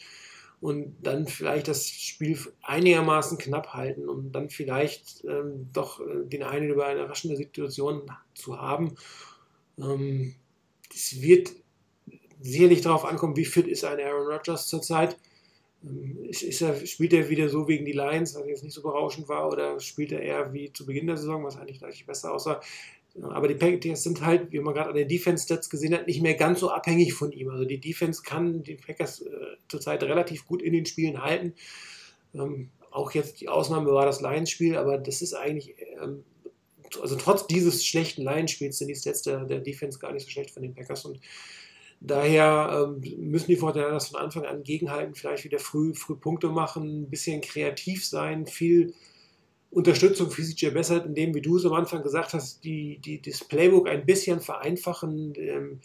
und 0.65 0.95
dann 1.03 1.27
vielleicht 1.27 1.67
das 1.67 1.87
Spiel 1.87 2.39
einigermaßen 2.63 3.37
knapp 3.37 3.75
halten, 3.75 4.09
um 4.09 4.31
dann 4.31 4.49
vielleicht 4.49 5.23
ähm, 5.25 5.69
doch 5.71 5.99
äh, 5.99 6.25
den 6.25 6.41
einen 6.41 6.71
über 6.71 6.87
eine 6.87 7.01
überraschende 7.01 7.37
Situation 7.37 8.11
zu 8.33 8.59
haben. 8.59 8.95
Ähm, 9.77 10.33
es 10.91 11.21
wird 11.21 11.51
sicherlich 12.41 12.81
darauf 12.81 13.05
ankommen, 13.05 13.35
wie 13.35 13.45
fit 13.45 13.67
ist 13.67 13.83
ein 13.85 13.99
Aaron 13.99 14.25
Rodgers 14.25 14.65
zurzeit. 14.65 15.15
Ähm, 15.83 16.17
Ist, 16.23 16.41
ist 16.41 16.61
er, 16.61 16.83
spielt 16.87 17.13
er 17.13 17.29
wieder 17.29 17.47
so 17.47 17.67
wegen 17.67 17.85
die 17.85 17.91
Lions, 17.91 18.33
was 18.33 18.47
jetzt 18.47 18.63
nicht 18.63 18.73
so 18.73 18.81
berauschend 18.81 19.29
war, 19.29 19.47
oder 19.51 19.79
spielt 19.79 20.11
er 20.13 20.21
eher 20.21 20.51
wie 20.51 20.73
zu 20.73 20.87
Beginn 20.87 21.05
der 21.05 21.17
Saison, 21.17 21.43
was 21.43 21.57
eigentlich 21.57 21.79
deutlich 21.79 22.07
besser 22.07 22.33
aussah? 22.33 22.59
Aber 23.21 23.47
die 23.47 23.55
Packers 23.55 24.03
sind 24.03 24.25
halt, 24.25 24.51
wie 24.51 24.59
man 24.59 24.73
gerade 24.73 24.89
an 24.89 24.95
den 24.95 25.07
Defense-Stats 25.07 25.69
gesehen 25.69 25.93
hat, 25.93 26.07
nicht 26.07 26.21
mehr 26.21 26.33
ganz 26.33 26.59
so 26.59 26.69
abhängig 26.69 27.13
von 27.13 27.31
ihm. 27.31 27.49
Also 27.49 27.63
die 27.63 27.79
Defense 27.79 28.21
kann 28.23 28.63
die 28.63 28.75
Packers 28.75 29.21
äh, 29.21 29.29
zurzeit 29.69 30.03
relativ 30.03 30.45
gut 30.45 30.61
in 30.61 30.73
den 30.73 30.85
Spielen 30.85 31.23
halten. 31.23 31.53
Ähm, 32.33 32.69
auch 32.91 33.11
jetzt 33.11 33.39
die 33.39 33.47
Ausnahme 33.47 33.91
war 33.91 34.05
das 34.05 34.21
Lions-Spiel, 34.21 34.75
aber 34.75 34.97
das 34.97 35.21
ist 35.21 35.33
eigentlich, 35.33 35.75
ähm, 36.01 36.23
also 37.01 37.15
trotz 37.15 37.47
dieses 37.47 37.85
schlechten 37.85 38.23
Lions-Spiels 38.23 38.77
sind 38.77 38.89
die 38.89 38.95
Stats 38.95 39.21
der, 39.21 39.45
der 39.45 39.59
Defense 39.59 39.97
gar 39.99 40.11
nicht 40.11 40.23
so 40.23 40.29
schlecht 40.29 40.51
von 40.51 40.63
den 40.63 40.73
Packers 40.73 41.05
und 41.05 41.19
Daher 42.01 42.87
ähm, 43.01 43.31
müssen 43.31 43.47
die 43.47 43.55
Fortinanders 43.55 44.09
von 44.09 44.19
Anfang 44.19 44.45
an 44.45 44.63
gegenhalten, 44.63 45.15
vielleicht 45.15 45.43
wieder 45.43 45.59
früh, 45.59 45.93
früh 45.93 46.15
Punkte 46.15 46.49
machen, 46.49 47.03
ein 47.03 47.09
bisschen 47.09 47.41
kreativ 47.41 48.05
sein, 48.05 48.45
viel 48.45 48.93
Unterstützung 49.71 50.31
für 50.31 50.43
CJ 50.43 50.69
Bessert, 50.69 51.05
indem, 51.05 51.33
wie 51.33 51.41
du 51.41 51.57
es 51.57 51.65
am 51.65 51.73
Anfang 51.73 52.03
gesagt 52.03 52.33
hast, 52.33 52.63
die, 52.63 52.99
die, 52.99 53.21
das 53.21 53.43
Playbook 53.43 53.89
ein 53.89 54.05
bisschen 54.05 54.39
vereinfachen, 54.39 55.33
ähm, 55.37 55.79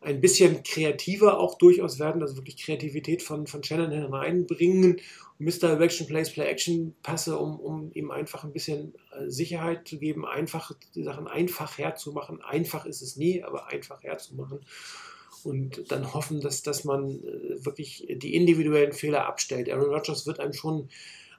ein 0.00 0.20
bisschen 0.20 0.62
kreativer 0.62 1.38
auch 1.38 1.56
durchaus 1.56 1.98
werden, 1.98 2.22
also 2.22 2.36
wirklich 2.36 2.58
Kreativität 2.58 3.22
von, 3.22 3.46
von 3.46 3.62
Shannon 3.62 3.90
hineinbringen 3.90 5.00
Mr. 5.38 5.80
Action 5.80 6.06
Plays 6.06 6.30
Play 6.30 6.46
Action 6.46 6.94
Passe, 7.02 7.38
um, 7.38 7.58
um 7.58 7.90
ihm 7.94 8.10
einfach 8.10 8.44
ein 8.44 8.52
bisschen 8.52 8.94
äh, 9.12 9.28
Sicherheit 9.28 9.88
zu 9.88 9.98
geben, 9.98 10.24
einfach 10.24 10.72
die 10.94 11.02
Sachen 11.02 11.26
einfach 11.26 11.76
herzumachen. 11.76 12.40
Einfach 12.40 12.86
ist 12.86 13.02
es 13.02 13.16
nie, 13.16 13.42
aber 13.42 13.68
einfach 13.68 14.02
herzumachen. 14.02 14.60
Und 15.42 15.90
dann 15.90 16.14
hoffen, 16.14 16.40
dass, 16.40 16.62
dass 16.62 16.84
man 16.84 17.10
äh, 17.10 17.64
wirklich 17.64 18.06
die 18.08 18.34
individuellen 18.34 18.92
Fehler 18.92 19.26
abstellt. 19.26 19.68
Aaron 19.68 19.92
Rodgers 19.92 20.26
wird 20.26 20.38
einem 20.38 20.52
schon 20.52 20.88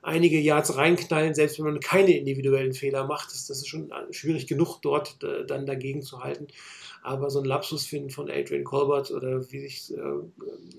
einige 0.05 0.39
Yards 0.39 0.77
reinknallen, 0.77 1.33
selbst 1.33 1.57
wenn 1.57 1.65
man 1.65 1.79
keine 1.79 2.15
individuellen 2.17 2.73
Fehler 2.73 3.05
macht. 3.05 3.31
Das, 3.31 3.47
das 3.47 3.57
ist 3.57 3.67
schon 3.67 3.91
schwierig 4.11 4.47
genug, 4.47 4.79
dort 4.81 5.21
äh, 5.23 5.45
dann 5.45 5.65
dagegen 5.65 6.01
zu 6.01 6.23
halten. 6.23 6.47
Aber 7.01 7.29
so 7.29 7.39
ein 7.39 7.45
Lapsus 7.45 7.85
finden 7.85 8.09
von 8.09 8.29
Adrian 8.29 8.63
Colbert 8.63 9.11
oder 9.11 9.51
wie 9.51 9.59
sich 9.59 9.93
äh, 9.93 9.99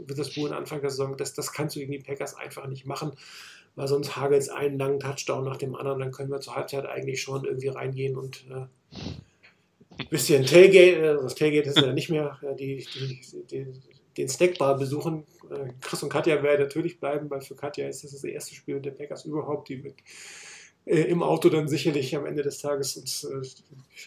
Witherspoon 0.06 0.52
Anfang 0.52 0.80
der 0.80 0.90
Saison, 0.90 1.16
das, 1.16 1.34
das 1.34 1.52
kannst 1.52 1.76
du 1.76 1.80
gegen 1.80 1.92
die 1.92 1.98
Packers 1.98 2.36
einfach 2.36 2.66
nicht 2.66 2.86
machen, 2.86 3.12
weil 3.74 3.88
sonst 3.88 4.16
hagelt 4.16 4.42
es 4.42 4.48
einen 4.48 4.78
langen 4.78 5.00
Touchdown 5.00 5.44
nach 5.44 5.56
dem 5.56 5.74
anderen. 5.74 6.00
Dann 6.00 6.12
können 6.12 6.30
wir 6.30 6.40
zur 6.40 6.56
Halbzeit 6.56 6.86
eigentlich 6.86 7.22
schon 7.22 7.44
irgendwie 7.44 7.68
reingehen 7.68 8.16
und 8.16 8.44
äh, 8.50 8.66
ein 9.98 10.08
bisschen 10.10 10.44
Tailgate, 10.44 10.98
äh, 10.98 11.14
das 11.14 11.34
Tailgate 11.34 11.68
ist 11.68 11.78
ja 11.78 11.92
nicht 11.92 12.10
mehr, 12.10 12.38
die, 12.58 12.86
die, 12.94 13.20
die, 13.50 13.66
den 14.16 14.28
Snackbar 14.28 14.78
besuchen. 14.78 15.24
Äh, 15.50 15.72
Chris 15.80 16.02
und 16.02 16.08
Katja 16.08 16.42
werden 16.42 16.62
natürlich 16.62 16.98
bleiben, 17.00 17.30
weil 17.30 17.40
für 17.40 17.54
Katja 17.54 17.88
ist 17.88 18.04
das 18.04 18.12
das 18.12 18.24
erste 18.24 18.54
Spiel 18.54 18.80
der 18.80 18.92
Packers 18.92 19.24
überhaupt, 19.24 19.68
die 19.68 19.76
mit 19.76 19.94
äh, 20.86 21.02
im 21.02 21.22
Auto 21.22 21.48
dann 21.48 21.68
sicherlich 21.68 22.14
am 22.16 22.26
Ende 22.26 22.42
des 22.42 22.58
Tages 22.58 22.96
uns 22.96 23.24
äh, 23.24 23.42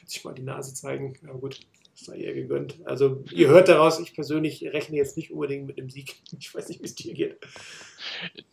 sich 0.06 0.24
mal 0.24 0.34
die 0.34 0.44
Nase 0.44 0.74
zeigen. 0.74 1.18
Ja 1.26 1.34
gut, 1.34 1.60
sei 1.94 2.16
ihr 2.18 2.34
gegönnt. 2.34 2.80
Also 2.86 3.24
ihr 3.32 3.50
hört 3.50 3.68
daraus, 3.68 4.00
ich 4.00 4.14
persönlich 4.14 4.64
rechne 4.64 4.98
jetzt 4.98 5.18
nicht 5.18 5.32
unbedingt 5.32 5.68
mit 5.68 5.78
dem 5.78 5.90
Sieg. 5.90 6.16
Ich 6.40 6.54
weiß 6.54 6.70
nicht, 6.70 6.82
wie 6.82 6.86
es 6.86 6.96
dir 6.96 7.14
geht. 7.14 7.38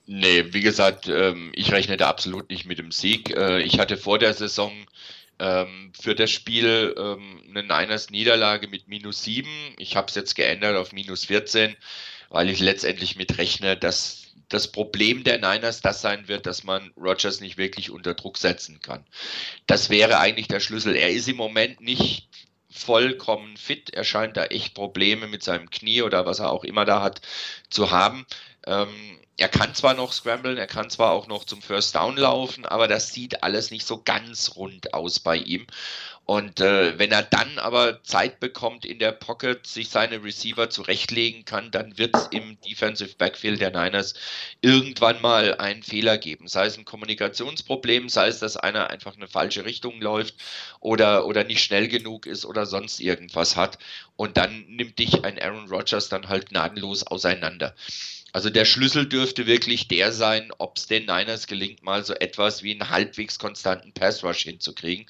Nee, 0.07 0.52
wie 0.52 0.61
gesagt, 0.61 1.09
ähm, 1.09 1.52
ich 1.54 1.72
rechne 1.72 1.96
da 1.96 2.09
absolut 2.09 2.50
nicht 2.50 2.66
mit 2.66 2.78
dem 2.78 2.90
Sieg. 2.90 3.34
Äh, 3.36 3.62
ich 3.62 3.78
hatte 3.78 3.96
vor 3.96 4.18
der 4.18 4.34
Saison 4.34 4.72
ähm, 5.39 5.93
für 5.99 6.14
das 6.14 6.30
Spiel 6.30 6.95
ähm, 6.97 7.43
eine 7.49 7.62
Niners-Niederlage 7.62 8.68
mit 8.68 8.89
minus 8.89 9.22
7. 9.22 9.49
Ich 9.78 9.97
habe 9.97 10.09
es 10.09 10.14
jetzt 10.14 10.34
geändert 10.34 10.76
auf 10.76 10.93
minus 10.93 11.26
14, 11.26 11.76
weil 12.28 12.51
ich 12.51 12.61
letztendlich 12.61 13.16
mit 13.16 13.39
rechne, 13.39 13.76
dass 13.76 14.26
das 14.49 14.70
Problem 14.70 15.24
der 15.24 15.39
Niners 15.39 15.80
das 15.80 16.01
sein 16.01 16.28
wird, 16.28 16.47
dass 16.47 16.64
man 16.64 16.93
Rogers 16.97 17.41
nicht 17.41 17.57
wirklich 17.57 17.91
unter 17.91 18.14
Druck 18.14 18.39
setzen 18.39 18.80
kann. 18.80 19.05
Das 19.66 19.91
wäre 19.91 20.18
eigentlich 20.18 20.49
der 20.49 20.61
Schlüssel. 20.61 20.95
Er 20.95 21.11
ist 21.11 21.28
im 21.28 21.37
Moment 21.37 21.80
nicht 21.80 22.28
vollkommen 22.77 23.57
fit. 23.57 23.91
Er 23.95 24.05
scheint 24.05 24.37
da 24.37 24.45
echt 24.47 24.74
Probleme 24.74 25.27
mit 25.27 25.43
seinem 25.43 25.70
Knie 25.70 26.03
oder 26.03 26.27
was 26.27 26.39
er 26.39 26.53
auch 26.53 26.64
immer 26.64 26.85
da 26.85 27.03
hat 27.03 27.20
zu 27.70 27.91
haben. 27.91 28.27
Ähm, 28.66 29.18
er 29.39 29.49
kann 29.49 29.74
zwar 29.74 29.95
noch 29.95 30.12
scramblen, 30.12 30.57
er 30.57 30.66
kann 30.66 30.89
zwar 30.89 31.12
auch 31.12 31.27
noch 31.27 31.45
zum 31.45 31.61
First 31.61 31.95
Down 31.95 32.16
laufen, 32.16 32.64
aber 32.64 32.89
das 32.89 33.12
sieht 33.12 33.43
alles 33.43 33.70
nicht 33.70 33.87
so 33.87 34.03
ganz 34.03 34.57
rund 34.57 34.95
aus 34.95 35.20
bei 35.20 35.37
ihm. 35.37 35.66
Und 36.27 36.59
äh, 36.59 36.99
wenn 36.99 37.12
er 37.12 37.22
dann 37.22 37.61
aber 37.61 38.03
Zeit 38.03 38.41
bekommt 38.41 38.85
in 38.85 38.99
der 38.99 39.12
Pocket, 39.12 39.64
sich 39.64 39.91
seine 39.91 40.24
Receiver 40.24 40.68
zurechtlegen 40.68 41.45
kann, 41.45 41.70
dann 41.70 41.97
wird 41.99 42.16
es 42.16 42.27
im 42.33 42.61
Defensive 42.62 43.14
Backfield 43.16 43.61
der 43.61 43.70
Niners 43.70 44.14
irgendwann 44.61 45.22
mal 45.22 45.55
einen 45.59 45.85
Fehler 45.85 46.18
geben. 46.18 46.49
Sei 46.49 46.66
es 46.66 46.77
ein 46.77 46.85
Kommunikationsproblem, 46.85 48.09
sei 48.09 48.27
es, 48.27 48.41
dass 48.41 48.57
einer 48.57 48.91
einfach 48.91 49.14
eine 49.14 49.29
falsche 49.29 49.64
Richtung 49.64 50.01
läuft 50.01 50.35
oder, 50.81 51.27
oder 51.27 51.45
nicht 51.45 51.62
schnell 51.62 51.87
genug 51.87 52.27
ist 52.27 52.45
oder 52.45 52.66
sonst 52.66 52.99
irgendwas 52.99 53.55
hat. 53.55 53.79
Und 54.16 54.37
dann 54.37 54.66
nimmt 54.66 54.99
dich 54.99 55.24
ein 55.24 55.39
Aaron 55.39 55.68
Rodgers 55.68 56.09
dann 56.09 56.29
halt 56.29 56.49
gnadenlos 56.49 57.07
auseinander. 57.07 57.77
Also 58.37 58.51
der 58.51 58.66
Schlüssel 58.66 59.09
dürfte 59.09 59.47
wirklich 59.47 59.89
der 59.89 60.12
sein, 60.12 60.51
ob 60.59 60.76
es 60.76 60.87
den 60.87 61.07
Niners 61.07 61.47
gelingt, 61.47 61.82
mal 61.82 62.05
so 62.05 62.12
etwas 62.12 62.62
wie 62.62 62.72
einen 62.72 62.91
halbwegs 62.91 63.39
konstanten 63.39 63.93
Pass 63.93 64.22
Rush 64.22 64.43
hinzukriegen, 64.43 65.07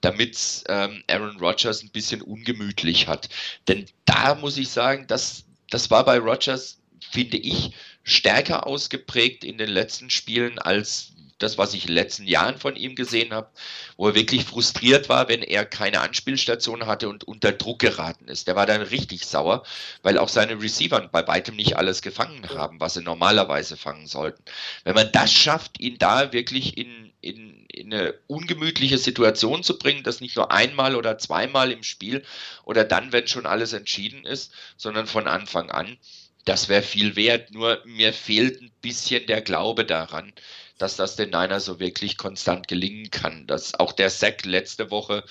damit 0.00 0.64
ähm, 0.66 1.04
Aaron 1.06 1.36
Rodgers 1.38 1.82
ein 1.82 1.90
bisschen 1.90 2.22
ungemütlich 2.22 3.06
hat. 3.06 3.28
Denn 3.68 3.84
da 4.06 4.34
muss 4.34 4.56
ich 4.56 4.70
sagen, 4.70 5.04
das, 5.08 5.44
das 5.68 5.90
war 5.90 6.06
bei 6.06 6.16
Rodgers, 6.16 6.80
finde 7.10 7.36
ich, 7.36 7.72
stärker 8.02 8.66
ausgeprägt 8.66 9.44
in 9.44 9.58
den 9.58 9.68
letzten 9.68 10.08
Spielen 10.08 10.58
als 10.58 11.12
das, 11.42 11.58
was 11.58 11.74
ich 11.74 11.82
in 11.82 11.88
den 11.88 11.96
letzten 11.96 12.26
Jahren 12.26 12.58
von 12.58 12.76
ihm 12.76 12.94
gesehen 12.94 13.32
habe, 13.32 13.50
wo 13.96 14.08
er 14.08 14.14
wirklich 14.14 14.44
frustriert 14.44 15.08
war, 15.08 15.28
wenn 15.28 15.42
er 15.42 15.64
keine 15.64 16.00
Anspielstation 16.00 16.86
hatte 16.86 17.08
und 17.08 17.24
unter 17.24 17.52
Druck 17.52 17.80
geraten 17.80 18.28
ist. 18.28 18.46
Der 18.46 18.56
war 18.56 18.66
dann 18.66 18.82
richtig 18.82 19.26
sauer, 19.26 19.64
weil 20.02 20.18
auch 20.18 20.28
seine 20.28 20.60
Receiver 20.60 21.00
bei 21.08 21.26
weitem 21.26 21.56
nicht 21.56 21.76
alles 21.76 22.02
gefangen 22.02 22.48
haben, 22.50 22.80
was 22.80 22.94
sie 22.94 23.02
normalerweise 23.02 23.76
fangen 23.76 24.06
sollten. 24.06 24.42
Wenn 24.84 24.94
man 24.94 25.10
das 25.12 25.32
schafft, 25.32 25.80
ihn 25.80 25.98
da 25.98 26.32
wirklich 26.32 26.76
in, 26.76 27.12
in, 27.20 27.66
in 27.66 27.92
eine 27.92 28.14
ungemütliche 28.26 28.98
Situation 28.98 29.62
zu 29.62 29.78
bringen, 29.78 30.02
das 30.02 30.20
nicht 30.20 30.36
nur 30.36 30.52
einmal 30.52 30.94
oder 30.94 31.18
zweimal 31.18 31.72
im 31.72 31.82
Spiel 31.82 32.22
oder 32.64 32.84
dann, 32.84 33.12
wenn 33.12 33.26
schon 33.26 33.46
alles 33.46 33.72
entschieden 33.72 34.24
ist, 34.24 34.52
sondern 34.76 35.06
von 35.06 35.26
Anfang 35.26 35.70
an, 35.70 35.96
das 36.44 36.68
wäre 36.68 36.82
viel 36.82 37.16
wert. 37.16 37.50
Nur 37.52 37.82
mir 37.84 38.12
fehlt 38.12 38.60
ein 38.60 38.72
bisschen 38.80 39.26
der 39.26 39.42
Glaube 39.42 39.84
daran, 39.84 40.32
dass 40.80 40.96
das 40.96 41.14
den 41.14 41.30
Niners 41.30 41.66
so 41.66 41.78
wirklich 41.78 42.16
konstant 42.16 42.66
gelingen 42.66 43.10
kann. 43.10 43.46
Dass 43.46 43.74
auch 43.74 43.92
der 43.92 44.08
Sack 44.08 44.46
letzte 44.46 44.90
Woche 44.90 45.24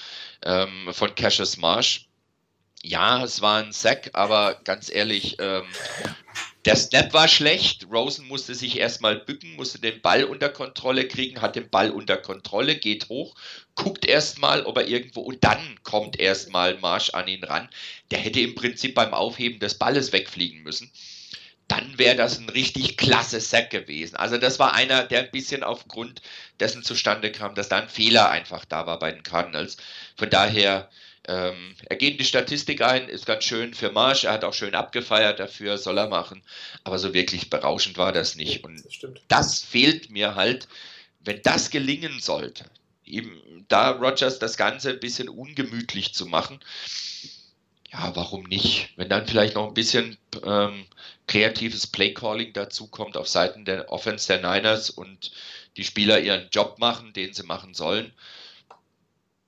ähm, 0.43 0.89
von 0.91 1.16
Cassius 1.16 1.58
Marsh, 1.58 2.08
ja, 2.82 3.24
es 3.24 3.41
war 3.41 3.62
ein 3.62 3.74
Sack, 3.74 4.12
aber 4.14 4.62
ganz 4.64 4.89
ehrlich, 4.93 5.38
ähm, 5.39 5.66
der 6.66 6.76
Snap 6.76 7.14
war 7.14 7.28
schlecht. 7.28 7.88
Rosen 7.91 8.28
musste 8.28 8.54
sich 8.54 8.78
erstmal 8.78 9.18
bücken, 9.18 9.56
musste 9.56 9.80
den 9.80 10.02
Ball 10.02 10.24
unter 10.24 10.50
Kontrolle 10.50 11.08
kriegen, 11.08 11.41
hat 11.41 11.56
den 11.56 11.70
Ball 11.70 11.89
unter 11.89 12.18
Kontrolle, 12.18 12.76
geht 12.76 13.10
hoch, 13.10 13.36
guckt 13.76 14.06
erstmal, 14.06 14.66
ob 14.66 14.78
er 14.78 14.88
irgendwo 14.88 15.22
und 15.22 15.43
dann 15.43 15.80
kommt 15.84 16.20
erstmal 16.20 16.78
Marsch 16.78 17.10
an 17.10 17.28
ihn 17.28 17.43
ran. 17.43 17.70
Der 18.12 18.20
hätte 18.20 18.39
im 18.39 18.56
Prinzip 18.56 18.93
beim 18.93 19.14
Aufheben 19.14 19.60
des 19.60 19.78
Balles 19.78 20.14
wegfliegen 20.14 20.62
müssen 20.64 20.91
dann 21.70 21.97
wäre 21.97 22.15
das 22.15 22.39
ein 22.39 22.49
richtig 22.49 22.97
klasse 22.97 23.39
Sack 23.39 23.70
gewesen. 23.70 24.15
Also 24.17 24.38
das 24.38 24.59
war 24.59 24.74
einer, 24.74 25.03
der 25.03 25.20
ein 25.20 25.32
bisschen 25.32 25.63
aufgrund 25.63 26.22
dessen 26.59 26.84
zustande 26.84 27.32
kam, 27.32 27.55
dass 27.55 27.70
da 27.70 27.78
ein 27.78 27.89
Fehler 27.89 28.30
einfach 28.30 28.65
da 28.65 28.86
war 28.86 28.99
bei 28.99 29.11
den 29.11 29.24
Cardinals. 29.24 29.78
Von 30.17 30.30
daher, 30.32 30.89
ähm, 31.28 31.76
er 31.88 31.95
geht 31.95 32.13
in 32.13 32.17
die 32.17 32.26
Statistik 32.26 32.82
ein, 32.82 33.07
ist 33.07 33.28
ganz 33.28 33.43
schön 33.43 33.76
für 33.76 33.91
Marsch, 33.91 34.24
er 34.24 34.34
hat 34.34 34.43
auch 34.43 34.53
schön 34.53 34.74
abgefeiert 34.74 35.39
dafür, 35.39 35.78
soll 35.78 35.99
er 35.99 36.09
machen. 36.09 36.41
Aber 36.84 36.97
so 36.97 37.13
wirklich 37.13 37.51
berauschend 37.51 37.97
war 37.97 38.11
das 38.11 38.36
nicht. 38.36 38.63
Und 38.63 38.84
das, 38.84 39.11
das 39.28 39.61
fehlt 39.61 40.09
mir 40.09 40.34
halt, 40.34 40.67
wenn 41.20 41.41
das 41.43 41.70
gelingen 41.70 42.20
sollte, 42.20 42.65
eben 43.05 43.65
da 43.67 43.91
Rogers 43.91 44.39
das 44.39 44.57
Ganze 44.57 44.89
ein 44.89 44.99
bisschen 44.99 45.30
ungemütlich 45.30 46.15
zu 46.15 46.26
machen, 46.26 46.59
ja, 47.92 48.16
warum 48.16 48.44
nicht? 48.44 48.90
Wenn 48.96 49.10
dann 49.10 49.28
vielleicht 49.28 49.56
noch 49.56 49.68
ein 49.68 49.74
bisschen 49.74 50.18
ähm, 50.44 50.86
kreatives 51.28 51.88
Playcalling 51.88 52.54
dazu 52.54 52.88
kommt 52.88 53.18
auf 53.18 53.28
Seiten 53.28 53.66
der 53.66 53.92
Offense 53.92 54.28
der 54.28 54.38
Niners 54.38 54.90
und 54.90 55.32
die 55.78 55.84
Spieler 55.84 56.20
ihren 56.20 56.50
Job 56.52 56.78
machen, 56.80 57.14
den 57.14 57.34
sie 57.34 57.44
machen 57.44 57.74
sollen. 57.74 58.12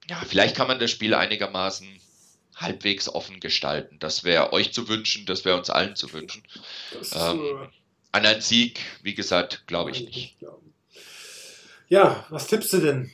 Ja, 0.10 0.22
vielleicht 0.28 0.56
kann 0.56 0.68
man 0.68 0.80
das 0.80 0.92
Spiel 0.92 1.14
einigermaßen 1.14 1.88
halbwegs 2.56 3.10
offen 3.10 3.40
gestalten. 3.40 3.98
Das 4.00 4.24
wäre 4.24 4.54
euch 4.54 4.74
zu 4.74 4.88
wünschen, 4.88 5.26
das 5.26 5.46
wäre 5.46 5.58
uns 5.58 5.70
allen 5.70 5.96
zu 5.96 6.12
wünschen. 6.14 6.44
Ähm, 7.14 7.40
äh, 7.40 7.68
an 8.12 8.26
einen 8.26 8.42
Sieg, 8.42 8.80
wie 9.04 9.14
gesagt, 9.14 9.68
glaube 9.68 9.92
ich 9.92 10.06
nicht. 10.06 10.36
Ja, 11.90 12.26
was 12.30 12.48
tippst 12.48 12.74
du 12.74 12.80
denn? 12.80 13.12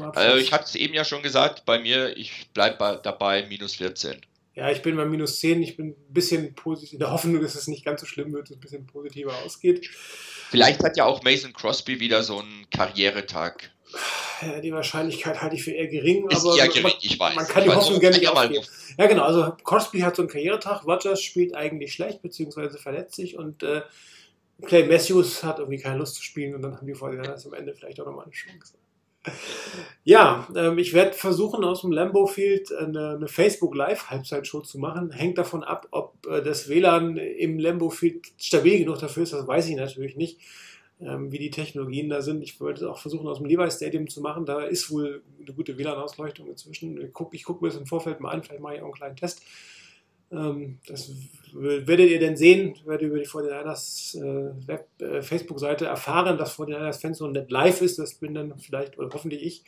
Also 0.00 0.38
ich 0.38 0.52
hatte 0.52 0.64
es 0.64 0.74
eben 0.74 0.94
ja 0.94 1.04
schon 1.04 1.22
gesagt, 1.22 1.64
bei 1.64 1.78
mir, 1.78 2.16
ich 2.16 2.48
bleibe 2.54 3.00
dabei 3.02 3.46
minus 3.46 3.74
14. 3.76 4.20
Ja, 4.54 4.70
ich 4.70 4.82
bin 4.82 4.96
bei 4.96 5.04
minus 5.06 5.40
10. 5.40 5.62
Ich 5.62 5.76
bin 5.76 5.88
ein 5.88 6.12
bisschen 6.12 6.54
positiv, 6.54 6.94
in 6.94 6.98
der 6.98 7.10
Hoffnung, 7.10 7.40
dass 7.40 7.54
es 7.54 7.68
nicht 7.68 7.84
ganz 7.84 8.00
so 8.00 8.06
schlimm 8.06 8.32
wird, 8.32 8.44
dass 8.44 8.50
es 8.50 8.56
ein 8.56 8.60
bisschen 8.60 8.86
positiver 8.86 9.34
ausgeht. 9.44 9.88
Vielleicht 10.50 10.82
hat 10.84 10.96
ja 10.96 11.06
auch 11.06 11.22
Mason 11.22 11.52
Crosby 11.52 12.00
wieder 12.00 12.22
so 12.22 12.40
einen 12.40 12.68
Karrieretag. 12.70 13.70
Ja, 14.42 14.60
die 14.60 14.72
Wahrscheinlichkeit 14.72 15.40
halte 15.40 15.56
ich 15.56 15.64
für 15.64 15.70
eher 15.70 15.86
gering, 15.86 16.28
ist 16.28 16.44
aber 16.44 16.56
eher 16.56 16.68
gering, 16.68 16.82
man, 16.82 16.92
ich 17.00 17.18
weiß. 17.18 17.34
man 17.34 17.46
kann 17.46 17.64
die 17.64 17.70
Hoffnung 17.70 18.00
gerne 18.00 18.18
nicht 18.18 18.28
aufgeben. 18.28 18.64
Ja, 18.98 19.06
genau, 19.06 19.24
also 19.24 19.52
Crosby 19.64 20.00
hat 20.00 20.16
so 20.16 20.22
einen 20.22 20.30
Karrieretag, 20.30 20.84
Rogers 20.86 21.22
spielt 21.22 21.54
eigentlich 21.54 21.92
schlecht, 21.94 22.22
beziehungsweise 22.22 22.78
verletzt 22.78 23.14
sich 23.14 23.38
und 23.38 23.62
äh, 23.62 23.82
Clay 24.62 24.84
Matthews 24.84 25.42
hat 25.42 25.58
irgendwie 25.58 25.78
keine 25.78 25.98
Lust 25.98 26.16
zu 26.16 26.22
spielen 26.22 26.54
und 26.54 26.62
dann 26.62 26.76
haben 26.76 26.86
die 26.86 26.94
Vorderlanders 26.94 27.46
am 27.46 27.54
Ende 27.54 27.74
vielleicht 27.74 28.00
auch 28.00 28.06
nochmal 28.06 28.24
eine 28.24 28.32
Chance. 28.32 28.74
Ja, 30.04 30.48
ähm, 30.56 30.78
ich 30.78 30.94
werde 30.94 31.12
versuchen, 31.12 31.64
aus 31.64 31.82
dem 31.82 31.92
Lambo 31.92 32.26
Field 32.26 32.72
eine, 32.72 33.10
eine 33.16 33.28
Facebook 33.28 33.74
Live 33.74 34.10
Halbzeitshow 34.10 34.60
zu 34.60 34.78
machen. 34.78 35.10
Hängt 35.12 35.38
davon 35.38 35.62
ab, 35.62 35.86
ob 35.92 36.26
äh, 36.26 36.42
das 36.42 36.68
WLAN 36.68 37.16
im 37.16 37.58
Lambo 37.58 37.90
Field 37.90 38.26
stabil 38.38 38.78
genug 38.80 38.98
dafür 38.98 39.22
ist, 39.22 39.32
das 39.32 39.46
weiß 39.46 39.68
ich 39.68 39.76
natürlich 39.76 40.16
nicht. 40.16 40.40
ähm, 41.00 41.32
wie 41.32 41.38
die 41.38 41.50
Technologien 41.50 42.08
da 42.08 42.22
sind. 42.22 42.42
Ich 42.42 42.60
wollte 42.60 42.84
es 42.84 42.90
auch 42.90 42.98
versuchen, 42.98 43.26
aus 43.28 43.38
dem 43.38 43.46
Levi 43.46 43.70
Stadium 43.70 44.08
zu 44.08 44.20
machen. 44.20 44.46
Da 44.46 44.62
ist 44.62 44.90
wohl 44.90 45.22
eine 45.40 45.52
gute 45.54 45.76
WLAN-Ausleuchtung 45.78 46.48
inzwischen. 46.48 47.00
Ich 47.00 47.12
gucke 47.12 47.36
guck 47.44 47.62
mir 47.62 47.68
das 47.68 47.76
im 47.78 47.86
Vorfeld 47.86 48.20
mal 48.20 48.30
an, 48.30 48.42
vielleicht 48.42 48.62
mache 48.62 48.76
ich 48.76 48.80
auch 48.82 48.86
einen 48.86 48.94
kleinen 48.94 49.16
Test. 49.16 49.42
Ähm, 50.32 50.78
das 50.86 51.12
werdet 51.52 52.10
ihr 52.10 52.18
denn 52.18 52.36
sehen, 52.36 52.74
werdet 52.86 53.02
ihr 53.02 53.08
über 53.08 53.18
die 53.18 53.26
49ers 53.26 54.16
äh, 54.18 55.04
äh, 55.04 55.22
Facebook-Seite 55.22 55.84
erfahren, 55.84 56.38
dass 56.38 56.58
49ers 56.58 57.00
Fanzone 57.00 57.38
nicht 57.38 57.50
live 57.50 57.82
ist. 57.82 57.98
Das 57.98 58.14
bin 58.14 58.34
dann 58.34 58.58
vielleicht 58.58 58.98
oder 58.98 59.10
hoffentlich 59.12 59.42
ich 59.42 59.64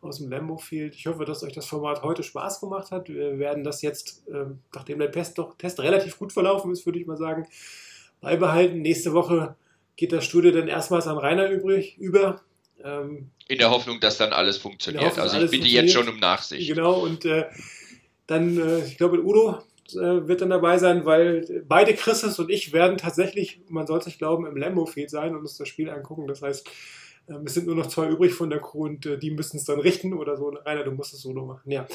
aus 0.00 0.18
dem 0.18 0.30
Lambo 0.30 0.58
Field. 0.58 0.94
Ich 0.94 1.06
hoffe, 1.06 1.24
dass 1.24 1.42
euch 1.42 1.52
das 1.52 1.66
Format 1.66 2.02
heute 2.02 2.22
Spaß 2.22 2.60
gemacht 2.60 2.90
hat. 2.90 3.08
Wir 3.08 3.38
werden 3.38 3.64
das 3.64 3.82
jetzt, 3.82 4.26
äh, 4.28 4.46
nachdem 4.74 4.98
der 4.98 5.12
Test, 5.12 5.38
doch, 5.38 5.56
Test 5.56 5.80
relativ 5.80 6.18
gut 6.18 6.32
verlaufen 6.32 6.72
ist, 6.72 6.84
würde 6.86 6.98
ich 6.98 7.06
mal 7.06 7.16
sagen, 7.16 7.46
beibehalten. 8.20 8.82
Nächste 8.82 9.12
Woche 9.12 9.56
geht 9.96 10.12
das 10.12 10.24
Studio 10.24 10.50
dann 10.50 10.68
erstmals 10.68 11.06
an 11.06 11.18
Rainer 11.18 11.48
übrig 11.50 11.96
über. 11.98 12.40
Ähm, 12.82 13.30
in 13.48 13.58
der 13.58 13.70
Hoffnung, 13.70 13.98
dass 14.00 14.18
dann 14.18 14.32
alles 14.32 14.58
funktioniert. 14.58 15.04
Hoffnung, 15.04 15.24
also 15.24 15.40
ich 15.40 15.50
bitte 15.50 15.66
jetzt 15.66 15.92
schon 15.92 16.08
um 16.08 16.18
Nachsicht. 16.18 16.68
Genau, 16.68 17.00
und 17.00 17.24
äh, 17.24 17.46
dann, 18.26 18.58
äh, 18.58 18.84
ich 18.84 18.98
glaube, 18.98 19.24
Udo 19.24 19.62
äh, 19.94 20.28
wird 20.28 20.40
dann 20.40 20.50
dabei 20.50 20.78
sein, 20.78 21.04
weil 21.04 21.64
beide 21.66 21.94
Christus 21.94 22.38
und 22.38 22.50
ich 22.50 22.72
werden 22.72 22.98
tatsächlich, 22.98 23.62
man 23.68 23.86
soll 23.86 23.98
es 23.98 24.06
nicht 24.06 24.18
glauben, 24.18 24.46
im 24.46 24.56
Lambo-Field 24.56 25.10
sein 25.10 25.34
und 25.34 25.40
uns 25.40 25.56
das 25.56 25.68
Spiel 25.68 25.90
angucken. 25.90 26.26
Das 26.26 26.42
heißt, 26.42 26.68
ähm, 27.28 27.42
es 27.46 27.54
sind 27.54 27.66
nur 27.66 27.76
noch 27.76 27.86
zwei 27.86 28.08
übrig 28.08 28.34
von 28.34 28.50
der 28.50 28.60
Crew 28.60 28.84
und 28.84 29.06
äh, 29.06 29.18
die 29.18 29.30
müssen 29.30 29.58
es 29.58 29.64
dann 29.64 29.80
richten 29.80 30.12
oder 30.14 30.36
so. 30.36 30.48
Rainer, 30.48 30.84
du 30.84 30.92
musst 30.92 31.14
es 31.14 31.22
solo 31.22 31.44
machen. 31.44 31.70
Ja. 31.70 31.86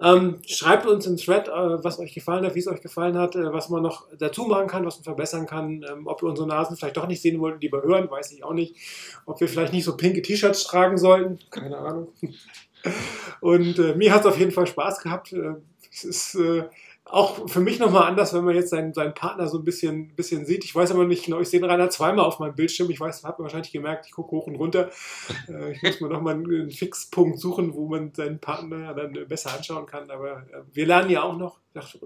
Ähm, 0.00 0.38
schreibt 0.46 0.86
uns 0.86 1.06
im 1.06 1.16
Thread, 1.16 1.48
äh, 1.48 1.84
was 1.84 1.98
euch 2.00 2.12
gefallen 2.12 2.44
hat, 2.44 2.54
wie 2.54 2.58
es 2.58 2.66
euch 2.66 2.80
gefallen 2.80 3.16
hat, 3.16 3.36
äh, 3.36 3.52
was 3.52 3.68
man 3.68 3.82
noch 3.82 4.08
dazu 4.18 4.44
machen 4.44 4.66
kann, 4.66 4.84
was 4.84 4.96
man 4.96 5.04
verbessern 5.04 5.46
kann. 5.46 5.84
Ähm, 5.88 6.06
ob 6.06 6.22
ihr 6.22 6.28
unsere 6.28 6.48
Nasen 6.48 6.76
vielleicht 6.76 6.96
doch 6.96 7.06
nicht 7.06 7.22
sehen 7.22 7.40
wollt 7.40 7.62
lieber 7.62 7.82
hören, 7.82 8.10
weiß 8.10 8.32
ich 8.32 8.42
auch 8.44 8.54
nicht. 8.54 8.76
Ob 9.24 9.40
wir 9.40 9.48
vielleicht 9.48 9.72
nicht 9.72 9.84
so 9.84 9.96
pinke 9.96 10.20
T-Shirts 10.20 10.64
tragen 10.64 10.98
sollten, 10.98 11.38
keine 11.50 11.78
Ahnung. 11.78 12.08
Und 13.40 13.78
äh, 13.78 13.94
mir 13.94 14.12
hat 14.12 14.22
es 14.22 14.26
auf 14.26 14.38
jeden 14.38 14.50
Fall 14.50 14.66
Spaß 14.66 15.00
gehabt. 15.00 15.32
Äh, 15.32 15.54
es 15.90 16.04
ist 16.04 16.34
äh, 16.34 16.64
auch 17.06 17.48
für 17.48 17.60
mich 17.60 17.78
nochmal 17.78 18.04
anders, 18.04 18.32
wenn 18.32 18.44
man 18.44 18.54
jetzt 18.54 18.70
seinen, 18.70 18.94
seinen 18.94 19.14
Partner 19.14 19.46
so 19.46 19.58
ein 19.58 19.64
bisschen, 19.64 20.14
bisschen 20.16 20.46
sieht. 20.46 20.64
Ich 20.64 20.74
weiß 20.74 20.90
aber 20.90 21.04
nicht 21.04 21.26
genau, 21.26 21.40
ich 21.40 21.48
sehe 21.48 21.60
den 21.60 21.68
Rainer 21.68 21.90
zweimal 21.90 22.24
auf 22.24 22.38
meinem 22.38 22.54
Bildschirm. 22.54 22.88
Ich 22.90 22.98
weiß, 22.98 23.24
hat 23.24 23.38
man 23.38 23.44
wahrscheinlich 23.44 23.72
gemerkt, 23.72 24.06
ich 24.06 24.12
gucke 24.12 24.30
hoch 24.30 24.46
und 24.46 24.56
runter. 24.56 24.90
Äh, 25.48 25.72
ich 25.72 25.82
muss 25.82 26.00
mir 26.00 26.08
nochmal 26.08 26.34
einen 26.34 26.70
Fixpunkt 26.70 27.38
suchen, 27.38 27.74
wo 27.74 27.86
man 27.86 28.14
seinen 28.14 28.38
Partner 28.38 28.94
dann 28.94 29.12
besser 29.28 29.52
anschauen 29.52 29.84
kann. 29.84 30.10
Aber 30.10 30.38
äh, 30.50 30.62
wir 30.72 30.86
lernen 30.86 31.10
ja 31.10 31.22
auch 31.22 31.36
noch. 31.36 31.58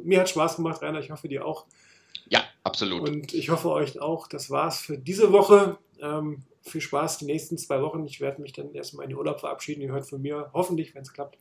Mir 0.02 0.20
hat 0.20 0.28
Spaß 0.28 0.56
gemacht, 0.56 0.82
Rainer. 0.82 0.98
Ich 0.98 1.10
hoffe, 1.10 1.28
dir 1.28 1.46
auch. 1.46 1.66
Ja, 2.28 2.42
absolut. 2.64 3.08
Und 3.08 3.34
ich 3.34 3.50
hoffe 3.50 3.70
euch 3.70 4.00
auch. 4.00 4.26
Das 4.26 4.50
war's 4.50 4.80
für 4.80 4.98
diese 4.98 5.32
Woche. 5.32 5.78
Ähm, 6.00 6.42
viel 6.62 6.80
Spaß 6.80 7.18
die 7.18 7.26
nächsten 7.26 7.58
zwei 7.58 7.80
Wochen. 7.82 8.04
Ich 8.06 8.20
werde 8.20 8.42
mich 8.42 8.52
dann 8.52 8.74
erstmal 8.74 9.04
in 9.04 9.10
den 9.10 9.18
Urlaub 9.18 9.40
verabschieden. 9.40 9.82
Ihr 9.82 9.92
hört 9.92 10.08
von 10.08 10.20
mir, 10.20 10.50
hoffentlich, 10.52 10.94
wenn 10.94 11.02
es 11.02 11.12
klappt, 11.12 11.38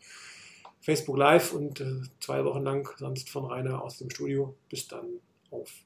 Facebook 0.82 1.18
Live 1.18 1.54
und 1.54 1.82
äh, 1.82 2.02
zwei 2.20 2.44
Wochen 2.46 2.64
lang 2.64 2.90
sonst 2.98 3.30
von 3.30 3.46
Rainer 3.46 3.82
aus 3.82 3.98
dem 3.98 4.10
Studio. 4.10 4.56
Bis 4.70 4.88
dann 4.88 5.06
auf 5.52 5.70